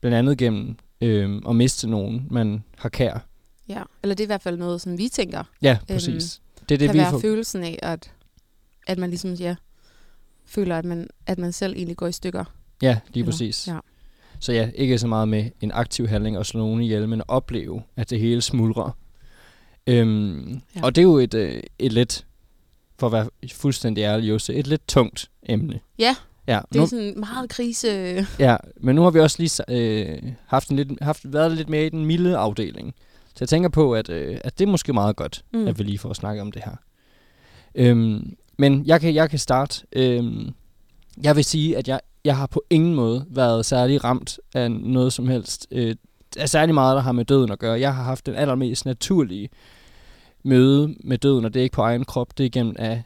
Blandt 0.00 0.16
andet 0.16 0.38
gennem 0.38 0.76
øh, 1.00 1.40
at 1.48 1.56
miste 1.56 1.88
nogen, 1.90 2.26
man 2.30 2.64
har 2.78 2.88
kær. 2.88 3.18
Ja, 3.68 3.82
eller 4.02 4.14
det 4.14 4.24
er 4.24 4.26
i 4.26 4.32
hvert 4.34 4.42
fald 4.42 4.56
noget, 4.58 4.80
som 4.80 4.98
vi 4.98 5.08
tænker, 5.08 5.44
Ja, 5.62 5.78
præcis. 5.88 6.40
det 6.68 6.74
er 6.74 6.78
det 6.78 6.88
kan 6.88 6.94
vi 6.94 6.98
være 6.98 7.10
får... 7.10 7.18
følelsen 7.18 7.62
af, 7.62 7.78
at, 7.82 8.12
at 8.86 8.98
man 8.98 9.10
ligesom, 9.10 9.32
ja, 9.34 9.56
føler, 10.46 10.78
at 10.78 10.84
man, 10.84 11.08
at 11.26 11.38
man 11.38 11.52
selv 11.52 11.76
egentlig 11.76 11.96
går 11.96 12.06
i 12.06 12.12
stykker. 12.12 12.44
Ja, 12.82 12.98
lige 13.08 13.22
Eller- 13.22 13.32
præcis. 13.32 13.68
ja. 13.68 13.78
Så 14.40 14.52
ja, 14.52 14.70
ikke 14.74 14.98
så 14.98 15.06
meget 15.06 15.28
med 15.28 15.50
en 15.60 15.72
aktiv 15.72 16.06
handling 16.08 16.38
og 16.38 16.46
slå 16.46 16.60
nogen 16.60 16.80
ihjel, 16.82 17.08
men 17.08 17.20
at 17.20 17.24
opleve, 17.28 17.82
at 17.96 18.10
det 18.10 18.20
hele 18.20 18.42
smuldrer. 18.42 18.96
Øhm, 19.86 20.60
ja. 20.76 20.82
Og 20.84 20.94
det 20.94 21.00
er 21.00 21.06
jo 21.06 21.16
et, 21.18 21.34
øh, 21.34 21.62
et 21.78 21.92
lidt, 21.92 22.26
for 22.98 23.06
at 23.06 23.12
være 23.12 23.28
fuldstændig 23.52 24.02
ærlig, 24.02 24.28
Jose, 24.28 24.54
et 24.54 24.66
lidt 24.66 24.88
tungt 24.88 25.30
emne. 25.42 25.80
Ja, 25.98 26.16
Ja, 26.46 26.60
det 26.68 26.76
nu, 26.76 26.82
er 26.82 26.86
sådan 26.86 27.14
meget 27.16 27.50
krise. 27.50 27.88
ja, 28.38 28.56
men 28.80 28.96
nu 28.96 29.02
har 29.02 29.10
vi 29.10 29.20
også 29.20 29.36
lige 29.38 29.62
øh, 29.68 30.32
haft, 30.46 30.68
en 30.68 30.76
lidt, 30.76 30.88
haft 31.02 31.32
været 31.32 31.52
lidt 31.52 31.68
mere 31.68 31.86
i 31.86 31.88
den 31.88 32.06
milde 32.06 32.36
afdeling. 32.36 32.94
Så 33.28 33.36
jeg 33.40 33.48
tænker 33.48 33.68
på, 33.68 33.94
at, 33.94 34.08
øh, 34.10 34.38
at 34.44 34.58
det 34.58 34.66
er 34.66 34.70
måske 34.70 34.92
meget 34.92 35.16
godt, 35.16 35.44
Mm. 35.52 35.66
at 35.68 35.78
vi 35.78 35.84
lige 35.84 35.98
får 35.98 36.12
snakket 36.12 36.42
om 36.42 36.52
det 36.52 36.62
her. 36.64 36.76
Øhm, 37.74 38.36
men 38.58 38.86
jeg 38.86 39.00
kan, 39.00 39.14
jeg 39.14 39.30
kan 39.30 39.38
starte. 39.38 39.86
Øhm, 39.92 40.50
jeg 41.22 41.36
vil 41.36 41.44
sige, 41.44 41.76
at 41.76 41.88
jeg, 41.88 42.00
jeg 42.24 42.36
har 42.36 42.46
på 42.46 42.64
ingen 42.70 42.94
måde 42.94 43.24
været 43.30 43.66
særlig 43.66 44.04
ramt 44.04 44.38
af 44.54 44.70
noget 44.70 45.12
som 45.12 45.28
helst. 45.28 45.66
Øh, 45.70 45.94
af 46.36 46.48
særlig 46.48 46.74
meget, 46.74 46.96
der 46.96 47.02
har 47.02 47.12
med 47.12 47.24
døden 47.24 47.52
at 47.52 47.58
gøre. 47.58 47.80
Jeg 47.80 47.94
har 47.94 48.02
haft 48.02 48.26
den 48.26 48.34
allermest 48.34 48.86
naturlige 48.86 49.48
møde 50.42 50.94
med 51.04 51.18
døden, 51.18 51.44
og 51.44 51.54
det 51.54 51.60
er 51.60 51.64
ikke 51.64 51.74
på 51.74 51.82
egen 51.82 52.04
krop, 52.04 52.38
det 52.38 52.44
er 52.44 52.46
igennem 52.46 52.76
af 52.78 53.02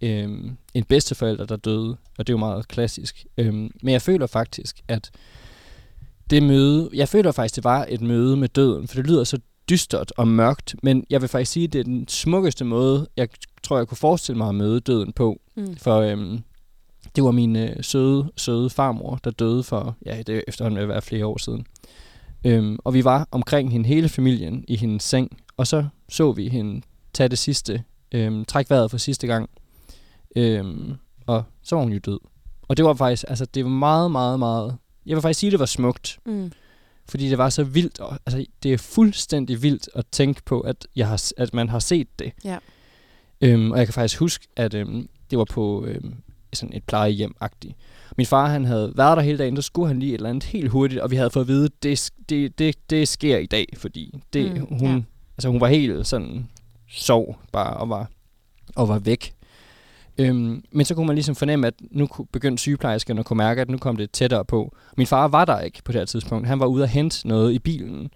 øhm, 0.00 0.56
en 0.74 0.84
bedsteforælder, 0.84 1.44
der 1.44 1.56
døde, 1.56 1.96
og 2.18 2.26
det 2.26 2.28
er 2.28 2.34
jo 2.34 2.38
meget 2.38 2.68
klassisk. 2.68 3.26
Øhm, 3.38 3.70
men 3.82 3.92
jeg 3.92 4.02
føler 4.02 4.26
faktisk, 4.26 4.80
at 4.88 5.10
det 6.30 6.42
møde, 6.42 6.90
jeg 6.94 7.08
føler 7.08 7.32
faktisk, 7.32 7.56
det 7.56 7.64
var 7.64 7.86
et 7.88 8.00
møde 8.00 8.36
med 8.36 8.48
døden, 8.48 8.88
for 8.88 8.94
det 8.94 9.06
lyder 9.06 9.24
så 9.24 9.38
dystert 9.70 10.12
og 10.16 10.28
mørkt, 10.28 10.76
men 10.82 11.04
jeg 11.10 11.20
vil 11.20 11.28
faktisk 11.28 11.52
sige, 11.52 11.64
at 11.64 11.72
det 11.72 11.78
er 11.78 11.84
den 11.84 12.08
smukkeste 12.08 12.64
måde, 12.64 13.06
jeg 13.16 13.28
tror, 13.62 13.76
jeg 13.76 13.88
kunne 13.88 13.96
forestille 13.96 14.38
mig 14.38 14.48
at 14.48 14.54
møde 14.54 14.80
døden 14.80 15.12
på. 15.12 15.40
Mm. 15.56 15.76
For 15.76 16.00
øhm, 16.00 16.40
det 17.16 17.24
var 17.24 17.30
min 17.30 17.56
øh, 17.56 17.76
søde, 17.80 18.32
søde 18.36 18.70
farmor, 18.70 19.20
der 19.24 19.30
døde 19.30 19.62
for, 19.62 19.96
ja, 20.06 20.22
det 20.26 20.36
er 20.36 20.40
efterhånden 20.48 20.80
at 20.80 20.88
være 20.88 21.02
flere 21.02 21.26
år 21.26 21.38
siden. 21.38 21.66
Øhm, 22.44 22.78
og 22.84 22.94
vi 22.94 23.04
var 23.04 23.28
omkring 23.30 23.72
hende 23.72 23.88
hele 23.88 24.08
familien 24.08 24.64
i 24.68 24.76
hendes 24.76 25.02
seng, 25.02 25.38
og 25.56 25.66
så 25.66 25.86
så 26.08 26.32
vi 26.32 26.48
hende 26.48 26.82
tage 27.14 27.28
det 27.28 27.38
sidste, 27.38 27.84
øhm, 28.12 28.44
trække 28.44 28.70
vejret 28.70 28.90
for 28.90 28.98
sidste 28.98 29.26
gang. 29.26 29.50
Øhm, 30.38 30.94
og 31.26 31.44
så 31.62 31.76
var 31.76 31.82
hun 31.82 31.92
jo 31.92 31.98
død. 31.98 32.18
Og 32.68 32.76
det 32.76 32.84
var 32.84 32.94
faktisk, 32.94 33.24
altså 33.28 33.44
det 33.44 33.64
var 33.64 33.70
meget, 33.70 34.10
meget, 34.10 34.38
meget, 34.38 34.76
jeg 35.06 35.16
vil 35.16 35.22
faktisk 35.22 35.40
sige, 35.40 35.50
det 35.50 35.58
var 35.60 35.66
smukt 35.66 36.18
Mm. 36.26 36.52
fordi 37.08 37.28
det 37.28 37.38
var 37.38 37.48
så 37.48 37.64
vildt. 37.64 38.00
Og, 38.00 38.18
altså, 38.26 38.44
det 38.62 38.72
er 38.72 38.78
fuldstændig 38.78 39.62
vildt 39.62 39.88
at 39.94 40.06
tænke 40.12 40.42
på, 40.44 40.60
at, 40.60 40.86
jeg 40.96 41.08
har, 41.08 41.32
at 41.36 41.54
man 41.54 41.68
har 41.68 41.78
set 41.78 42.18
det. 42.18 42.32
Ja. 42.44 42.58
Øhm, 43.40 43.70
og 43.72 43.78
jeg 43.78 43.86
kan 43.86 43.94
faktisk 43.94 44.18
huske, 44.20 44.46
at 44.56 44.74
øhm, 44.74 45.08
det 45.30 45.38
var 45.38 45.44
på 45.44 45.84
øhm, 45.84 46.14
sådan 46.52 46.76
et 46.76 46.82
plejehjem-agtigt. 46.84 47.74
Min 48.16 48.26
far, 48.26 48.46
han 48.48 48.64
havde 48.64 48.92
været 48.96 49.16
der 49.16 49.22
hele 49.22 49.38
dagen, 49.38 49.56
der 49.56 49.62
skulle 49.62 49.88
han 49.88 49.98
lige 50.00 50.10
et 50.10 50.14
eller 50.14 50.30
andet 50.30 50.44
helt 50.44 50.70
hurtigt, 50.70 51.00
og 51.00 51.10
vi 51.10 51.16
havde 51.16 51.30
fået 51.30 51.44
at 51.44 51.48
vide, 51.48 51.64
at 51.64 51.72
det, 51.82 52.10
det, 52.28 52.58
det, 52.58 52.90
det 52.90 53.08
sker 53.08 53.38
i 53.38 53.46
dag, 53.46 53.66
fordi 53.76 54.20
det, 54.32 54.52
Mm, 54.70 54.78
hun, 54.78 54.88
ja. 54.96 55.02
altså, 55.36 55.48
hun 55.48 55.60
var 55.60 55.66
helt 55.68 56.06
sådan, 56.06 56.48
sov 56.90 57.38
bare 57.52 57.76
og 57.76 57.88
var, 57.88 58.10
og 58.76 58.88
var 58.88 58.98
væk. 58.98 59.32
Øhm, 60.18 60.64
men 60.72 60.84
så 60.86 60.94
kunne 60.94 61.06
man 61.06 61.16
ligesom 61.16 61.34
fornemme, 61.34 61.66
at 61.66 61.74
nu 61.90 62.08
begyndte 62.32 62.60
sygeplejerskerne 62.60 63.20
at 63.20 63.26
kunne 63.26 63.36
mærke, 63.36 63.60
at 63.60 63.70
nu 63.70 63.78
kom 63.78 63.96
det 63.96 64.10
tættere 64.10 64.44
på. 64.44 64.76
Min 64.96 65.06
far 65.06 65.28
var 65.28 65.44
der 65.44 65.60
ikke 65.60 65.82
på 65.84 65.92
det 65.92 66.00
her 66.00 66.06
tidspunkt. 66.06 66.46
Han 66.48 66.60
var 66.60 66.66
ude 66.66 66.82
at 66.82 66.88
hente 66.88 67.28
noget 67.28 67.52
i 67.52 67.58
bilen. 67.58 68.10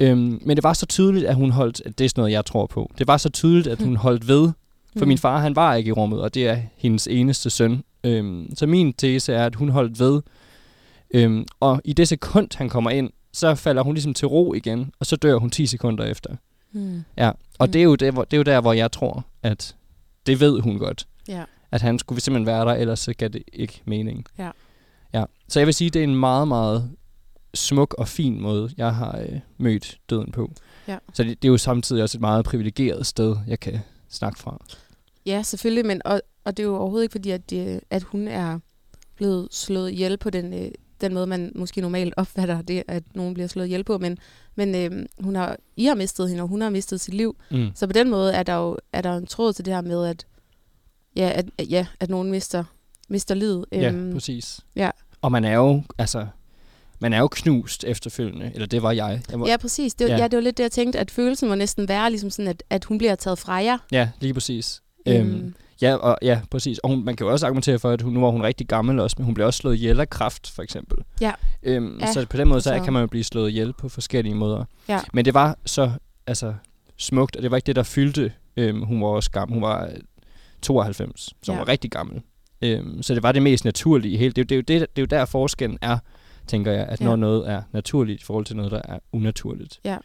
Øhm, 0.00 0.38
men 0.46 0.56
det 0.56 0.62
var 0.64 0.72
så 0.72 0.86
tydeligt, 0.86 1.26
at 1.26 1.34
hun 1.34 1.50
holdt... 1.50 1.82
At 1.86 1.98
det 1.98 2.04
er 2.04 2.08
sådan 2.08 2.20
noget, 2.20 2.32
jeg 2.32 2.44
tror 2.44 2.66
på. 2.66 2.92
Det 2.98 3.06
var 3.06 3.16
så 3.16 3.28
tydeligt, 3.28 3.66
at 3.66 3.82
hun 3.82 3.96
holdt 3.96 4.28
ved. 4.28 4.50
For 4.98 5.04
Mm. 5.04 5.08
min 5.08 5.18
far, 5.18 5.38
han 5.40 5.56
var 5.56 5.74
ikke 5.74 5.88
i 5.88 5.92
rummet, 5.92 6.20
og 6.20 6.34
det 6.34 6.48
er 6.48 6.58
hendes 6.76 7.06
eneste 7.10 7.50
søn. 7.50 7.82
Øhm, 8.04 8.56
så 8.56 8.66
min 8.66 8.92
tese 8.92 9.32
er, 9.32 9.46
at 9.46 9.54
hun 9.54 9.68
holdt 9.68 9.98
ved. 10.00 10.22
Øhm, 11.14 11.44
og 11.60 11.80
i 11.84 11.92
det 11.92 12.08
sekund, 12.08 12.48
han 12.56 12.68
kommer 12.68 12.90
ind, 12.90 13.10
så 13.32 13.54
falder 13.54 13.82
hun 13.82 13.94
ligesom 13.94 14.14
til 14.14 14.28
ro 14.28 14.54
igen, 14.54 14.92
og 15.00 15.06
så 15.06 15.16
dør 15.16 15.36
hun 15.36 15.50
10 15.50 15.66
sekunder 15.66 16.04
efter. 16.04 16.36
Mm. 16.72 17.02
Ja, 17.16 17.28
og 17.58 17.66
Mm. 17.66 17.72
det, 17.72 17.78
er 17.78 17.82
jo 17.84 17.94
det, 17.94 18.12
hvor, 18.12 18.24
det 18.24 18.32
er 18.32 18.38
jo 18.38 18.42
der, 18.42 18.60
hvor 18.60 18.72
jeg 18.72 18.92
tror, 18.92 19.24
at 19.42 19.76
det 20.26 20.40
ved 20.40 20.60
hun 20.60 20.78
godt. 20.78 21.06
Ja. 21.28 21.44
At 21.70 21.82
han 21.82 21.98
skulle 21.98 22.20
simpelthen 22.20 22.46
være 22.46 22.64
der, 22.64 22.72
ellers 22.72 23.00
så 23.00 23.12
gav 23.12 23.28
det 23.28 23.42
ikke 23.52 23.82
mening. 23.84 24.24
Ja. 24.38 24.50
ja. 25.14 25.24
Så 25.48 25.60
jeg 25.60 25.66
vil 25.66 25.74
sige, 25.74 25.90
det 25.90 26.00
er 26.00 26.04
en 26.04 26.16
meget, 26.16 26.48
meget 26.48 26.90
smuk 27.54 27.94
og 27.98 28.08
fin 28.08 28.40
måde, 28.40 28.70
jeg 28.76 28.94
har 28.94 29.18
øh, 29.18 29.40
mødt 29.58 29.98
døden 30.10 30.32
på. 30.32 30.52
Ja. 30.88 30.98
Så 31.12 31.24
det, 31.24 31.42
det 31.42 31.48
er 31.48 31.52
jo 31.52 31.58
samtidig 31.58 32.02
også 32.02 32.18
et 32.18 32.20
meget 32.20 32.44
privilegeret 32.44 33.06
sted, 33.06 33.36
jeg 33.46 33.60
kan 33.60 33.80
snakke 34.08 34.38
fra. 34.38 34.64
Ja, 35.26 35.42
selvfølgelig, 35.42 35.86
men 35.86 36.02
og, 36.04 36.20
og 36.44 36.56
det 36.56 36.62
er 36.62 36.66
jo 36.66 36.76
overhovedet 36.76 37.04
ikke 37.04 37.12
fordi, 37.12 37.30
at, 37.30 37.50
det, 37.50 37.80
at 37.90 38.02
hun 38.02 38.28
er 38.28 38.58
blevet 39.16 39.48
slået 39.50 39.90
ihjel 39.90 40.16
på 40.16 40.30
den, 40.30 40.52
øh, 40.52 40.70
den 41.00 41.14
måde, 41.14 41.26
man 41.26 41.52
måske 41.54 41.80
normalt 41.80 42.14
opfatter 42.16 42.62
det, 42.62 42.82
at 42.88 43.02
nogen 43.14 43.34
bliver 43.34 43.46
slået 43.46 43.66
ihjel 43.66 43.84
på, 43.84 43.98
men, 43.98 44.18
men 44.54 44.74
øh, 44.74 45.06
hun 45.20 45.36
har, 45.36 45.56
I 45.76 45.84
har 45.84 45.94
mistet 45.94 46.28
hende, 46.28 46.42
og 46.42 46.48
hun 46.48 46.60
har 46.60 46.70
mistet 46.70 47.00
sit 47.00 47.14
liv. 47.14 47.36
Mm. 47.50 47.70
Så 47.74 47.86
på 47.86 47.92
den 47.92 48.10
måde 48.10 48.32
er 48.32 48.42
der 48.42 48.54
jo 48.54 48.78
er 48.92 49.00
der 49.00 49.16
en 49.16 49.26
tråd 49.26 49.52
til 49.52 49.64
det 49.64 49.74
her 49.74 49.80
med, 49.80 50.06
at, 50.06 50.26
ja, 51.16 51.30
at, 51.34 51.46
ja, 51.70 51.86
at 52.00 52.10
nogen 52.10 52.30
mister, 52.30 52.64
mister 53.08 53.34
livet. 53.34 53.64
Ja, 53.72 53.90
Øhm, 53.92 54.12
præcis. 54.12 54.60
ja. 54.76 54.90
Og 55.22 55.32
man 55.32 55.44
er 55.44 55.54
jo, 55.54 55.82
altså, 55.98 56.26
man 56.98 57.12
er 57.12 57.18
jo 57.18 57.28
knust 57.32 57.84
efterfølgende, 57.84 58.50
eller 58.54 58.66
det 58.66 58.82
var 58.82 58.92
jeg. 58.92 59.22
jeg 59.30 59.40
var, 59.40 59.46
ja, 59.46 59.56
præcis. 59.56 59.94
Det, 59.94 60.04
var, 60.08 60.14
Ja. 60.14 60.18
ja. 60.20 60.28
det 60.28 60.36
var 60.36 60.42
lidt 60.42 60.56
det, 60.58 60.62
jeg 60.62 60.72
tænkte, 60.72 60.98
at 60.98 61.10
følelsen 61.10 61.48
må 61.48 61.54
næsten 61.54 61.88
være 61.88 62.10
ligesom 62.10 62.30
sådan, 62.30 62.48
at, 62.48 62.62
at 62.70 62.84
hun 62.84 62.98
bliver 62.98 63.14
taget 63.14 63.38
fra 63.38 63.52
jer. 63.54 63.78
ja, 63.92 64.08
lige 64.20 64.34
præcis. 64.34 64.82
Øhm, 65.08 65.54
ja, 65.82 65.94
og, 65.94 66.18
ja, 66.22 66.40
præcis. 66.50 66.78
Og 66.78 66.90
hun, 66.90 67.04
man 67.04 67.16
kan 67.16 67.26
jo 67.26 67.32
også 67.32 67.46
argumentere 67.46 67.78
for, 67.78 67.90
at 67.90 68.02
hun, 68.02 68.12
nu 68.12 68.20
var 68.20 68.30
hun 68.30 68.42
rigtig 68.42 68.66
gammel 68.68 69.00
også, 69.00 69.14
men 69.18 69.24
hun 69.24 69.34
blev 69.34 69.46
også 69.46 69.58
slået 69.58 69.74
ihjel 69.74 70.00
af 70.00 70.10
kraft, 70.10 70.50
for 70.50 70.62
eksempel. 70.62 70.98
Ja. 71.20 71.32
Øhm, 71.62 71.98
Ja, 72.00 72.12
så 72.12 72.26
på 72.30 72.36
den 72.36 72.48
måde, 72.48 72.60
så 72.60 72.70
så- 72.78 72.84
kan 72.84 72.92
man 72.92 73.00
jo 73.00 73.06
blive 73.06 73.24
slået 73.24 73.50
ihjel 73.50 73.72
på 73.72 73.88
forskellige 73.88 74.34
måder. 74.34 74.64
Ja. 74.88 75.00
Men 75.12 75.24
det 75.24 75.34
var 75.34 75.58
så 75.66 75.90
altså, 76.26 76.54
smukt, 76.96 77.36
og 77.36 77.42
det 77.42 77.50
var 77.50 77.56
ikke 77.56 77.66
det, 77.66 77.76
der 77.76 77.82
fyldte. 77.82 78.32
Øhm, 78.56 78.82
hun 78.82 79.00
var 79.00 79.06
også 79.06 79.30
gammel. 79.30 79.54
Hun 79.54 79.62
var 79.62 79.90
92, 80.64 81.34
som 81.42 81.52
Ja. 81.54 81.58
var 81.58 81.68
rigtig 81.68 81.90
gammel. 81.90 82.22
Øhm, 82.62 83.02
så 83.02 83.14
det 83.14 83.22
var 83.22 83.32
det 83.32 83.42
mest 83.42 83.64
naturlige 83.64 84.18
hele. 84.18 84.32
Det, 84.32 84.48
det, 84.48 84.58
er 84.58 84.62
det, 84.62 84.80
det 84.80 84.88
er 84.96 85.02
jo 85.02 85.06
der 85.06 85.24
forskellen 85.24 85.78
er, 85.82 85.98
tænker 86.46 86.72
jeg, 86.72 86.86
at 86.86 87.00
Ja. 87.00 87.04
når 87.04 87.16
noget 87.16 87.50
er 87.50 87.62
naturligt 87.72 88.22
i 88.22 88.24
forhold 88.24 88.44
til 88.44 88.56
noget, 88.56 88.72
der 88.72 88.80
er 88.84 88.98
unaturligt. 89.12 89.80
Ja, 89.84 89.96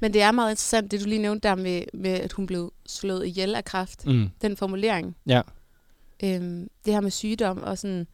Men 0.00 0.12
det 0.12 0.22
er 0.22 0.32
meget 0.32 0.50
interessant, 0.50 0.90
det 0.90 1.00
du 1.00 1.06
lige 1.06 1.22
nævnte 1.22 1.48
der 1.48 1.54
med, 1.54 1.82
med 1.94 2.10
at 2.10 2.32
hun 2.32 2.46
blev 2.46 2.72
slået 2.86 3.26
ihjel 3.26 3.54
af 3.54 3.64
kraft. 3.64 4.06
Mm. 4.06 4.30
Den 4.42 4.56
formulering. 4.56 5.16
Ja. 5.26 5.42
Øhm, 6.24 6.68
det 6.84 6.94
her 6.94 7.00
med 7.00 7.10
sygdom 7.10 7.62
og 7.62 7.78
sådan, 7.78 8.06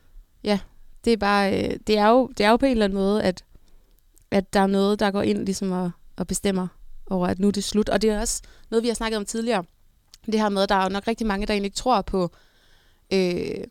ja, 0.45 0.59
det 1.05 1.13
er 1.13 1.17
bare, 1.17 1.65
øh, 1.65 1.77
det 1.87 1.99
er 1.99 2.09
jo, 2.09 2.27
det 2.39 2.47
er 2.47 2.51
jo 2.51 2.57
på 2.57 2.67
en 2.67 2.73
eller 2.73 2.85
anden 2.85 2.99
måde, 2.99 3.23
at, 3.23 3.45
at 4.31 4.53
der 4.53 4.61
er 4.61 4.67
noget, 4.67 5.01
der 5.01 5.11
går 5.11 5.23
ind 5.23 5.39
ligesom 5.45 5.73
og, 5.73 5.91
og 6.17 6.27
bestemmer 6.27 6.67
over, 7.11 7.27
at 7.27 7.39
nu 7.39 7.49
er 7.49 7.53
det 7.53 7.65
slut. 7.65 7.89
Og 7.89 8.03
det 8.03 8.11
er 8.11 8.21
også 8.21 8.43
noget, 8.71 8.83
vi 8.83 8.89
har 8.89 8.95
snakket 8.95 9.17
om 9.17 9.25
tidligere. 9.25 9.65
Det 10.33 10.41
her 10.41 10.49
med, 10.49 10.62
at 10.62 10.68
der 10.68 10.74
er 10.74 10.83
jo 10.83 10.89
nok 10.89 11.07
rigtig 11.09 11.27
mange, 11.27 11.47
der 11.47 11.53
egentlig 11.53 11.66
ikke 11.66 11.77
tror 11.77 12.03
på 12.03 12.31
øh, 13.12 13.64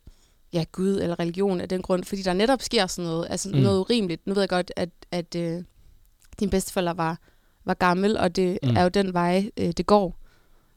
ja, 0.53 0.63
Gud 0.71 0.99
eller 1.01 1.19
religion 1.19 1.61
af 1.61 1.69
den 1.69 1.81
grund, 1.81 2.03
fordi 2.03 2.21
der 2.21 2.33
netop 2.33 2.61
sker 2.61 2.87
sådan 2.87 3.09
noget, 3.11 3.27
altså 3.29 3.49
Mm. 3.49 3.55
noget 3.57 3.79
urimeligt. 3.79 4.27
Nu 4.27 4.33
ved 4.33 4.41
jeg 4.41 4.49
godt, 4.49 4.71
at, 4.75 4.89
at 5.11 5.35
øh, 5.35 5.63
din 6.39 6.49
bedsteforælder 6.49 6.93
var, 6.93 7.17
var 7.65 7.73
gammel, 7.73 8.17
og 8.17 8.35
det 8.35 8.59
Mm. 8.63 8.75
er 8.77 8.83
jo 8.83 8.89
den 8.89 9.13
vej, 9.13 9.49
øh, 9.57 9.71
det 9.77 9.85
går. 9.85 10.19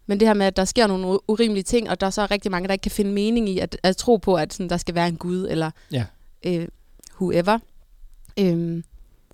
Men 0.06 0.20
det 0.20 0.28
her 0.28 0.34
med, 0.34 0.46
at 0.46 0.56
der 0.56 0.64
sker 0.64 0.86
nogle 0.86 1.18
urimelige 1.30 1.62
ting, 1.64 1.90
og 1.90 2.00
der 2.00 2.06
er 2.06 2.10
så 2.10 2.26
rigtig 2.30 2.50
mange, 2.50 2.66
der 2.68 2.72
ikke 2.72 2.82
kan 2.82 2.90
finde 2.92 3.12
mening 3.12 3.48
i 3.48 3.58
at, 3.58 3.76
at 3.82 3.96
tro 3.96 4.16
på, 4.16 4.34
at 4.34 4.52
sådan, 4.52 4.70
der 4.70 4.76
skal 4.76 4.94
være 4.94 5.08
en 5.08 5.16
Gud, 5.16 5.46
eller 5.50 5.70
Ja. 5.92 6.04
øh, 6.46 6.68
whoever, 7.20 7.58
øh, 8.40 8.82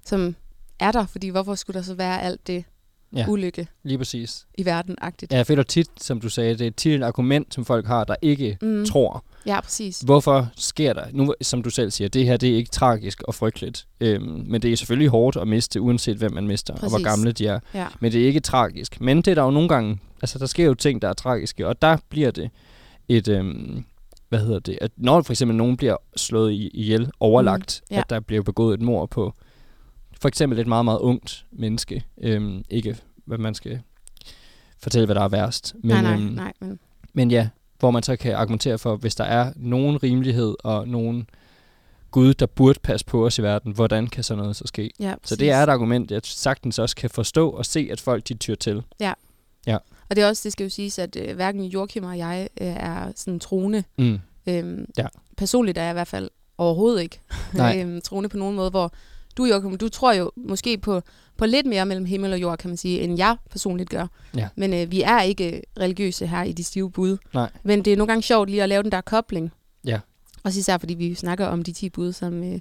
som 0.04 0.36
er 0.78 0.92
der, 0.92 1.06
fordi 1.06 1.28
hvorfor 1.28 1.54
skulle 1.54 1.76
der 1.78 1.84
så 1.84 1.94
være 1.94 2.22
alt 2.22 2.46
det 2.46 2.64
Ja. 3.16 3.24
ulykke 3.28 3.66
Lige 3.82 3.98
præcis. 3.98 4.46
i 4.58 4.64
verden-agtigt? 4.64 5.32
Ja, 5.32 5.36
jeg 5.36 5.46
føler 5.46 5.62
tit, 5.62 5.86
som 6.00 6.20
du 6.20 6.28
sagde, 6.28 6.58
det 6.58 6.66
er 6.66 6.70
tit 6.70 6.94
et 6.94 7.02
argument, 7.02 7.54
som 7.54 7.64
folk 7.64 7.86
har, 7.86 8.04
der 8.04 8.14
ikke 8.22 8.58
Mm. 8.62 8.84
tror. 8.86 9.24
Ja, 9.46 9.60
præcis. 9.60 10.00
Hvorfor 10.00 10.48
sker 10.56 10.92
der? 10.92 11.04
Nu, 11.12 11.34
som 11.42 11.62
du 11.62 11.70
selv 11.70 11.90
siger, 11.90 12.08
det 12.08 12.24
her 12.24 12.36
det 12.36 12.48
er 12.50 12.56
ikke 12.56 12.70
tragisk 12.70 13.22
og 13.22 13.34
frygteligt. 13.34 13.86
Øhm, 14.00 14.44
men 14.48 14.62
det 14.62 14.72
er 14.72 14.76
selvfølgelig 14.76 15.08
hårdt 15.08 15.36
at 15.36 15.48
miste, 15.48 15.80
uanset 15.80 16.16
hvem 16.16 16.32
man 16.32 16.46
mister, 16.46 16.74
Præcis. 16.74 16.84
og 16.84 16.90
hvor 16.90 17.04
gamle 17.04 17.32
de 17.32 17.46
er. 17.46 17.60
Ja. 17.74 17.86
Men 18.00 18.12
det 18.12 18.22
er 18.22 18.26
ikke 18.26 18.40
tragisk. 18.40 19.00
Men 19.00 19.16
det 19.16 19.28
er 19.28 19.34
der 19.34 19.42
jo 19.42 19.50
nogle 19.50 19.68
gange, 19.68 19.98
altså 20.22 20.38
der 20.38 20.46
sker 20.46 20.64
jo 20.64 20.74
ting, 20.74 21.02
der 21.02 21.08
er 21.08 21.12
tragiske, 21.12 21.68
og 21.68 21.82
der 21.82 21.96
bliver 22.08 22.30
det 22.30 22.50
et, 23.08 23.28
øhm, 23.28 23.84
hvad 24.28 24.38
hedder 24.40 24.58
det, 24.58 24.78
at 24.80 24.90
når 24.96 25.22
for 25.22 25.32
eksempel 25.32 25.56
nogen 25.56 25.76
bliver 25.76 25.96
slået 26.16 26.52
i- 26.52 26.68
ihjel, 26.74 27.10
overlagt, 27.20 27.80
Mm, 27.90 27.94
ja. 27.94 28.00
at 28.00 28.10
der 28.10 28.20
bliver 28.20 28.42
begået 28.42 28.74
et 28.74 28.80
mord 28.82 29.10
på 29.10 29.34
for 30.24 30.28
eksempel 30.28 30.58
et 30.58 30.66
meget, 30.66 30.84
meget 30.84 30.98
ungt 30.98 31.46
menneske. 31.52 32.04
Øhm, 32.20 32.64
ikke, 32.70 32.96
hvad 33.24 33.38
man 33.38 33.54
skal 33.54 33.80
fortælle, 34.78 35.06
hvad 35.06 35.14
der 35.14 35.20
er 35.22 35.28
værst. 35.28 35.74
Men, 35.82 35.88
nej, 35.90 36.02
nej, 36.02 36.14
øhm, 36.14 36.22
nej. 36.22 36.52
Men, 36.60 36.78
men 37.12 37.30
ja, 37.30 37.48
hvor 37.78 37.90
man 37.90 38.02
så 38.02 38.16
kan 38.16 38.34
argumentere 38.34 38.78
for, 38.78 38.96
hvis 38.96 39.14
der 39.14 39.24
er 39.24 39.52
nogen 39.56 40.02
rimelighed 40.02 40.56
og 40.64 40.88
nogen 40.88 41.28
Gud, 42.10 42.34
der 42.34 42.46
burde 42.46 42.80
passe 42.82 43.06
på 43.06 43.26
os 43.26 43.38
i 43.38 43.42
verden, 43.42 43.72
hvordan 43.72 44.06
kan 44.06 44.24
sådan 44.24 44.42
noget 44.42 44.56
så 44.56 44.66
ske? 44.66 44.90
ja, 45.00 45.14
Så 45.24 45.36
det 45.36 45.50
er 45.50 45.62
et 45.62 45.68
argument, 45.68 46.10
jeg 46.10 46.20
sagtens 46.24 46.78
også 46.78 46.96
kan 46.96 47.10
forstå 47.10 47.50
og 47.50 47.66
se, 47.66 47.88
at 47.92 48.00
folk 48.00 48.28
de 48.28 48.34
tyr 48.34 48.54
til. 48.54 48.82
Og 50.08 50.16
det 50.16 50.24
er 50.24 50.28
også, 50.28 50.40
det 50.44 50.52
skal 50.52 50.64
jo 50.64 50.70
siges, 50.70 50.98
at 50.98 51.16
øh, 51.16 51.34
hverken 51.34 51.64
Joachim 51.64 52.04
og 52.04 52.18
jeg 52.18 52.48
øh, 52.60 52.66
er 52.66 53.12
sådan 53.16 53.40
troende. 53.40 53.84
Mm. 53.98 54.18
Øhm, 54.48 54.86
Ja. 54.98 55.06
Personligt 55.36 55.78
er 55.78 55.82
jeg 55.82 55.92
i 55.92 55.92
hvert 55.92 56.08
fald 56.08 56.30
overhovedet 56.58 57.02
ikke 57.02 57.20
øhm, 57.80 58.00
troende 58.00 58.28
på 58.28 58.36
nogen 58.36 58.56
måde, 58.56 58.70
hvor 58.70 58.92
du, 59.36 59.44
Joachim, 59.44 59.78
du 59.78 59.88
tror 59.88 60.12
jo 60.12 60.32
måske 60.36 60.78
på, 60.78 61.02
på 61.36 61.46
lidt 61.46 61.66
mere 61.66 61.86
mellem 61.86 62.04
himmel 62.04 62.32
og 62.32 62.40
jord, 62.40 62.58
kan 62.58 62.70
man 62.70 62.76
sige, 62.76 63.00
end 63.00 63.18
jeg 63.18 63.36
personligt 63.50 63.90
gør. 63.90 64.06
Ja. 64.36 64.48
Men 64.56 64.74
øh, 64.74 64.90
vi 64.90 65.02
er 65.02 65.20
ikke 65.20 65.62
religiøse 65.80 66.26
her 66.26 66.42
i 66.42 66.52
de 66.52 66.64
stive 66.64 66.90
bud. 66.90 67.16
Nej. 67.34 67.50
Men 67.62 67.84
det 67.84 67.92
er 67.92 67.96
nogle 67.96 68.08
gange 68.08 68.22
sjovt 68.22 68.50
lige 68.50 68.62
at 68.62 68.68
lave 68.68 68.82
den 68.82 68.92
der 68.92 69.00
kobling. 69.00 69.52
Ja. 69.84 70.00
Også 70.44 70.58
især 70.58 70.78
fordi 70.78 70.94
vi 70.94 71.14
snakker 71.14 71.46
om 71.46 71.62
de 71.62 71.72
10 71.72 71.88
bud, 71.88 72.12
som 72.12 72.42
øh, 72.42 72.58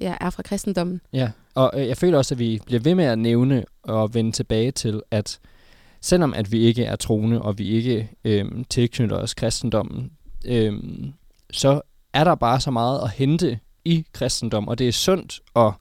ja, 0.00 0.14
er 0.20 0.30
fra 0.30 0.42
kristendommen. 0.42 1.00
Ja, 1.12 1.30
og 1.54 1.72
øh, 1.76 1.88
jeg 1.88 1.96
føler 1.96 2.18
også, 2.18 2.34
at 2.34 2.38
vi 2.38 2.60
bliver 2.66 2.80
ved 2.80 2.94
med 2.94 3.04
at 3.04 3.18
nævne 3.18 3.64
og 3.82 4.14
vende 4.14 4.32
tilbage 4.32 4.70
til, 4.70 5.02
at 5.10 5.38
selvom 6.00 6.34
at 6.34 6.52
vi 6.52 6.58
ikke 6.58 6.84
er 6.84 6.96
troende, 6.96 7.42
og 7.42 7.58
vi 7.58 7.68
ikke 7.68 8.10
øhm, 8.24 8.64
tilknytter 8.64 9.16
os 9.16 9.34
kristendommen, 9.34 10.10
øhm, 10.44 11.12
så 11.50 11.80
er 12.12 12.24
der 12.24 12.34
bare 12.34 12.60
så 12.60 12.70
meget 12.70 13.02
at 13.02 13.10
hente 13.10 13.58
i 13.88 14.06
kristendom, 14.12 14.68
og 14.68 14.78
det 14.78 14.88
er 14.88 14.92
sundt 14.92 15.40
at 15.56 15.72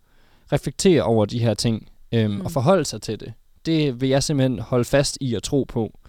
reflektere 0.52 1.04
over 1.04 1.26
de 1.26 1.40
her 1.40 1.54
ting, 1.54 1.90
øhm, 2.12 2.34
mm. 2.34 2.42
Og 2.42 2.52
forholde 2.52 2.86
sig 2.86 3.02
til 3.02 3.20
det. 3.20 3.34
Det 3.66 4.02
vil 4.02 4.10
jeg 4.10 4.24
simpelthen 4.24 4.60
holde 4.60 4.86
fast 4.86 5.18
i 5.22 5.36
at 5.36 5.44
tro 5.44 5.66
på, 5.70 6.00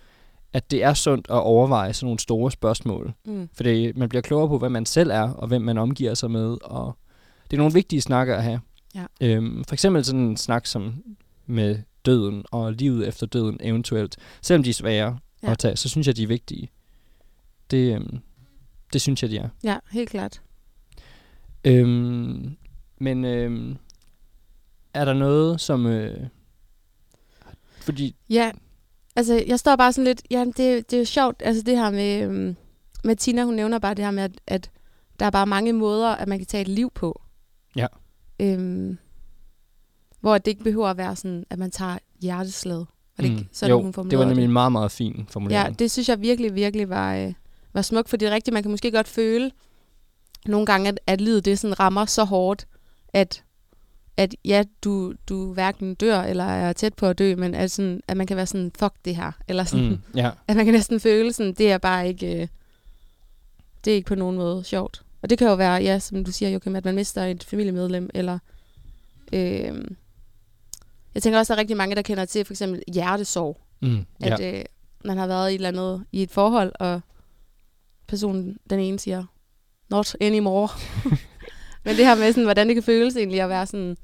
at 0.53 0.71
det 0.71 0.85
er 0.85 0.95
sundt 0.95 1.27
at 1.31 1.35
overveje 1.41 1.93
sådan 1.93 2.07
nogle 2.07 2.19
store 2.19 2.51
spørgsmål. 2.51 3.13
Mm. 3.25 3.49
Fordi 3.53 3.93
man 3.93 4.09
bliver 4.09 4.23
klogere 4.23 4.49
på, 4.49 4.59
hvad 4.59 4.71
man 4.71 4.87
selv 4.87 5.11
er, 5.11 5.31
og 5.33 5.49
hvem 5.49 5.63
man 5.63 5.79
omgiver 5.79 6.15
sig 6.15 6.31
med. 6.31 6.57
Og 6.65 6.97
det 7.51 7.57
er 7.57 7.59
nogle 7.59 7.75
vigtige 7.75 8.01
snakker 8.01 8.37
at 8.37 8.43
have. 8.43 8.61
Ja. 8.95 9.05
Øhm, 9.21 9.65
for 9.65 9.75
eksempel 9.75 10.05
sådan 10.05 10.21
en 10.21 10.37
snak 10.37 10.67
som 10.67 11.03
med 11.47 11.79
døden 12.05 12.45
og 12.51 12.73
livet 12.73 13.09
efter 13.09 13.27
døden 13.27 13.57
eventuelt. 13.63 14.17
Selvom 14.43 14.63
de 14.63 14.71
er 14.71 14.75
svære 14.75 15.19
Ja. 15.43 15.51
at 15.51 15.59
tage, 15.59 15.77
så 15.77 15.89
synes 15.89 16.07
jeg, 16.07 16.17
de 16.17 16.23
er 16.23 16.27
vigtige. 16.27 16.69
Det, 17.71 17.95
øhm, 17.95 18.19
det 18.93 19.01
synes 19.01 19.23
jeg, 19.23 19.31
de 19.31 19.39
er. 19.39 19.49
Ja, 19.65 19.77
helt 19.91 20.11
klart. 20.11 20.41
Øhm, 21.65 22.57
men 23.01 23.25
øhm, 23.25 23.77
er 24.95 25.05
der 25.05 25.13
noget, 25.13 25.61
som... 25.61 25.87
Øh, 25.87 26.27
fordi... 27.81 28.17
Ja, 28.31 28.51
altså 29.17 29.45
jeg 29.47 29.59
står 29.59 29.77
bare 29.77 29.93
sådan 29.93 30.05
lidt, 30.05 30.23
ja, 30.31 30.45
det, 30.45 30.57
det 30.91 30.93
er 30.93 30.99
jo 30.99 31.05
sjovt, 31.05 31.43
altså 31.45 31.63
det 31.63 31.77
her 31.77 31.91
med, 31.91 32.23
øhm, 32.23 32.57
med 33.05 33.17
Tina, 33.17 33.45
hun 33.45 33.55
nævner 33.55 33.79
bare 33.79 33.95
det 33.95 34.05
her 34.05 34.11
med, 34.11 34.23
at, 34.23 34.41
at 34.47 34.71
der 35.21 35.27
er 35.27 35.31
bare 35.31 35.47
mange 35.47 35.73
måder, 35.73 36.09
at 36.09 36.29
man 36.29 36.39
kan 36.39 36.47
tage 36.47 36.61
et 36.61 36.69
liv 36.69 36.91
på. 36.95 37.23
Ja. 37.77 37.87
Øhm, 38.41 38.99
hvor 40.21 40.39
det 40.39 40.47
ikke 40.51 40.65
behøver 40.65 40.89
at 40.89 40.97
være 40.97 41.17
sådan, 41.17 41.45
at 41.51 41.59
man 41.59 41.71
tager 41.71 41.99
hjerteslaget. 42.23 42.87
Var 43.19 43.23
det 43.25 43.31
ikke 43.31 43.49
sådan, 43.53 43.77
Mm. 43.77 43.87
jo, 43.87 43.93
hun 43.97 44.11
det 44.11 44.19
var 44.19 44.25
nemlig 44.25 44.45
en 44.45 44.53
meget, 44.53 44.73
meget 44.73 44.93
fin 44.93 45.17
Ja, 45.17 45.25
formulering. 45.31 45.79
det 45.79 45.91
synes 45.91 46.09
jeg 46.09 46.21
virkelig, 46.21 46.55
virkelig 46.55 46.89
var, 46.89 47.17
øh, 47.17 47.33
var 47.73 47.83
smukt, 47.83 48.09
for 48.09 48.17
det 48.17 48.29
er 48.29 48.33
rigtigt, 48.35 48.55
man 48.55 48.63
kan 48.63 48.71
måske 48.71 48.91
godt 48.91 49.09
føle 49.09 49.51
nogle 50.49 50.67
gange, 50.67 50.89
at, 50.89 51.01
at 51.07 51.21
livet 51.21 51.45
det 51.45 51.59
sådan 51.59 51.81
rammer 51.81 52.05
så 52.05 52.25
hårdt, 52.25 52.67
at, 53.13 53.45
at 54.17 54.35
ja, 54.45 54.65
du, 54.85 55.15
du 55.29 55.53
hverken 55.53 55.95
dør 55.95 56.21
eller 56.21 56.45
er 56.45 56.73
tæt 56.73 56.95
på 56.95 57.07
at 57.07 57.19
dø, 57.19 57.35
men 57.37 57.55
at, 57.55 57.71
sådan, 57.71 58.01
at 58.09 58.17
man 58.17 58.27
kan 58.27 58.37
være 58.37 58.47
sådan, 58.47 58.73
fuck 58.79 58.95
det 59.05 59.17
her, 59.17 59.33
eller 59.49 59.65
sådan, 59.65 59.89
Mm, 59.89 59.99
ja, 60.15 60.31
at 60.49 60.57
man 60.57 60.65
kan 60.65 60.75
næsten 60.75 61.01
føle 61.01 61.33
sådan, 61.33 61.55
det 61.55 61.73
er 61.73 61.79
bare 61.79 62.09
ikke, 62.09 62.43
øh, 62.43 62.49
det 63.85 63.91
er 63.91 63.95
ikke 63.95 64.09
på 64.09 64.15
nogen 64.15 64.37
måde 64.37 64.65
sjovt. 64.65 65.03
Og 65.23 65.31
det 65.31 65.39
kan 65.39 65.49
jo 65.49 65.55
være, 65.55 65.83
ja, 65.83 65.99
som 65.99 66.25
du 66.25 66.33
siger, 66.33 66.51
Joachim, 66.51 66.77
at 66.77 66.85
man 66.85 66.95
mister 66.95 67.25
et 67.25 67.45
familiemedlem, 67.45 68.11
eller 68.15 68.39
øh, 69.33 69.85
jeg 71.15 71.23
tænker 71.23 71.39
også, 71.39 71.53
at 71.53 71.57
der 71.57 71.59
er 71.59 71.61
rigtig 71.61 71.77
mange, 71.77 71.97
der 71.97 72.03
kender 72.03 72.25
til 72.25 72.45
for 72.45 72.53
eksempel 72.53 72.83
hjertesorg, 72.93 73.61
mm, 73.81 74.07
at 74.21 74.41
øh, 74.41 74.65
man 75.05 75.19
har 75.19 75.27
været 75.27 75.51
i 75.51 75.55
et 75.55 75.55
eller 75.55 75.69
andet 75.69 76.05
i 76.13 76.23
et 76.23 76.31
forhold, 76.31 76.73
og 76.81 77.01
personen, 78.07 78.59
den 78.71 78.81
ene 78.81 78.99
siger, 78.99 79.25
not 79.91 80.15
anymore. 80.21 80.69
men 81.85 81.97
det 81.97 82.07
her 82.07 82.15
med, 82.15 82.33
sådan, 82.33 82.45
hvordan 82.45 82.67
det 82.67 82.77
kan 82.77 82.83
føles 82.83 83.17
egentlig 83.17 83.41
at 83.41 83.49
være 83.49 83.67
sådan, 83.67 83.97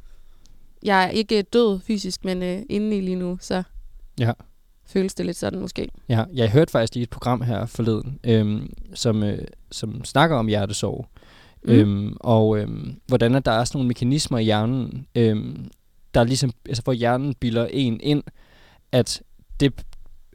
jeg 0.83 1.05
er 1.05 1.09
ikke 1.09 1.43
død 1.43 1.81
fysisk, 1.81 2.25
men 2.25 2.43
øh, 2.43 2.63
indeni 2.71 3.01
lige 3.01 3.17
nu, 3.17 3.39
så 3.41 3.63
Ja. 4.21 4.33
føles 4.87 5.15
det 5.15 5.27
lidt 5.27 5.37
sådan 5.37 5.61
måske. 5.61 5.89
Ja, 6.09 6.25
jeg 6.35 6.51
hørte 6.51 6.71
faktisk 6.71 6.95
lige 6.95 7.03
et 7.03 7.11
program 7.11 7.43
her 7.43 7.67
forleden, 7.67 8.19
øhm, 8.25 8.73
som, 8.95 9.23
øh, 9.23 9.39
som 9.73 10.05
snakker 10.05 10.37
om 10.37 10.47
hjertesorg. 10.47 11.09
Mm. 11.65 11.73
Øhm, 11.73 12.17
og 12.21 12.59
øhm, 12.59 13.01
hvordan 13.07 13.35
at 13.35 13.45
der 13.47 13.53
er 13.53 13.65
sådan 13.65 13.79
nogle 13.79 13.89
mekanismer 13.89 14.39
i 14.39 14.45
hjernen, 14.45 15.07
øhm, 15.15 15.71
der 16.15 16.25
ligesom, 16.25 16.53
altså 16.69 16.83
hvor 16.83 16.93
hjernen 16.93 17.35
bilder 17.35 17.67
en 17.67 18.01
ind, 18.03 18.23
at 18.93 19.23
det 19.61 19.85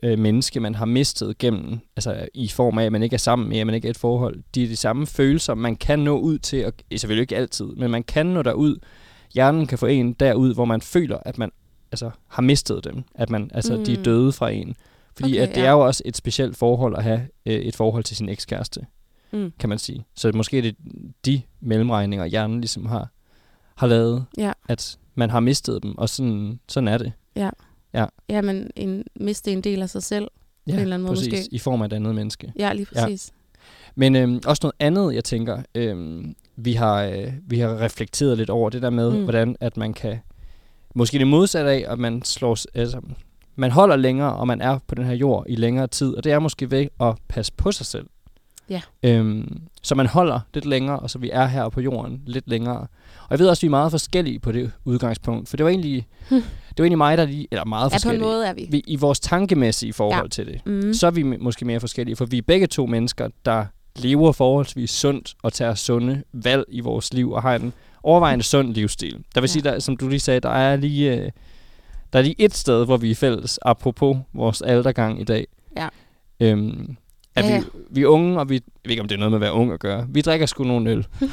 øh, 0.04 0.20
menneske, 0.20 0.60
man 0.60 0.76
har 0.76 0.86
mistet 0.86 1.38
gennem, 1.38 1.80
altså 1.96 2.28
i 2.34 2.48
form 2.48 2.78
af, 2.78 2.86
at 2.86 2.92
man 2.92 3.04
ikke 3.04 3.14
er 3.14 3.18
sammen 3.18 3.50
med, 3.50 3.58
at 3.60 3.66
man 3.66 3.76
ikke 3.76 3.88
er 3.88 3.90
et 3.90 3.98
forhold, 3.98 4.44
de 4.56 4.64
er 4.64 4.68
de 4.68 4.76
samme 4.76 5.08
følelser, 5.08 5.54
man 5.56 5.76
kan 5.76 6.00
nå 6.00 6.18
ud 6.20 6.38
til, 6.38 6.66
og 6.66 6.74
selvfølgelig 6.92 7.22
ikke 7.22 7.36
altid, 7.38 7.66
men 7.66 7.92
man 7.92 8.04
kan 8.04 8.26
nå 8.26 8.42
derud. 8.42 8.78
Hjernen 9.34 9.68
kan 9.68 9.78
få 9.78 9.86
en 9.86 10.14
derud, 10.14 10.54
hvor 10.54 10.66
man 10.66 10.82
føler, 10.82 11.18
at 11.26 11.38
man 11.38 11.52
altså, 11.92 12.12
har 12.28 12.42
mistet 12.42 12.84
dem, 12.84 13.04
at 13.16 13.30
man, 13.30 13.52
altså, 13.54 13.78
mm. 13.78 13.86
de 13.86 13.94
er 13.94 13.98
Mm. 13.98 14.04
døde 14.04 14.32
fra 14.32 14.50
en. 14.50 14.76
Fordi 15.16 15.32
okay, 15.34 15.42
at 15.42 15.50
det 15.56 15.62
ja. 15.62 15.68
er 15.68 15.72
jo 15.72 15.80
også 15.80 16.04
et 16.06 16.18
specielt 16.18 16.58
forhold 16.58 16.96
at 16.96 17.04
have 17.04 17.22
øh, 17.46 17.54
et 17.54 17.76
forhold 17.76 18.04
til 18.04 18.18
sin 18.18 18.30
ekskæreste, 18.30 18.82
Mm. 19.32 19.52
kan 19.60 19.70
man 19.70 19.78
sige. 19.78 20.06
Så 20.16 20.32
måske 20.36 20.58
er 20.58 20.62
det 20.62 20.76
de 21.26 21.42
mellemregninger, 21.62 22.26
hjernen 22.26 22.62
ligesom 22.62 22.86
har, 22.86 23.12
har 23.76 23.88
lavet, 23.88 24.26
Ja. 24.38 24.52
at 24.70 24.98
man 25.16 25.30
har 25.30 25.40
mistet 25.40 25.84
dem, 25.84 25.98
og 25.98 26.10
sådan, 26.10 26.60
sådan 26.70 26.88
er 26.88 26.98
det. 26.98 27.12
Ja, 27.36 27.50
men 28.42 28.72
en, 28.76 29.04
miste 29.16 29.52
en 29.52 29.62
del 29.62 29.82
af 29.82 29.90
sig 29.90 30.04
selv. 30.04 30.28
en 30.68 30.76
eller 30.80 30.94
anden 30.96 31.02
måde 31.08 31.16
præcis, 31.16 31.32
måske. 31.34 31.48
i 31.52 31.58
form 31.60 31.82
af 31.82 31.86
et 31.86 31.94
andet 31.94 32.16
menneske. 32.16 32.54
Ja, 32.60 32.74
lige 32.74 32.88
Ja. 32.96 33.02
præcis. 33.04 33.32
Men 33.96 34.16
øhm, 34.16 34.40
også 34.46 34.60
noget 34.64 34.74
andet, 34.80 35.16
jeg 35.16 35.24
tænker, 35.24 35.62
øhm, 35.76 36.36
vi, 36.56 36.74
har, 36.74 37.04
øh, 37.04 37.34
vi 37.48 37.60
har 37.60 37.82
reflekteret 37.82 38.38
lidt 38.38 38.50
over 38.50 38.70
det 38.70 38.82
der 38.82 38.90
med, 38.90 39.12
Mm. 39.18 39.24
hvordan 39.24 39.56
at 39.60 39.78
man 39.78 39.94
kan, 39.94 40.20
måske 40.96 41.20
det 41.20 41.28
modsatte 41.28 41.72
af, 41.72 41.86
at 41.88 42.00
man 42.00 42.24
slår, 42.24 42.58
altså, 42.78 43.02
man 43.56 43.72
holder 43.72 43.96
længere, 43.96 44.34
og 44.36 44.48
man 44.48 44.62
er 44.62 44.80
på 44.88 44.96
den 44.96 45.04
her 45.06 45.14
jord 45.14 45.46
i 45.50 45.56
længere 45.56 45.88
tid, 45.88 46.14
og 46.16 46.24
det 46.24 46.32
er 46.32 46.40
måske 46.40 46.72
ved 46.72 46.88
at 47.02 47.16
passe 47.28 47.54
på 47.58 47.72
sig 47.72 47.86
selv. 47.86 48.08
Ja. 48.70 48.82
Øhm, 49.04 49.62
så 49.82 49.96
man 49.96 50.06
holder 50.06 50.40
lidt 50.54 50.66
længere, 50.66 51.00
og 51.00 51.10
så 51.10 51.20
vi 51.20 51.30
er 51.34 51.46
her 51.46 51.70
på 51.70 51.82
jorden 51.82 52.22
lidt 52.26 52.48
længere. 52.48 52.78
Og 53.22 53.28
jeg 53.30 53.40
ved 53.40 53.48
også, 53.50 53.60
at 53.60 53.62
vi 53.64 53.68
er 53.68 53.70
meget 53.70 53.92
forskellige 53.92 54.40
på 54.40 54.52
det 54.52 54.72
udgangspunkt, 54.86 55.50
for 55.50 55.58
det 55.58 55.64
var 55.64 55.70
egentlig, 55.70 56.08
Hm. 56.30 56.42
Det 56.80 56.84
var 56.84 56.86
egentlig 56.86 56.98
mig, 56.98 57.18
der 57.18 57.26
lige, 57.26 57.48
eller 57.52 57.66
meget 57.66 57.84
Ja, 57.84 57.88
på 57.90 57.94
en 57.96 58.00
forskellige. 58.02 58.22
måde 58.24 58.46
er 58.48 58.54
vi. 58.54 58.68
vi, 58.70 58.84
I 58.88 58.96
vores 58.96 59.20
tankemæssige 59.20 59.94
forhold 59.94 60.24
Ja. 60.24 60.28
til 60.30 60.46
det 60.48 60.62
Mm. 60.66 60.94
så 60.94 61.08
er 61.08 61.12
vi 61.12 61.24
måske 61.24 61.66
mere 61.66 61.80
forskellige, 61.80 62.16
for 62.16 62.26
vi 62.26 62.38
er 62.38 62.42
begge 62.42 62.68
to 62.68 62.86
mennesker, 62.86 63.28
der 63.46 63.66
lever 63.96 64.32
forholdsvis 64.32 64.90
sundt 64.92 65.36
og 65.44 65.54
tager 65.54 65.76
sunde 65.76 66.24
valg 66.34 66.64
i 66.70 66.80
vores 66.80 67.14
liv 67.14 67.32
og 67.32 67.42
har 67.42 67.56
en 67.56 67.74
overvejende 68.04 68.44
sund 68.44 68.74
livsstil. 68.74 69.14
Der 69.36 69.42
vil 69.42 69.48
Ja. 69.48 69.52
sige, 69.52 69.64
der, 69.64 69.80
som 69.80 69.98
du 69.98 70.08
lige 70.08 70.20
sagde, 70.20 70.40
der 70.40 70.50
er 70.50 70.76
lige, 70.76 71.16
øh, 71.18 71.32
der 72.14 72.20
er 72.20 72.24
lige 72.24 72.36
et 72.38 72.54
sted, 72.56 72.86
hvor 72.86 72.98
vi 72.98 73.12
er 73.12 73.16
fælles, 73.16 73.60
apropos 73.62 74.18
vores 74.34 74.62
aldergang 74.62 75.22
i 75.22 75.24
dag. 75.24 75.48
Ja. 75.78 75.88
Øhm, 76.40 76.98
at 77.36 77.46
Ja, 77.46 77.50
ja. 77.50 77.60
vi, 77.60 77.66
vi 77.90 78.02
er 78.02 78.08
unge, 78.08 78.40
og 78.40 78.50
vi, 78.50 78.54
jeg 78.56 78.62
ved 78.84 78.92
ikke, 78.92 79.02
om 79.02 79.08
det 79.08 79.16
er 79.16 79.20
noget 79.20 79.32
med 79.32 79.38
at 79.38 79.42
være 79.42 79.54
ung 79.54 79.72
at 79.72 79.80
gøre. 79.80 80.08
Vi 80.10 80.22
drikker 80.22 80.46
sgu 80.46 80.64
nogle 80.64 80.92
øl. 80.92 81.08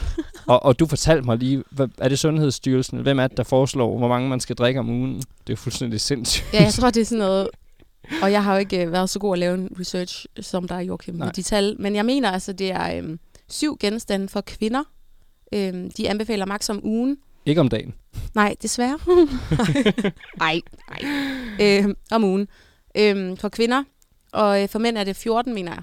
og, 0.46 0.62
og 0.62 0.78
du 0.78 0.86
fortalte 0.86 1.22
mig 1.22 1.38
lige, 1.38 1.64
hvad, 1.70 1.88
er 1.98 2.08
det 2.08 2.18
Sundhedsstyrelsen? 2.18 2.98
Hvem 2.98 3.18
er 3.18 3.26
det, 3.26 3.36
der 3.36 3.42
foreslår, 3.42 3.98
hvor 3.98 4.08
mange 4.08 4.28
man 4.28 4.40
skal 4.40 4.56
drikke 4.56 4.80
om 4.80 4.88
ugen? 4.90 5.22
Det 5.46 5.52
er 5.52 5.56
fuldstændig 5.56 6.00
sindssygt. 6.00 6.46
Ja, 6.52 6.62
jeg 6.62 6.72
tror, 6.72 6.90
det 6.90 7.00
er 7.00 7.04
sådan 7.04 7.18
noget... 7.18 7.48
Og 8.22 8.32
jeg 8.32 8.44
har 8.44 8.52
jo 8.52 8.58
ikke 8.58 8.84
øh, 8.84 8.92
været 8.92 9.10
så 9.10 9.18
god 9.18 9.32
at 9.34 9.38
lave 9.38 9.54
en 9.54 9.68
research 9.80 10.26
som 10.40 10.68
dig, 10.68 10.88
Joachim, 10.88 11.14
med 11.14 11.24
Nej. 11.26 11.32
de 11.32 11.42
tal. 11.42 11.76
Men 11.78 11.96
jeg 11.96 12.04
mener 12.06 12.30
altså, 12.30 12.52
det 12.52 12.70
er 12.70 12.96
øhm, 12.96 13.18
syv 13.48 13.76
genstande 13.80 14.28
for 14.28 14.40
kvinder. 14.40 14.82
Øhm, 15.54 15.90
de 15.90 16.10
anbefaler 16.10 16.46
maks 16.46 16.68
om 16.70 16.80
ugen. 16.84 17.16
Ikke 17.46 17.60
om 17.60 17.68
dagen. 17.68 17.94
Nej, 18.34 18.54
desværre. 18.62 18.98
Nej, 20.38 20.60
nej. 20.90 21.10
Øhm, 21.60 21.94
om 22.10 22.24
ugen. 22.24 22.48
Øhm, 22.98 23.36
for 23.36 23.48
kvinder. 23.48 23.84
Og 24.36 24.62
øh, 24.62 24.68
for 24.68 24.78
mænd 24.78 24.98
er 24.98 25.04
det 25.04 25.16
14, 25.16 25.54
mener 25.54 25.72
jeg. 25.72 25.82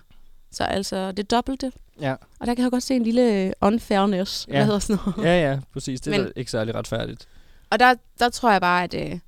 Så 0.51 0.63
altså 0.63 1.11
det 1.11 1.31
dobbelte. 1.31 1.71
Ja. 2.01 2.11
Og 2.39 2.47
der 2.47 2.55
kan 2.55 2.63
jeg 2.63 2.71
godt 2.71 2.83
se 2.83 2.95
en 2.95 3.03
lille 3.03 3.43
øh, 3.45 3.51
unfairness. 3.61 4.47
Ja. 4.47 4.53
Hvad 4.53 4.65
hedder 4.65 4.79
sådan 4.79 4.99
noget? 5.05 5.27
Ja, 5.29 5.49
ja, 5.51 5.59
præcis. 5.73 6.01
Det 6.01 6.15
er 6.15 6.23
Men- 6.23 6.31
ikke 6.35 6.51
særlig 6.51 6.75
retfærdigt. 6.75 7.27
Og 7.69 7.79
der, 7.79 7.93
der 8.19 8.29
tror 8.29 8.51
jeg 8.51 8.61
bare, 8.61 8.83
at... 8.83 8.93
Øh, 8.93 9.19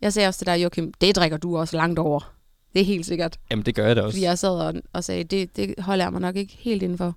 jeg 0.00 0.12
sagde 0.12 0.28
også 0.28 0.38
til 0.38 0.46
dig, 0.46 0.62
Joachim, 0.62 0.92
det 1.00 1.16
drikker 1.16 1.36
du 1.36 1.58
også 1.58 1.76
langt 1.76 1.98
over. 1.98 2.32
Det 2.72 2.80
er 2.80 2.84
helt 2.84 3.06
sikkert. 3.06 3.38
Jamen, 3.50 3.66
det 3.66 3.74
gør 3.74 3.86
jeg 3.86 3.96
da 3.96 4.02
også. 4.02 4.14
Fordi 4.16 4.24
jeg 4.24 4.38
sad 4.38 4.48
og, 4.50 4.74
og 4.92 5.04
sagde, 5.04 5.24
det, 5.24 5.56
det 5.56 5.74
holder 5.78 6.04
jeg 6.04 6.12
mig 6.12 6.20
nok 6.20 6.36
ikke 6.36 6.56
helt 6.58 6.82
indenfor. 6.82 7.14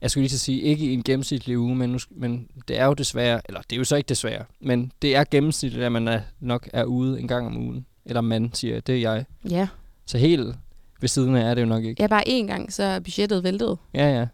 Jeg 0.00 0.10
skulle 0.10 0.22
lige 0.22 0.28
til 0.28 0.36
at 0.36 0.40
sige, 0.40 0.60
ikke 0.60 0.84
i 0.86 0.92
en 0.94 1.02
gennemsnitlig 1.02 1.58
uge, 1.58 1.76
men, 1.76 1.90
nu, 1.90 1.98
men 2.10 2.48
det 2.68 2.78
er 2.78 2.84
jo 2.86 2.94
desværre, 2.94 3.40
eller 3.48 3.60
det 3.70 3.72
er 3.76 3.78
jo 3.78 3.84
så 3.84 3.96
ikke 3.96 4.08
desværre, 4.08 4.44
men 4.60 4.92
det 5.02 5.16
er 5.16 5.24
gennemsnitligt, 5.30 5.84
at 5.84 5.92
man 5.92 6.08
er, 6.08 6.20
nok 6.40 6.68
er 6.72 6.84
ude 6.84 7.20
en 7.20 7.28
gang 7.28 7.46
om 7.46 7.56
ugen. 7.56 7.86
Eller 8.04 8.20
man 8.20 8.50
siger, 8.54 8.80
det 8.80 8.94
er 8.94 8.98
jeg. 9.12 9.24
Ja. 9.50 9.68
Så 10.06 10.18
helt 10.18 10.56
ved 11.00 11.08
siden 11.08 11.36
af 11.36 11.50
er 11.50 11.54
det 11.54 11.62
jo 11.62 11.66
nok 11.66 11.84
ikke. 11.84 12.02
Ja, 12.02 12.06
bare 12.06 12.28
én 12.28 12.46
gang, 12.46 12.72
så 12.72 12.82
er 12.82 13.00
budgettet 13.00 13.44
væltet. 13.44 13.78
Ja, 13.94 14.26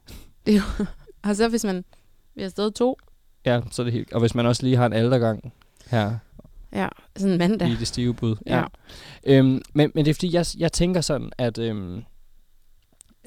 ja. 0.46 0.62
Og 1.28 1.36
så 1.36 1.48
hvis 1.48 1.64
man 1.64 1.84
vi 2.34 2.40
er 2.42 2.44
afsted 2.46 2.70
to, 2.70 2.98
Ja, 3.46 3.60
så 3.70 3.82
er 3.82 3.84
det 3.84 3.92
helt. 3.92 4.12
Og 4.12 4.20
hvis 4.20 4.34
man 4.34 4.46
også 4.46 4.62
lige 4.62 4.76
har 4.76 4.86
en 4.86 4.92
aldergang 4.92 5.52
her 5.90 6.18
ja, 6.72 6.88
sådan 7.16 7.32
en 7.32 7.38
mandag. 7.38 7.68
i 7.68 7.74
det 7.76 7.86
stive 7.86 8.14
bud. 8.14 8.36
Ja. 8.46 8.62
Øhm, 9.26 9.62
men, 9.74 9.90
men 9.94 10.04
det 10.04 10.10
er 10.10 10.14
fordi, 10.14 10.34
jeg, 10.34 10.46
jeg 10.58 10.72
tænker 10.72 11.00
sådan, 11.00 11.30
at 11.38 11.58
øhm, 11.58 12.02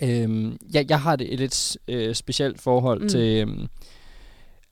øhm, 0.01 0.57
jeg, 0.73 0.85
jeg 0.89 1.01
har 1.01 1.15
det 1.15 1.33
et 1.33 1.39
lidt 1.39 1.77
øh, 1.87 2.15
specielt 2.15 2.61
forhold 2.61 3.01
mm. 3.01 3.09
til... 3.09 3.41
Øhm, 3.41 3.67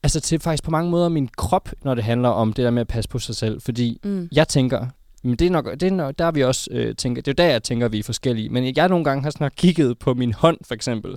altså 0.04 0.20
til 0.20 0.40
faktisk 0.40 0.64
på 0.64 0.72
mange 0.72 0.92
måder 0.92 1.10
min 1.10 1.28
krop, 1.38 1.70
når 1.84 1.96
det 1.96 2.04
handler 2.04 2.30
om 2.30 2.54
det 2.54 2.64
der 2.66 2.72
med 2.72 2.82
at 2.82 2.88
passe 2.88 3.10
på 3.10 3.20
sig 3.20 3.36
selv. 3.36 3.62
Fordi 3.62 4.00
Mm. 4.04 4.30
jeg 4.32 4.48
tænker, 4.48 4.88
men 5.26 5.36
det 5.36 5.48
er 5.48 5.52
nok, 5.52 5.72
det 5.72 5.84
er 5.84 5.92
nok 5.92 6.16
der 6.20 6.26
er 6.26 6.32
vi 6.32 6.44
også 6.44 6.70
øh, 6.72 6.96
tænker, 6.96 7.22
det 7.22 7.40
er 7.40 7.44
jo 7.44 7.48
der, 7.48 7.52
jeg 7.52 7.64
tænker, 7.64 7.88
vi 7.88 8.00
er 8.00 8.04
forskellige. 8.04 8.50
Men 8.50 8.76
jeg 8.76 8.90
nogle 8.90 9.06
gange 9.06 9.24
har 9.24 9.30
sådan 9.30 9.52
kigget 9.58 10.00
på 10.00 10.14
min 10.14 10.34
hånd, 10.34 10.58
for 10.68 10.74
eksempel, 10.74 11.16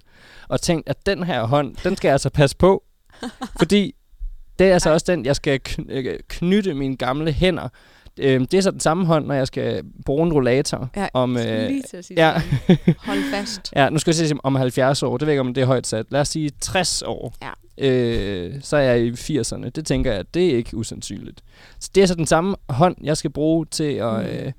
og 0.49 0.61
tænkt, 0.61 0.89
at 0.89 1.07
den 1.07 1.23
her 1.23 1.45
hånd, 1.45 1.77
den 1.85 1.97
skal 1.97 2.09
jeg 2.09 2.13
altså 2.13 2.31
passe 2.31 2.57
på. 2.57 2.85
fordi 3.61 3.95
det 4.59 4.67
er 4.69 4.73
altså 4.73 4.91
også 4.91 5.13
den, 5.13 5.27
jeg 5.27 5.37
skal 5.37 5.61
øh, 5.89 6.19
knytte 6.29 6.75
mine 6.75 6.97
gamle 6.97 7.33
hænder. 7.33 7.69
Øh, 8.23 8.41
det 8.41 8.55
er 8.55 8.61
så 8.61 8.71
den 8.71 8.81
samme 8.81 9.07
hånd, 9.07 9.27
når 9.27 9.35
jeg 9.35 9.47
skal 9.47 9.83
bruge 10.07 10.27
en 10.27 10.33
rollator. 10.33 10.91
Ja, 10.97 11.09
om, 11.15 11.37
øh, 11.37 11.69
lige 11.69 11.83
til 11.91 11.97
at 11.97 12.05
sige 12.05 12.27
ja. 12.27 12.43
Hold 12.99 13.31
fast. 13.35 13.61
Ja, 13.77 13.91
nu 13.91 13.99
skal 13.99 14.11
jeg 14.11 14.15
sige 14.29 14.39
om 14.45 14.55
70 14.57 15.03
år. 15.03 15.17
Det 15.17 15.27
ved 15.27 15.33
jeg 15.33 15.35
ikke, 15.35 15.49
om 15.49 15.55
det 15.55 15.61
er 15.63 15.67
højt 15.67 15.87
sat. 15.87 16.07
Lad 16.11 16.21
os 16.21 16.29
sige 16.29 16.51
60 16.61 17.03
år. 17.03 17.35
Ja. 17.43 17.51
Øh, 17.89 18.55
så 18.63 18.77
er 18.77 18.81
jeg 18.81 19.01
i 19.01 19.11
80'erne. 19.11 19.69
Det 19.69 19.87
tænker 19.87 20.13
jeg, 20.13 20.25
det 20.35 20.47
er 20.53 20.57
ikke 20.57 20.77
usandsynligt. 20.77 21.41
Så 21.81 21.91
det 21.95 22.03
er 22.03 22.07
så 22.07 22.15
den 22.15 22.27
samme 22.27 22.57
hånd, 22.69 22.97
jeg 23.03 23.17
skal 23.17 23.31
bruge 23.31 23.67
til 23.67 23.93
at, 23.93 24.13
Mm. 24.13 24.27
øh, 24.27 24.53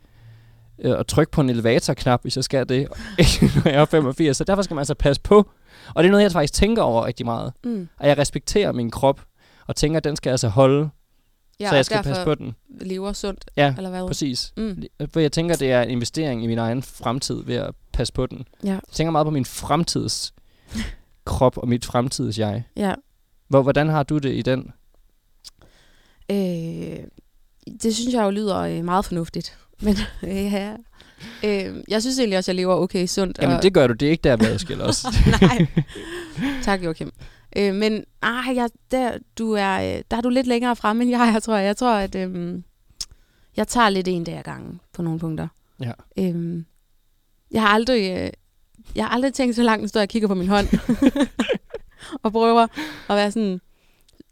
øh, 0.80 0.99
at 0.99 1.07
trykke 1.07 1.32
på 1.32 1.41
en 1.41 1.49
elevatorknap, 1.49 2.22
hvis 2.22 2.36
jeg 2.36 2.43
skal 2.43 2.70
det, 2.70 2.88
når 3.66 3.70
jeg 3.72 3.82
er 3.82 3.86
85. 3.86 4.38
Så 4.38 4.43
derfor 4.43 4.62
skal 4.62 4.76
man 4.76 4.80
altså 4.82 4.95
passe 4.95 5.22
på. 5.22 5.49
Og 5.95 6.03
det 6.03 6.07
er 6.07 6.12
noget, 6.12 6.24
jeg 6.24 6.32
faktisk 6.32 6.53
tænker 6.53 6.82
over 6.82 7.05
rigtig 7.05 7.26
meget. 7.26 7.53
Mm. 7.64 7.88
At 7.99 8.10
jeg 8.10 8.18
respekterer 8.18 8.72
min 8.72 8.91
krop, 8.91 9.22
og 9.68 9.76
tænker, 9.76 9.97
at 9.97 10.03
den 10.03 10.16
skal 10.16 10.30
altså 10.30 10.47
holde, 10.47 10.89
Ja, 11.60 11.70
så 11.70 11.76
jeg 11.76 11.86
skal 11.86 12.03
passe 12.03 12.24
på 12.24 12.36
den. 12.36 12.55
lever 12.82 13.14
sundt, 13.14 13.45
Ja, 13.57 13.74
eller 13.78 13.89
hvad? 13.89 14.07
præcis. 14.07 14.53
Mm. 14.57 14.84
For 15.14 15.20
jeg 15.20 15.32
tænker, 15.32 15.55
det 15.55 15.72
er 15.72 15.82
en 15.82 15.89
investering 15.89 16.43
i 16.43 16.47
min 16.47 16.57
egen 16.57 16.84
fremtid 16.84 17.43
ved 17.43 17.55
at 17.55 17.76
passe 17.93 18.14
på 18.14 18.26
den. 18.26 18.45
Ja. 18.64 18.70
Jeg 18.70 18.80
tænker 18.91 19.12
meget 19.12 19.26
på 19.26 19.32
min 19.32 19.45
fremtids 19.45 20.34
krop 21.26 21.57
og 21.57 21.68
mit 21.68 21.86
fremtids 21.86 22.39
jeg. 22.39 22.64
Ja. 22.78 22.93
Hvor, 23.47 23.62
hvordan 23.62 23.89
har 23.89 24.03
du 24.03 24.18
det 24.18 24.34
i 24.34 24.41
den? 24.41 24.72
Øh, 26.32 26.97
det 27.84 27.95
synes 27.95 28.14
jeg 28.14 28.24
jo 28.24 28.30
lyder 28.30 28.57
øh, 28.57 28.86
meget 28.86 29.05
fornuftigt. 29.05 29.57
Men 29.82 29.95
øh, 30.24 30.53
ja, 30.53 30.74
øh, 31.43 31.76
jeg 31.88 32.01
synes 32.01 32.20
egentlig 32.20 32.38
også, 32.38 32.51
at 32.51 32.55
jeg 32.55 32.62
lever 32.62 32.76
okay 32.76 33.05
sundt. 33.07 33.39
Jamen 33.41 33.57
og, 33.57 33.64
det 33.64 33.74
gør 33.74 33.88
du, 33.88 33.93
det 33.93 34.05
er 34.05 34.12
ikke 34.12 34.24
der, 34.24 34.38
vi 34.38 34.45
adskiller 34.45 34.86
os. 34.86 35.05
Nej. 35.41 35.68
Tak, 36.64 36.84
Joachim. 36.84 37.12
Øh, 37.57 37.75
men 37.75 38.03
ah, 38.21 38.55
jeg, 38.55 38.69
der, 38.91 39.17
du 39.37 39.51
er, 39.51 39.95
øh, 39.97 40.03
der 40.11 40.17
er 40.17 40.21
du 40.21 40.29
lidt 40.29 40.47
længere 40.47 40.75
fremme, 40.75 41.03
end 41.03 41.11
jeg 41.11 41.29
er, 41.35 41.39
tror 41.39 41.55
jeg. 41.55 41.65
Jeg 41.65 41.77
tror, 41.77 41.93
at 41.95 42.15
øh, 42.15 42.61
jeg 43.57 43.67
tager 43.67 43.89
lidt 43.89 44.07
en 44.07 44.23
dag 44.23 44.37
ad 44.37 44.43
gangen 44.43 44.79
på 44.93 45.01
nogle 45.01 45.19
punkter. 45.19 45.47
Ja. 45.79 45.91
Øh, 46.19 46.63
jeg 47.51 47.61
har 47.61 47.67
aldrig... 47.69 48.11
Øh, 48.17 48.29
jeg 48.95 49.05
har 49.05 49.09
aldrig 49.13 49.33
tænkt 49.33 49.55
så 49.55 49.63
langt, 49.63 49.93
når 49.95 50.01
jeg 50.01 50.09
kigger 50.09 50.27
på 50.27 50.35
min 50.35 50.47
hånd. 50.47 50.67
og 52.23 52.31
prøver 52.31 52.61
at 53.09 53.15
være 53.15 53.31
sådan... 53.31 53.61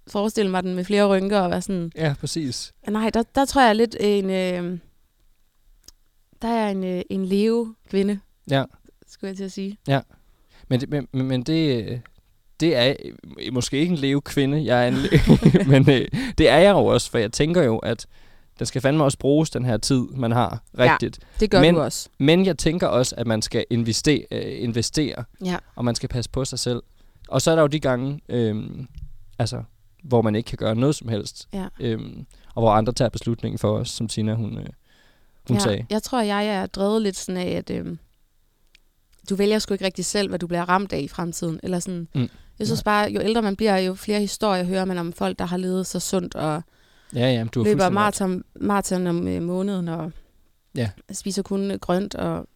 Forestille 0.07 0.51
mig 0.51 0.63
den 0.63 0.75
med 0.75 0.83
flere 0.85 1.07
rynker 1.07 1.39
og 1.39 1.49
være 1.51 1.61
sådan... 1.61 1.91
ja, 1.95 2.15
præcis. 2.19 2.73
Nej, 2.89 3.09
der, 3.09 3.23
der 3.35 3.45
tror 3.45 3.61
jeg 3.61 3.75
lidt 3.75 3.95
en... 3.99 4.25
Øh, 4.29 4.79
der 6.41 6.47
er 6.47 6.69
en, 6.69 6.83
øh, 6.83 7.01
en 7.09 7.25
leve 7.25 7.75
kvinde, 7.89 8.19
Ja. 8.49 8.63
skulle 9.07 9.29
jeg 9.29 9.37
til 9.37 9.43
at 9.43 9.51
sige. 9.51 9.77
Det- 10.79 10.89
men, 10.89 11.07
men 11.11 11.27
men 11.27 11.43
det, 11.43 11.85
øh, 11.91 11.99
det 12.59 12.75
er 12.75 12.93
øh, 13.41 13.53
måske 13.53 13.77
ikke 13.77 13.91
en 13.91 13.97
leve 13.97 14.21
kvinde, 14.21 14.65
jeg 14.65 14.83
er 14.83 14.87
en 14.87 14.93
le- 14.93 15.63
men 15.71 15.89
øh, 15.89 16.07
det 16.37 16.49
er 16.49 16.57
jeg 16.57 16.71
jo 16.71 16.85
også, 16.85 17.11
for 17.11 17.17
jeg 17.17 17.31
tænker 17.31 17.63
jo, 17.63 17.77
at 17.77 18.05
den 18.59 18.65
skal 18.65 18.81
fandme 18.81 19.03
også 19.03 19.17
bruges 19.17 19.49
den 19.49 19.65
her 19.65 19.77
tid, 19.77 20.01
man 20.11 20.31
har 20.31 20.63
rigtigt. 20.79 21.19
Det 21.39 21.51
gør 21.51 21.61
Men- 21.61 21.75
du 21.75 21.81
også. 21.81 22.09
Men 22.17 22.45
jeg 22.45 22.57
tænker 22.57 22.87
også, 22.87 23.15
at 23.17 23.27
man 23.27 23.41
skal 23.41 23.65
investere, 23.69 24.25
øh, 24.31 24.63
investere 24.63 25.23
Ja. 25.45 25.57
og 25.75 25.85
man 25.85 25.95
skal 25.95 26.09
passe 26.09 26.29
på 26.31 26.45
sig 26.45 26.59
selv. 26.59 26.83
Og 27.27 27.41
så 27.41 27.51
er 27.51 27.55
der 27.55 27.61
jo 27.61 27.67
de 27.67 27.79
gange, 27.79 28.21
øhm, 28.29 28.87
altså, 29.39 29.63
hvor 30.03 30.21
man 30.21 30.35
ikke 30.35 30.47
kan 30.47 30.57
gøre 30.57 30.75
noget 30.75 30.95
som 30.95 31.07
helst. 31.09 31.47
Ja. 31.53 31.65
Øhm, 31.79 32.25
og 32.55 32.61
hvor 32.61 32.71
andre 32.71 32.93
tager 32.93 33.09
beslutningen 33.09 33.57
for 33.59 33.71
os, 33.77 33.89
som 33.89 34.07
Tina 34.07 34.33
hun, 34.33 34.57
øh, 34.57 34.65
hun 35.47 35.57
ja, 35.57 35.63
sagde. 35.63 35.85
Jeg 35.89 36.03
tror, 36.03 36.21
jeg 36.21 36.47
er 36.47 36.65
drevet 36.65 37.01
lidt 37.01 37.15
sådan 37.17 37.41
af, 37.41 37.49
at 37.51 37.69
øhm, 37.69 37.99
du 39.29 39.35
vælger 39.35 39.59
sgu 39.59 39.73
ikke 39.73 39.85
rigtig 39.85 40.05
selv, 40.05 40.29
hvad 40.29 40.39
du 40.39 40.47
bliver 40.47 40.69
ramt 40.69 40.93
af 40.93 40.99
i 40.99 41.07
fremtiden. 41.07 41.59
Eller 41.63 41.79
sådan. 41.79 42.07
Mm. 42.15 42.29
Jeg 42.59 42.67
synes 42.67 42.83
bare, 42.83 43.11
jo 43.11 43.21
ældre 43.21 43.41
man 43.41 43.55
bliver, 43.55 43.77
jo 43.77 43.93
flere 43.95 44.19
historier 44.19 44.63
hører 44.63 44.85
man 44.85 44.97
om 44.97 45.13
folk, 45.13 45.39
der 45.39 45.45
har 45.45 45.57
levet 45.57 45.87
så 45.87 45.99
sundt 45.99 46.35
og 46.35 46.61
Ja, 47.15 47.31
ja, 47.33 47.45
du 47.53 47.63
løber 47.63 47.89
maraton, 47.89 48.43
maraton 48.55 49.07
om 49.07 49.27
øh, 49.27 49.41
måneden 49.41 49.87
og 49.87 50.11
Ja. 50.75 50.89
spiser 51.11 51.41
kun 51.43 51.71
øh, 51.71 51.79
grønt 51.79 52.15
og 52.15 52.47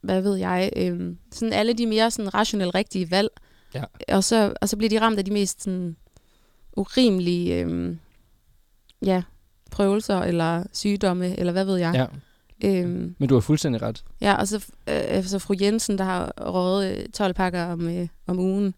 hvad 0.00 0.20
ved 0.22 0.36
jeg. 0.36 0.70
Øhm, 0.76 1.18
sådan 1.32 1.52
alle 1.52 1.72
de 1.72 1.86
mere 1.86 2.10
sådan 2.10 2.34
rationelle, 2.34 2.74
rigtige 2.74 3.10
valg. 3.10 3.28
Ja. 3.74 3.84
Og, 4.08 4.24
så, 4.24 4.54
og 4.60 4.68
så 4.68 4.76
bliver 4.76 4.88
de 4.90 5.00
ramt 5.00 5.18
af 5.18 5.24
de 5.24 5.30
mest 5.32 5.62
sådan, 5.62 5.96
urimelige 6.76 7.60
øhm, 7.60 7.98
ja, 9.04 9.22
prøvelser 9.70 10.20
eller 10.20 10.64
sygdomme, 10.72 11.38
eller 11.38 11.52
hvad 11.52 11.64
ved 11.64 11.76
jeg. 11.76 11.94
Ja, 11.94 12.06
Øhm, 12.64 13.14
Men 13.18 13.28
du 13.28 13.34
har 13.34 13.40
fuldstændig 13.40 13.82
ret. 13.82 14.04
ja, 14.20 14.34
og 14.34 14.48
så, 14.48 14.66
øh, 14.88 15.24
så 15.24 15.38
fru 15.38 15.54
Jensen, 15.60 15.98
der 15.98 16.04
har 16.04 16.32
røget 16.40 16.98
øh, 16.98 17.08
12 17.08 17.34
pakker 17.34 17.64
om, 17.64 17.88
øh, 17.88 18.08
om 18.26 18.38
ugen, 18.38 18.74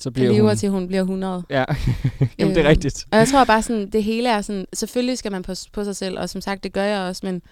Så 0.00 0.10
bliver 0.10 0.28
bliver 0.28 0.32
lever 0.32 0.48
hun... 0.48 0.56
til 0.56 0.68
hun 0.70 0.86
bliver 0.88 1.00
100. 1.02 1.42
Ja, 1.50 1.64
Jamen, 2.38 2.54
det 2.54 2.60
er 2.60 2.64
Øhm, 2.64 2.68
rigtigt. 2.68 3.06
Og 3.12 3.18
jeg 3.18 3.28
tror 3.28 3.44
bare 3.44 3.62
sådan, 3.62 3.90
det 3.90 4.04
hele 4.04 4.28
er 4.28 4.40
sådan, 4.40 4.66
selvfølgelig 4.72 5.18
skal 5.18 5.32
man 5.32 5.42
passe 5.42 5.70
på 5.70 5.84
sig 5.84 5.96
selv, 5.96 6.18
og 6.18 6.28
som 6.30 6.40
sagt, 6.40 6.62
det 6.64 6.72
gør 6.72 6.82
jeg 6.84 7.00
også, 7.00 7.20
men 7.26 7.42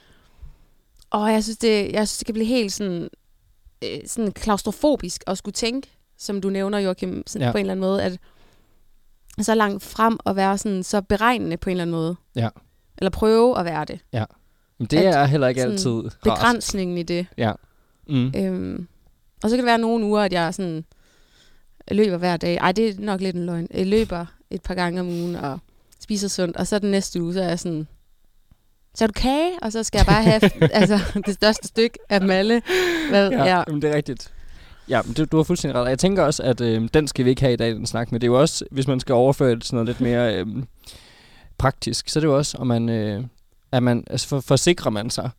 åh, 1.15 1.31
jeg 1.31 1.45
synes, 1.45 1.59
det, 1.59 1.93
jeg 1.93 2.09
synes, 2.09 2.19
det 2.19 2.27
kan 2.27 2.33
blive 2.33 2.47
helt 2.47 2.73
sådan, 2.73 3.09
øh, 3.85 3.99
sådan 4.07 4.33
klaustrofobisk 4.33 5.25
at 5.27 5.39
skulle 5.39 5.53
tænke, 5.53 5.89
som 6.19 6.41
du 6.41 6.51
nævner, 6.51 6.79
Joachim, 6.79 7.23
sådan 7.27 7.41
Ja. 7.43 7.47
ja. 7.47 7.53
på 7.53 7.59
en 7.59 7.61
eller 7.61 7.73
anden 7.73 7.81
måde, 7.87 8.03
at 8.03 8.19
så 9.41 9.55
langt 9.55 9.83
frem 9.83 10.19
og 10.25 10.37
være 10.37 10.59
sådan 10.59 10.83
så 10.83 11.01
beregnende 11.03 11.57
på 11.57 11.71
en 11.71 11.73
eller 11.73 11.83
anden 11.83 11.97
måde. 11.97 12.17
Ja. 12.37 12.49
Eller 12.99 13.11
prøve 13.11 13.59
at 13.59 13.65
være 13.65 13.85
det. 13.85 14.01
Men 14.79 14.87
det 14.87 14.97
at 14.99 15.15
er 15.15 15.25
heller 15.25 15.49
ikke 15.49 15.63
altid 15.63 15.91
rart. 15.93 16.17
Begrænsningen 16.23 16.99
i 16.99 17.03
det. 17.03 17.27
Mm. 18.09 18.33
Øhm, 18.37 18.89
og 19.43 19.51
så 19.51 19.57
kan 19.57 19.59
det 19.59 19.67
være 19.67 19.79
nogle 19.79 20.05
uger, 20.05 20.21
at 20.23 20.33
jeg 20.33 20.55
sådan 20.55 20.85
løber 21.91 22.17
hver 22.17 22.37
dag. 22.37 22.57
Ej, 22.57 22.73
det 22.73 22.89
er 22.89 22.95
nok 22.99 23.21
lidt 23.21 23.37
en 23.37 23.47
løgn. 23.47 23.69
Jeg 23.75 23.87
løber 23.87 24.27
et 24.51 24.63
par 24.63 24.75
gange 24.75 25.01
om 25.01 25.09
ugen 25.09 25.37
og 25.37 25.59
spiser 26.01 26.29
sundt. 26.29 26.57
Og 26.57 26.67
så 26.67 26.79
den 26.79 26.91
næste 26.91 27.23
uge, 27.23 27.33
så 27.33 27.43
er 27.43 27.49
jeg 27.49 27.59
sådan, 27.59 27.87
så 28.95 29.05
er 29.05 29.07
du 29.07 29.13
kage? 29.13 29.51
Og 29.63 29.73
så 29.73 29.83
skal 29.83 29.99
jeg 29.99 30.07
bare 30.07 30.23
have 30.23 30.41
altså, 30.81 30.99
det 31.27 31.35
største 31.35 31.69
stykke 31.69 31.99
af 32.09 32.21
dem 32.21 32.31
alle. 32.31 32.63
Hvad? 33.11 33.31
Ja, 33.31 33.37
Ja. 33.39 33.45
ja. 33.57 33.63
Jamen, 33.69 33.83
det 33.83 33.91
er 33.91 33.95
rigtigt. 33.97 34.33
Ja, 34.89 35.03
men 35.03 35.15
du, 35.15 35.25
du 35.25 35.37
har 35.37 35.45
fuldstændig 35.45 35.75
ret. 35.75 35.83
Og 35.85 35.91
Jeg 35.91 35.99
tænker 35.99 36.23
også, 36.23 36.43
at 36.43 36.61
øh, 36.61 36.89
den 36.95 37.09
skal 37.09 37.25
vi 37.25 37.31
ikke 37.31 37.43
have 37.43 37.53
i 37.53 37.57
dag, 37.57 37.71
den 37.71 37.87
snak, 37.87 38.13
men 38.13 38.21
det 38.21 38.27
er 38.27 38.31
jo 38.31 38.41
også, 38.41 38.65
hvis 38.71 38.87
man 38.89 39.01
skal 39.01 39.13
overføre 39.13 39.51
det 39.55 39.63
til 39.63 39.75
noget 39.75 39.87
lidt 39.87 40.01
mere 40.01 40.37
øh, 40.41 40.47
praktisk, 41.59 42.09
så 42.09 42.19
er 42.19 42.21
det 42.21 42.29
jo 42.29 42.37
også, 42.37 42.59
om 42.59 42.67
man, 42.67 42.89
øh, 42.89 43.25
at 43.73 43.83
man, 43.83 44.05
altså 44.11 44.29
for, 44.29 44.41
forsikrer 44.41 44.91
man 44.91 45.11
sig. 45.11 45.31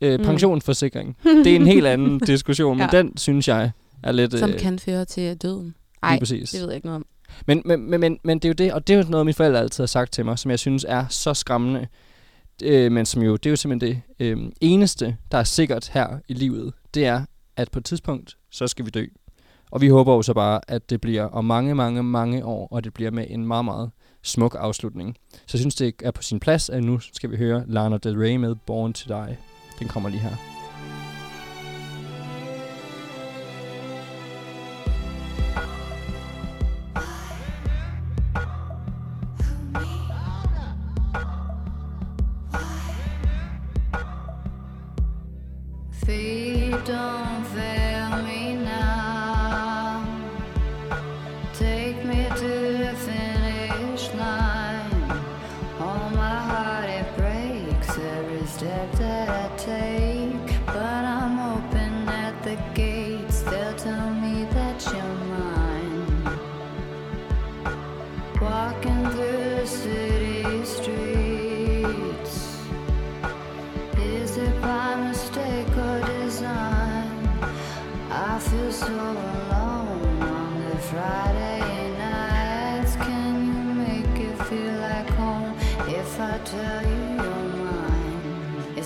Øh, 0.00 0.18
Mm. 0.20 0.24
pensionsforsikring. 0.26 1.16
Det 1.44 1.46
er 1.46 1.56
en 1.56 1.66
helt 1.66 1.86
anden 1.86 2.18
diskussion, 2.18 2.78
men 2.78 2.88
Ja. 2.92 2.98
den 2.98 3.16
synes 3.16 3.48
jeg 3.48 3.70
er 4.02 4.12
lidt... 4.12 4.38
Som 4.38 4.50
øh, 4.50 4.58
kan 4.58 4.78
føre 4.78 5.04
til 5.04 5.36
døden. 5.36 5.74
Nej, 6.02 6.18
det 6.18 6.30
ved 6.30 6.66
jeg 6.66 6.74
ikke 6.74 6.86
noget 6.86 6.96
om. 6.96 7.06
Men, 7.46 7.62
men, 7.64 7.90
men, 7.90 8.00
men, 8.00 8.18
men 8.24 8.38
det 8.38 8.44
er 8.44 8.48
jo 8.48 8.54
det, 8.54 8.72
og 8.72 8.86
det 8.86 8.94
er 8.94 8.98
jo 8.98 9.04
noget, 9.08 9.26
mine 9.26 9.34
forældre 9.34 9.60
altid 9.60 9.82
har 9.82 9.86
sagt 9.86 10.12
til 10.12 10.24
mig, 10.24 10.38
som 10.38 10.50
jeg 10.50 10.58
synes 10.58 10.86
er 10.88 11.04
så 11.08 11.34
skræmmende. 11.34 11.86
Øh, 12.62 12.92
men 12.92 13.06
som 13.06 13.22
jo, 13.22 13.36
det 13.36 13.46
er 13.46 13.50
jo 13.50 13.56
simpelthen 13.56 14.02
det 14.18 14.26
øh, 14.26 14.50
eneste, 14.60 15.16
der 15.32 15.38
er 15.38 15.44
sikkert 15.44 15.90
her 15.92 16.18
i 16.28 16.34
livet, 16.34 16.72
det 16.94 17.06
er, 17.06 17.24
at 17.56 17.70
på 17.70 17.78
et 17.78 17.84
tidspunkt, 17.84 18.36
så 18.50 18.66
skal 18.66 18.84
vi 18.84 18.90
dø. 18.90 19.06
Og 19.70 19.80
vi 19.80 19.88
håber 19.88 20.14
jo 20.14 20.22
så 20.22 20.34
bare, 20.34 20.60
at 20.68 20.90
det 20.90 21.00
bliver 21.00 21.24
om 21.24 21.44
mange, 21.44 21.74
mange, 21.74 22.02
mange 22.02 22.44
år, 22.44 22.68
og 22.70 22.84
det 22.84 22.94
bliver 22.94 23.10
med 23.10 23.26
en 23.28 23.46
meget, 23.46 23.64
meget 23.64 23.90
smuk 24.22 24.56
afslutning. 24.58 25.16
Så 25.32 25.50
jeg 25.52 25.60
synes, 25.60 25.74
det 25.74 25.94
er 26.02 26.10
på 26.10 26.22
sin 26.22 26.40
plads, 26.40 26.70
at 26.70 26.84
nu 26.84 27.00
skal 27.00 27.30
vi 27.30 27.36
høre 27.36 27.64
Lana 27.66 27.96
Del 27.96 28.18
Rey 28.18 28.36
med 28.36 28.54
Born 28.66 28.92
to 28.92 29.14
Die. 29.14 29.36
Den 29.78 29.88
kommer 29.88 30.08
lige 30.08 30.20
her. 30.20 30.55
Feet 46.06 46.70
don't 46.84 47.44
fail 47.46 48.22
me 48.22 48.54
now. 48.54 50.06
Take 51.52 52.04
me 52.04 52.28
to 52.36 52.52
the 52.84 52.94
finish 52.94 54.14
line. 54.14 55.10
All 55.80 56.10
my 56.10 56.38
heart 56.50 56.88
it 56.88 57.08
breaks 57.16 57.98
every 57.98 58.46
step 58.46 58.92
that 58.92 59.28
I 59.28 59.56
take. 59.56 60.66
But 60.66 61.02
I'm 61.16 61.40
open 61.56 62.08
at 62.08 62.40
the 62.44 62.56
gates. 62.72 63.40
They'll 63.40 63.74
tell 63.74 64.10
me 64.14 64.44
that 64.52 64.84
you're 64.84 65.18
mine. 65.34 66.38
Walking 68.40 69.10
through 69.10 69.56
the 69.56 69.66
city 69.66 70.15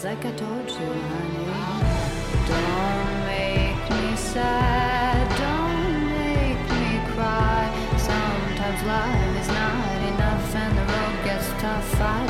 It's 0.00 0.06
like 0.06 0.24
I 0.24 0.32
told 0.32 0.70
you, 0.70 0.92
honey. 1.12 1.44
Don't 2.48 3.26
make 3.28 3.84
me 3.90 4.16
sad, 4.16 5.28
don't 5.36 6.08
make 6.08 6.62
me 6.72 6.88
cry. 7.12 7.68
Sometimes 7.98 8.82
life 8.84 9.40
is 9.42 9.48
not 9.48 10.00
enough 10.12 10.56
and 10.56 10.72
the 10.78 10.84
road 10.90 11.24
gets 11.26 11.48
tough. 11.60 12.00
I 12.00 12.29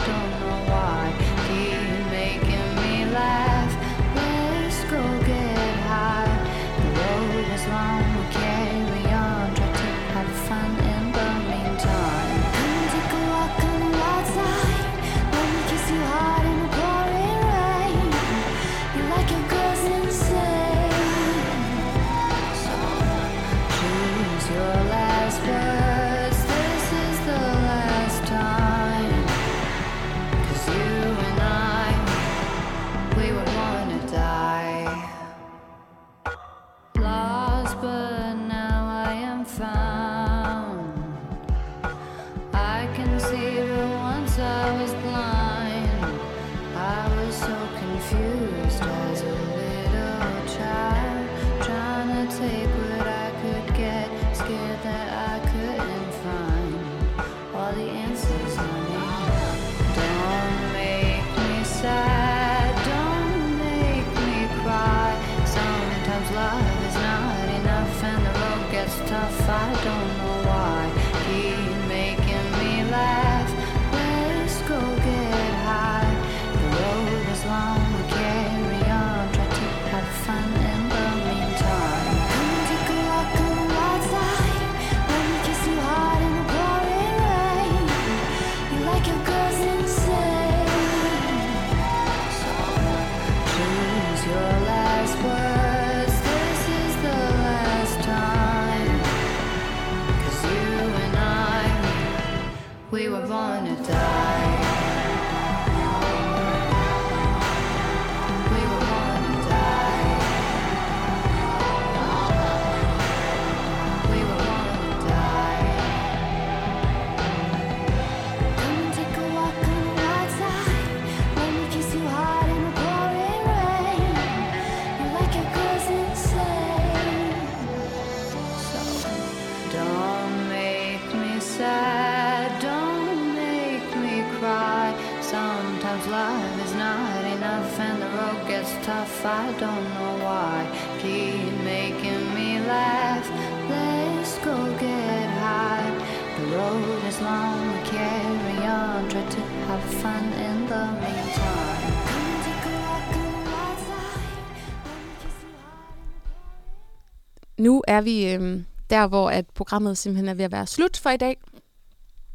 der, 158.91 159.07
hvor 159.07 159.31
at 159.31 159.47
programmet 159.47 159.99
simpelthen 159.99 160.29
er 160.29 160.35
ved 160.35 160.45
at 160.45 160.53
være 160.53 160.67
slut 160.67 160.97
for 160.97 161.11
i 161.11 161.17
dag. 161.17 161.37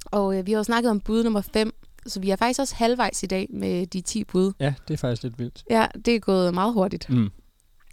Og 0.06 0.38
øh, 0.38 0.46
vi 0.46 0.52
har 0.52 0.58
jo 0.58 0.64
snakket 0.64 0.92
om 0.92 1.00
bud 1.00 1.24
nummer 1.24 1.42
5, 1.42 1.76
så 2.08 2.20
vi 2.20 2.30
er 2.30 2.36
faktisk 2.36 2.60
også 2.60 2.76
halvvejs 2.76 3.24
i 3.24 3.26
dag 3.26 3.48
med 3.50 3.88
de 3.88 4.02
10 4.02 4.24
bud. 4.24 4.54
Ja, 4.60 4.74
det 4.88 4.94
er 4.94 4.98
faktisk 4.98 5.24
lidt 5.24 5.40
vildt. 5.40 5.64
Ja, 5.70 5.88
det 6.06 6.16
er 6.16 6.20
gået 6.20 6.54
meget 6.54 6.74
hurtigt. 6.74 7.10
Mm. 7.10 7.32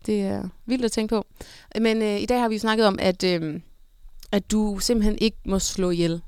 Det 0.06 0.22
er 0.22 0.48
vildt 0.66 0.84
at 0.84 0.92
tænke 0.92 1.14
på. 1.14 1.26
Men 1.80 2.02
øh, 2.02 2.20
i 2.20 2.26
dag 2.26 2.40
har 2.40 2.48
vi 2.48 2.54
jo 2.54 2.60
snakket 2.60 2.86
om, 2.86 2.98
at, 3.00 3.24
øh, 3.24 3.60
at 4.32 4.50
du 4.50 4.78
simpelthen 4.78 5.18
ikke 5.18 5.36
må 5.46 5.58
slå 5.58 5.90
ihjel. 5.90 6.22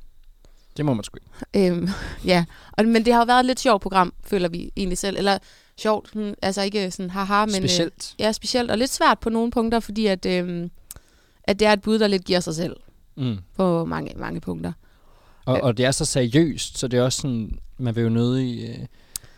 Det 0.76 0.85
må 0.85 0.95
man 0.95 1.05
sgu 1.05 1.16
ikke. 1.16 1.30
Øhm, 1.72 1.89
ja, 2.24 2.45
og, 2.72 2.85
men 2.85 3.05
det 3.05 3.12
har 3.12 3.20
jo 3.20 3.24
været 3.24 3.41
et 3.41 3.47
lidt 3.47 3.61
sjovt 3.61 3.82
program, 3.82 4.14
føler 4.24 4.49
vi 4.49 4.72
egentlig 4.76 4.99
selv. 4.99 5.16
Eller 5.16 5.39
sjovt, 5.76 6.14
altså 6.43 6.62
ikke 6.62 6.91
sådan 6.91 7.11
haha, 7.11 7.47
men... 7.47 7.55
Specielt. 7.55 8.14
Øh, 8.18 8.24
ja, 8.24 8.32
specielt, 8.32 8.70
og 8.70 8.78
lidt 8.78 8.91
svært 8.91 9.18
på 9.18 9.30
nogle 9.30 9.51
punkter, 9.51 9.80
fordi 9.80 10.07
at, 10.07 10.26
øh, 10.26 10.68
at 11.45 11.59
det 11.61 11.68
er 11.68 11.72
et 11.72 11.82
bud, 11.82 11.99
der 11.99 12.07
lidt 12.07 12.24
giver 12.24 12.40
sig 12.40 12.55
selv 12.55 12.76
Mm. 13.16 13.38
på 13.57 13.84
mange, 13.84 14.12
mange 14.16 14.40
punkter. 14.40 14.72
Og, 15.45 15.61
og 15.61 15.76
det 15.76 15.84
er 15.84 15.90
så 15.90 16.05
seriøst, 16.05 16.78
så 16.78 16.88
det 16.88 16.99
er 16.99 17.03
også 17.03 17.20
sådan, 17.20 17.59
man 17.78 17.97
vil 17.97 18.03
jo 18.03 18.09
nødig 18.09 18.68
øh, 18.68 18.86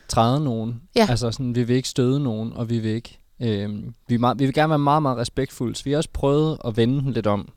træde 0.08 0.44
nogen. 0.44 0.82
Ja. 0.96 1.06
Altså 1.10 1.30
sådan, 1.30 1.54
vi 1.54 1.62
vil 1.62 1.76
ikke 1.76 1.88
støde 1.88 2.20
nogen, 2.20 2.52
og 2.52 2.70
vi 2.70 2.78
vil 2.78 2.90
ikke... 2.90 3.18
Øh, 3.40 3.82
vi, 4.08 4.14
er 4.14 4.18
meget, 4.18 4.38
vi 4.38 4.44
vil 4.44 4.54
gerne 4.54 4.70
være 4.70 4.78
meget, 4.78 5.02
meget 5.02 5.18
respektfulde, 5.18 5.74
så 5.74 5.84
vi 5.84 5.90
har 5.90 5.96
også 5.96 6.10
prøvet 6.12 6.58
at 6.64 6.76
vende 6.76 7.00
den 7.00 7.12
lidt 7.12 7.26
om 7.26 7.48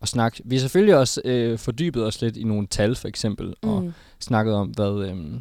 og 0.00 0.08
snakke. 0.08 0.42
Vi 0.44 0.56
har 0.56 0.60
selvfølgelig 0.60 0.96
også 0.96 1.20
øh, 1.24 1.58
fordybet 1.58 2.04
os 2.06 2.22
lidt 2.22 2.36
i 2.36 2.44
nogle 2.44 2.66
tal, 2.66 2.94
for 2.96 3.08
eksempel, 3.08 3.54
mm. 3.62 3.68
og 3.68 3.92
snakket 4.20 4.54
om, 4.54 4.68
hvad, 4.68 5.08
øh, 5.08 5.40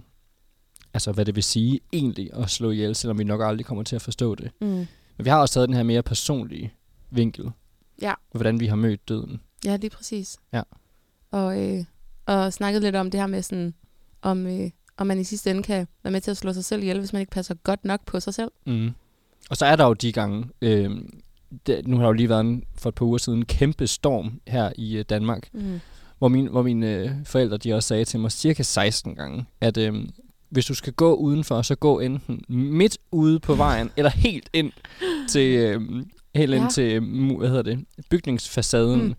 altså, 0.93 1.11
hvad 1.11 1.25
det 1.25 1.35
vil 1.35 1.43
sige 1.43 1.79
egentlig 1.93 2.29
at 2.33 2.49
slå 2.49 2.71
ihjel, 2.71 2.95
selvom 2.95 3.19
vi 3.19 3.23
nok 3.23 3.41
aldrig 3.43 3.65
kommer 3.65 3.83
til 3.83 3.95
at 3.95 4.01
forstå 4.01 4.35
det. 4.35 4.51
Mm. 4.61 4.67
Men 4.67 4.87
vi 5.25 5.29
har 5.29 5.39
også 5.41 5.53
taget 5.53 5.69
den 5.69 5.75
her 5.75 5.83
mere 5.83 6.03
personlige 6.03 6.73
vinkel. 7.11 7.51
Ja. 8.01 8.13
Hvordan 8.31 8.59
vi 8.59 8.67
har 8.67 8.75
mødt 8.75 9.09
døden. 9.09 9.41
Ja, 9.65 9.77
er 9.83 9.89
præcis. 9.89 10.37
Ja. 10.53 10.61
Og, 11.31 11.61
øh, 11.61 11.83
og 12.25 12.53
snakket 12.53 12.81
lidt 12.81 12.95
om 12.95 13.11
det 13.11 13.19
her 13.19 13.27
med 13.27 13.41
sådan, 13.41 13.73
om, 14.21 14.47
øh, 14.47 14.69
om 14.97 15.07
man 15.07 15.19
i 15.19 15.23
sidste 15.23 15.51
ende 15.51 15.63
kan 15.63 15.87
være 16.03 16.11
med 16.11 16.21
til 16.21 16.31
at 16.31 16.37
slå 16.37 16.53
sig 16.53 16.65
selv 16.65 16.81
ihjel, 16.81 16.99
hvis 16.99 17.13
man 17.13 17.19
ikke 17.19 17.31
passer 17.31 17.53
godt 17.53 17.85
nok 17.85 18.05
på 18.05 18.19
sig 18.19 18.33
selv. 18.33 18.51
Mm. 18.65 18.89
Og 19.49 19.57
så 19.57 19.65
er 19.65 19.75
der 19.75 19.85
jo 19.85 19.93
de 19.93 20.11
gange, 20.11 20.49
øh, 20.61 20.91
det, 21.65 21.87
nu 21.87 21.95
har 21.95 22.03
der 22.03 22.09
jo 22.09 22.13
lige 22.13 22.29
været 22.29 22.41
en, 22.41 22.63
for 22.75 22.89
et 22.89 22.95
par 22.95 23.05
uger 23.05 23.17
siden 23.17 23.39
en 23.39 23.45
kæmpe 23.45 23.87
storm 23.87 24.41
her 24.47 24.71
i 24.75 24.97
øh, 24.97 25.05
Danmark, 25.09 25.49
Mm. 25.53 25.79
hvor, 26.17 26.27
min, 26.27 26.47
hvor 26.47 26.61
mine 26.61 26.95
øh, 26.95 27.09
forældre 27.23 27.57
de 27.57 27.73
også 27.73 27.87
sagde 27.87 28.05
til 28.05 28.19
mig 28.19 28.31
cirka 28.31 28.63
16 28.63 29.15
gange, 29.15 29.45
at 29.61 29.77
øh, 29.77 29.93
hvis 30.49 30.65
du 30.65 30.73
skal 30.73 30.93
gå 30.93 31.13
udenfor, 31.15 31.61
så 31.61 31.75
gå 31.75 31.99
enten 31.99 32.43
midt 32.49 32.97
ude 33.11 33.39
på 33.39 33.55
vejen, 33.55 33.91
eller 33.97 34.09
helt 34.11 34.49
ind 34.53 34.71
til, 35.29 35.57
øh, 35.57 35.81
helt 36.37 36.53
ind 36.53 36.63
Ja. 36.63 36.69
til 36.69 36.91
øh, 37.03 37.37
hvad 37.37 37.47
hedder 37.49 37.61
det, 37.63 37.85
bygningsfacaden. 38.09 39.03
Mm. 39.03 39.13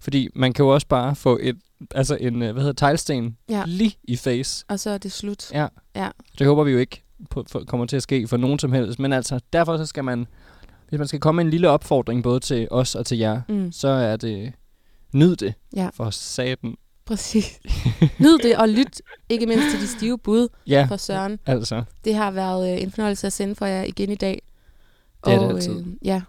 Fordi 0.00 0.28
man 0.34 0.52
kan 0.52 0.64
jo 0.64 0.68
også 0.74 0.86
bare 0.86 1.14
få 1.16 1.38
et, 1.42 1.56
altså 1.94 2.16
en, 2.20 2.34
øh, 2.42 2.52
hvad 2.52 2.62
hedder 2.62 2.72
det, 2.72 2.78
teglsten 2.78 3.36
Ja. 3.48 3.62
lige 3.66 3.94
i 4.04 4.16
face. 4.16 4.64
Og 4.68 4.80
så 4.80 4.90
er 4.90 4.98
det 4.98 5.12
slut. 5.12 5.50
Ja. 5.52 5.66
Ja. 5.96 6.08
Det 6.38 6.46
håber 6.46 6.64
vi 6.64 6.70
jo 6.70 6.78
ikke 6.78 7.02
på, 7.30 7.44
for, 7.48 7.64
kommer 7.66 7.86
til 7.86 7.96
at 7.96 8.02
ske 8.02 8.28
for 8.28 8.36
nogen 8.36 8.58
som 8.58 8.72
helst. 8.72 8.98
Men 8.98 9.12
altså, 9.12 9.40
derfor 9.52 9.76
så 9.76 9.86
skal 9.86 10.04
man, 10.04 10.26
hvis 10.88 10.98
man 10.98 11.08
skal 11.08 11.20
komme 11.20 11.36
med 11.36 11.44
en 11.44 11.50
lille 11.50 11.68
opfordring 11.70 12.22
både 12.22 12.40
til 12.40 12.68
os 12.70 12.94
og 12.94 13.06
til 13.06 13.18
jer, 13.18 13.40
Mm. 13.48 13.72
så 13.72 13.88
er 13.88 14.16
det, 14.16 14.52
nyd 15.12 15.36
det 15.36 15.54
Ja. 15.76 15.88
for 15.94 16.10
satan. 16.10 16.74
Præcis. 17.04 17.60
Nyd 18.20 18.38
det, 18.38 18.56
og 18.56 18.68
lyt 18.68 19.00
ikke 19.28 19.46
mindst 19.46 19.66
til 19.70 19.80
de 19.80 19.86
stive 19.86 20.18
bud 20.18 20.48
Ja, 20.66 20.86
for 20.88 20.96
Søren. 20.96 21.38
altså. 21.46 21.82
Det 22.04 22.14
har 22.14 22.30
været 22.30 22.72
øh, 22.76 22.82
en 22.82 22.90
fornøjelse 22.90 23.26
at 23.26 23.32
sende 23.32 23.54
for 23.54 23.66
jer 23.66 23.82
igen 23.82 24.10
i 24.10 24.14
dag. 24.14 24.42
Det 25.24 25.32
er 25.32 25.38
det 25.38 25.48
og, 25.48 25.54
altid. 25.54 25.80
Øh, 25.80 25.86
ja, 26.04 26.22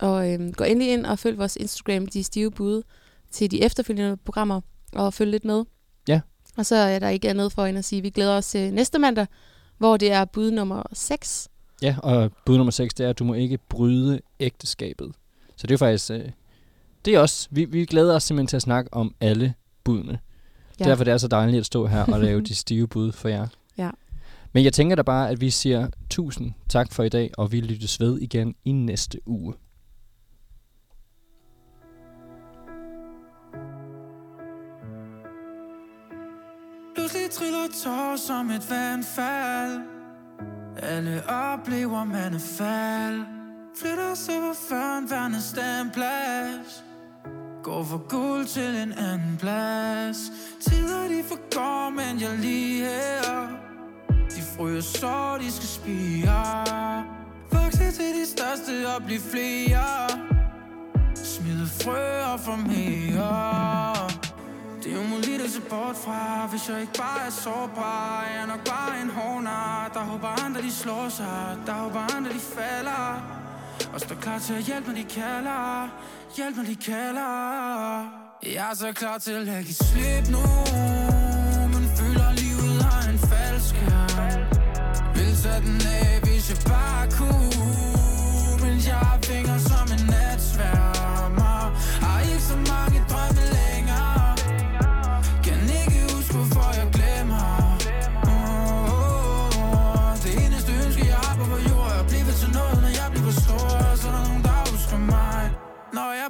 og 0.00 0.32
øh, 0.32 0.52
gå 0.52 0.64
endelig 0.64 0.92
ind 0.92 1.06
og 1.06 1.18
følg 1.18 1.38
vores 1.38 1.56
Instagram, 1.56 2.06
de 2.06 2.24
stive 2.24 2.50
bud, 2.50 2.82
til 3.30 3.50
de 3.50 3.62
efterfølgende 3.62 4.16
programmer, 4.16 4.60
og 4.92 5.14
følg 5.14 5.30
lidt 5.30 5.44
med. 5.44 5.64
Ja. 6.08 6.20
Og 6.56 6.66
så 6.66 6.76
er 6.76 6.98
der 6.98 7.08
ikke 7.08 7.30
andet 7.30 7.52
for 7.52 7.66
end 7.66 7.78
at 7.78 7.84
sige, 7.84 7.98
at 7.98 8.04
vi 8.04 8.10
glæder 8.10 8.36
os 8.36 8.46
til 8.46 8.74
næste 8.74 8.98
mandag, 8.98 9.26
hvor 9.78 9.96
det 9.96 10.12
er 10.12 10.24
bud 10.24 10.50
nummer 10.50 10.82
6. 10.92 11.48
Ja, 11.82 11.96
og 12.02 12.32
bud 12.46 12.56
nummer 12.56 12.70
6, 12.70 12.94
det 12.94 13.06
er, 13.06 13.10
at 13.10 13.18
du 13.18 13.24
må 13.24 13.34
ikke 13.34 13.58
bryde 13.68 14.20
ægteskabet. 14.40 15.12
Så 15.56 15.66
det 15.66 15.74
er 15.74 15.78
faktisk, 15.78 16.10
øh, 16.10 16.28
det 17.04 17.14
er 17.14 17.20
også, 17.20 17.48
vi, 17.50 17.64
vi 17.64 17.84
glæder 17.84 18.14
os 18.14 18.24
simpelthen 18.24 18.46
til 18.46 18.56
at 18.56 18.62
snakke 18.62 18.94
om 18.94 19.14
alle 19.20 19.54
budene. 19.84 20.18
Ja. 20.80 20.84
Derfor 20.84 21.04
det 21.04 21.12
er 21.12 21.18
så 21.18 21.28
dejligt 21.28 21.60
at 21.60 21.66
stå 21.66 21.86
her 21.86 22.04
og 22.12 22.20
lave 22.20 22.40
de 22.48 22.54
stive 22.54 22.88
bud 22.88 23.12
for 23.12 23.28
jer. 23.28 23.46
Ja. 23.78 23.90
Men 24.52 24.64
jeg 24.64 24.72
tænker 24.72 24.96
da 24.96 25.02
bare, 25.02 25.30
at 25.30 25.40
vi 25.40 25.50
siger 25.50 25.88
tusind 26.10 26.52
tak 26.68 26.92
for 26.92 27.02
i 27.02 27.08
dag, 27.08 27.30
og 27.38 27.52
vi 27.52 27.60
lyttes 27.60 28.00
ved 28.00 28.18
igen 28.18 28.54
i 28.64 28.72
næste 28.72 29.20
uge. 29.26 29.54
Triller 37.30 37.68
tårer 37.84 38.16
som 38.16 38.50
et 38.50 38.70
vandfald. 38.70 39.80
Alle 40.82 41.22
oplever 41.28 42.04
man 42.04 42.34
er 42.34 42.38
fald 42.38 43.40
Flytter 43.80 44.14
sig 44.14 44.34
på 44.40 44.54
føren 44.68 45.10
værende 45.10 45.42
standplads. 45.42 46.84
Går 47.62 47.84
fra 47.84 47.98
guld 48.08 48.46
til 48.46 48.76
en 48.76 48.92
anden 48.92 49.36
plads. 49.38 50.32
Tider 50.60 51.08
de 51.08 51.24
forgår, 51.28 51.90
men 51.90 52.20
jeg 52.20 52.38
lige 52.38 52.84
her. 52.84 53.48
De 54.30 54.42
fryser, 54.56 55.38
de 55.40 55.52
skal 55.52 55.68
spire. 55.68 57.04
Vokse 57.52 57.92
til 57.92 58.14
de 58.20 58.26
største 58.26 58.88
og 58.96 59.02
blive 59.02 59.20
flere. 59.20 60.08
Smide 61.14 61.66
frø 61.66 62.22
og 62.32 62.40
formere 62.40 64.09
det 64.84 64.92
er 64.92 64.98
umuligt 64.98 65.42
at 65.42 65.50
se 65.50 65.60
bort 65.60 65.96
fra 65.96 66.46
Hvis 66.46 66.68
jeg 66.68 66.80
ikke 66.80 66.92
bare 66.92 67.26
er 67.26 67.30
sårbar. 67.30 68.26
Jeg 68.32 68.42
er 68.42 68.46
nok 68.46 68.64
bare 68.64 69.02
en 69.02 69.10
håner 69.10 69.90
Der 69.94 70.00
håber 70.00 70.44
andre 70.44 70.62
de 70.62 70.72
slår 70.72 71.08
sig. 71.08 71.58
Der 71.66 71.72
håber 71.72 72.16
andre 72.16 72.30
de 72.32 72.40
falder. 72.40 73.22
Og 73.92 74.00
står 74.00 74.14
klar 74.14 74.38
til 74.38 74.54
at 74.54 74.62
hjælpe 74.62 74.88
når 74.88 74.96
de 74.96 75.04
kalder. 75.04 75.88
Hjælp 76.36 76.56
når 76.56 76.64
de 76.64 76.76
kalder. 76.76 77.30
Jeg 78.42 78.70
er 78.70 78.74
så 78.74 78.92
klar 78.92 79.18
til 79.18 79.48
at 79.48 79.64
give 79.64 79.74
slip 79.74 80.24
nu 80.34 80.44
Men 81.72 81.84
føler 81.98 82.30
livet 82.42 82.82
har 82.82 83.10
en 83.12 83.18
falsk 83.18 83.74
Vil 85.14 85.32
tage 85.42 85.60
den 85.66 85.80
af 85.98 86.20
hvis 86.22 86.50
jeg 86.50 86.58
bare 86.72 87.04
kunne. 87.18 88.60
Men 88.62 88.76
jeg 88.86 88.96
har 88.96 89.18
fingre 89.24 89.58
som 89.60 89.89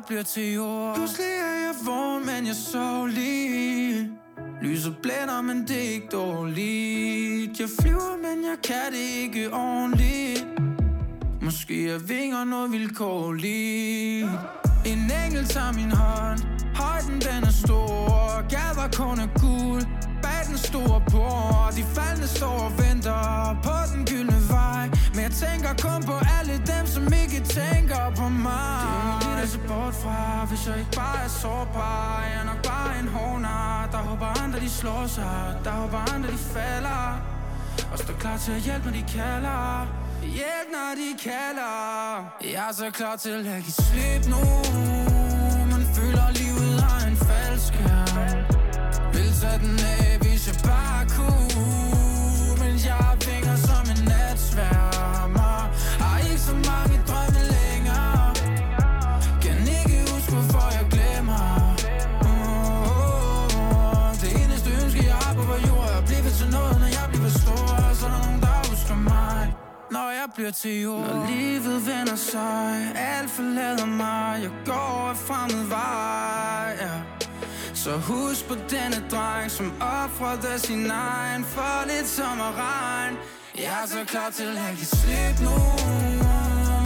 jeg 0.00 0.06
bliver 0.06 0.22
til 0.22 0.52
jord. 0.52 0.94
Pludselig 0.96 1.26
er 1.26 1.56
jeg 1.66 1.74
vågen, 1.86 2.26
men 2.26 2.46
jeg 2.46 2.54
sov 2.54 3.06
lige. 3.06 4.10
Lyset 4.62 4.96
blænder, 5.02 5.42
men 5.42 5.68
det 5.68 5.76
er 5.76 5.90
ikke 5.94 6.08
dårligt. 6.12 7.60
Jeg 7.60 7.68
flyver, 7.80 8.16
men 8.16 8.44
jeg 8.44 8.56
kan 8.64 8.92
det 8.92 9.22
ikke 9.22 9.52
ordentligt. 9.52 10.46
Måske 11.42 11.90
er 11.90 11.98
vinger 11.98 12.44
noget 12.44 12.72
vilkårligt. 12.72 14.28
En 14.86 15.10
engel 15.26 15.44
tager 15.44 15.72
min 15.72 15.90
hånd. 15.90 16.40
Højden 16.74 17.20
den 17.20 17.44
er 17.44 17.54
stor. 17.66 18.48
Gader 18.48 18.88
kun 18.92 19.20
er 19.20 19.30
guld 19.40 19.84
Bag 20.22 20.42
den 20.48 20.58
store 20.58 21.02
bord. 21.10 21.72
De 21.76 21.82
faldende 21.94 22.28
står 22.28 22.58
og 22.68 22.72
venter 22.78 23.58
På 23.62 23.76
den 23.94 24.04
gyldne 24.06 24.40
vej. 24.48 24.99
Men 25.14 25.22
jeg 25.26 25.34
tænker 25.44 25.72
kun 25.86 26.00
på 26.10 26.16
alle 26.38 26.54
dem 26.72 26.84
Som 26.86 27.04
ikke 27.22 27.40
tænker 27.58 28.02
på 28.16 28.28
mig. 28.28 28.76
Det 28.82 28.90
er 28.94 29.02
umuligt 29.02 29.42
at 29.42 29.48
se 29.48 29.58
bort 29.58 29.94
fra 30.02 30.44
Hvis 30.48 30.66
jeg 30.68 30.78
ikke 30.78 30.94
bare 31.02 31.18
er 31.24 31.28
sårbar. 31.28 32.24
Jeg 32.30 32.40
er 32.40 32.44
nok 32.44 32.62
bare 32.72 32.98
en 33.00 33.08
håner 33.08 33.88
Der 33.92 33.98
håber 33.98 34.42
andre 34.42 34.60
de 34.60 34.70
slår 34.70 35.06
sig. 35.06 35.56
Der 35.64 35.70
håber 35.70 36.14
andre 36.14 36.28
de 36.30 36.38
falder. 36.38 37.02
Og 37.92 37.98
står 37.98 38.14
klar 38.14 38.36
til 38.36 38.52
at 38.52 38.60
hjælpe, 38.60 38.84
når 38.86 38.92
de 38.92 39.04
kalder. 39.18 39.86
Hjælp, 40.22 40.68
når 40.76 40.90
de 41.00 41.08
kalder. 41.30 41.74
Jeg 42.54 42.68
er 42.68 42.74
så 42.74 42.90
klar 42.90 43.16
til 43.16 43.48
at 43.48 43.62
give 43.66 43.78
slip 43.88 44.22
nu 44.34 44.44
Men 45.70 45.82
føler 45.94 46.26
livet 46.40 46.82
har 46.82 47.06
en 47.10 47.16
falsk 47.16 47.72
Vil 49.12 49.32
tage 49.40 49.58
den 49.58 49.78
af, 49.78 50.18
hvis 50.20 50.42
jeg 50.48 50.56
bare 50.64 51.06
kunne 51.16 51.39
bliver 70.40 70.52
til 70.52 70.80
jord. 70.82 71.00
Når 71.00 71.26
livet 71.30 71.86
vender 71.86 72.16
sig 72.16 72.92
Alt 72.94 73.30
forlader 73.30 73.86
mig. 73.86 74.38
Jeg 74.42 74.50
går 74.66 75.08
af 75.10 75.16
fremmed 75.16 75.64
vej 75.66 76.76
ja. 76.80 76.96
Så 77.74 77.90
husk 77.96 78.48
på 78.48 78.54
denne 78.54 78.98
dreng 79.10 79.50
Som 79.50 79.72
offrede 79.80 80.58
sin 80.58 80.90
egen. 80.90 81.44
For 81.44 81.86
lidt 81.86 82.08
sommerregn 82.08 83.16
Jeg 83.58 83.82
er 83.82 83.86
så 83.86 84.04
klar 84.06 84.30
til 84.30 84.50
at 84.66 84.72
give 84.78 84.92
slip 85.00 85.36
nu. 85.46 85.58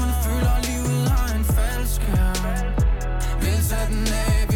Men 0.01 0.13
føler 0.25 0.57
livet 0.69 1.09
har 1.11 1.35
en 1.39 1.45
faldskærm 1.45 2.45
Vil 3.43 3.59
tage 3.71 3.87
den 3.91 4.07
af 4.27 4.54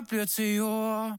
jeg 0.00 0.06
bliver 0.08 0.24
til 0.24 0.54
jord. 0.54 1.18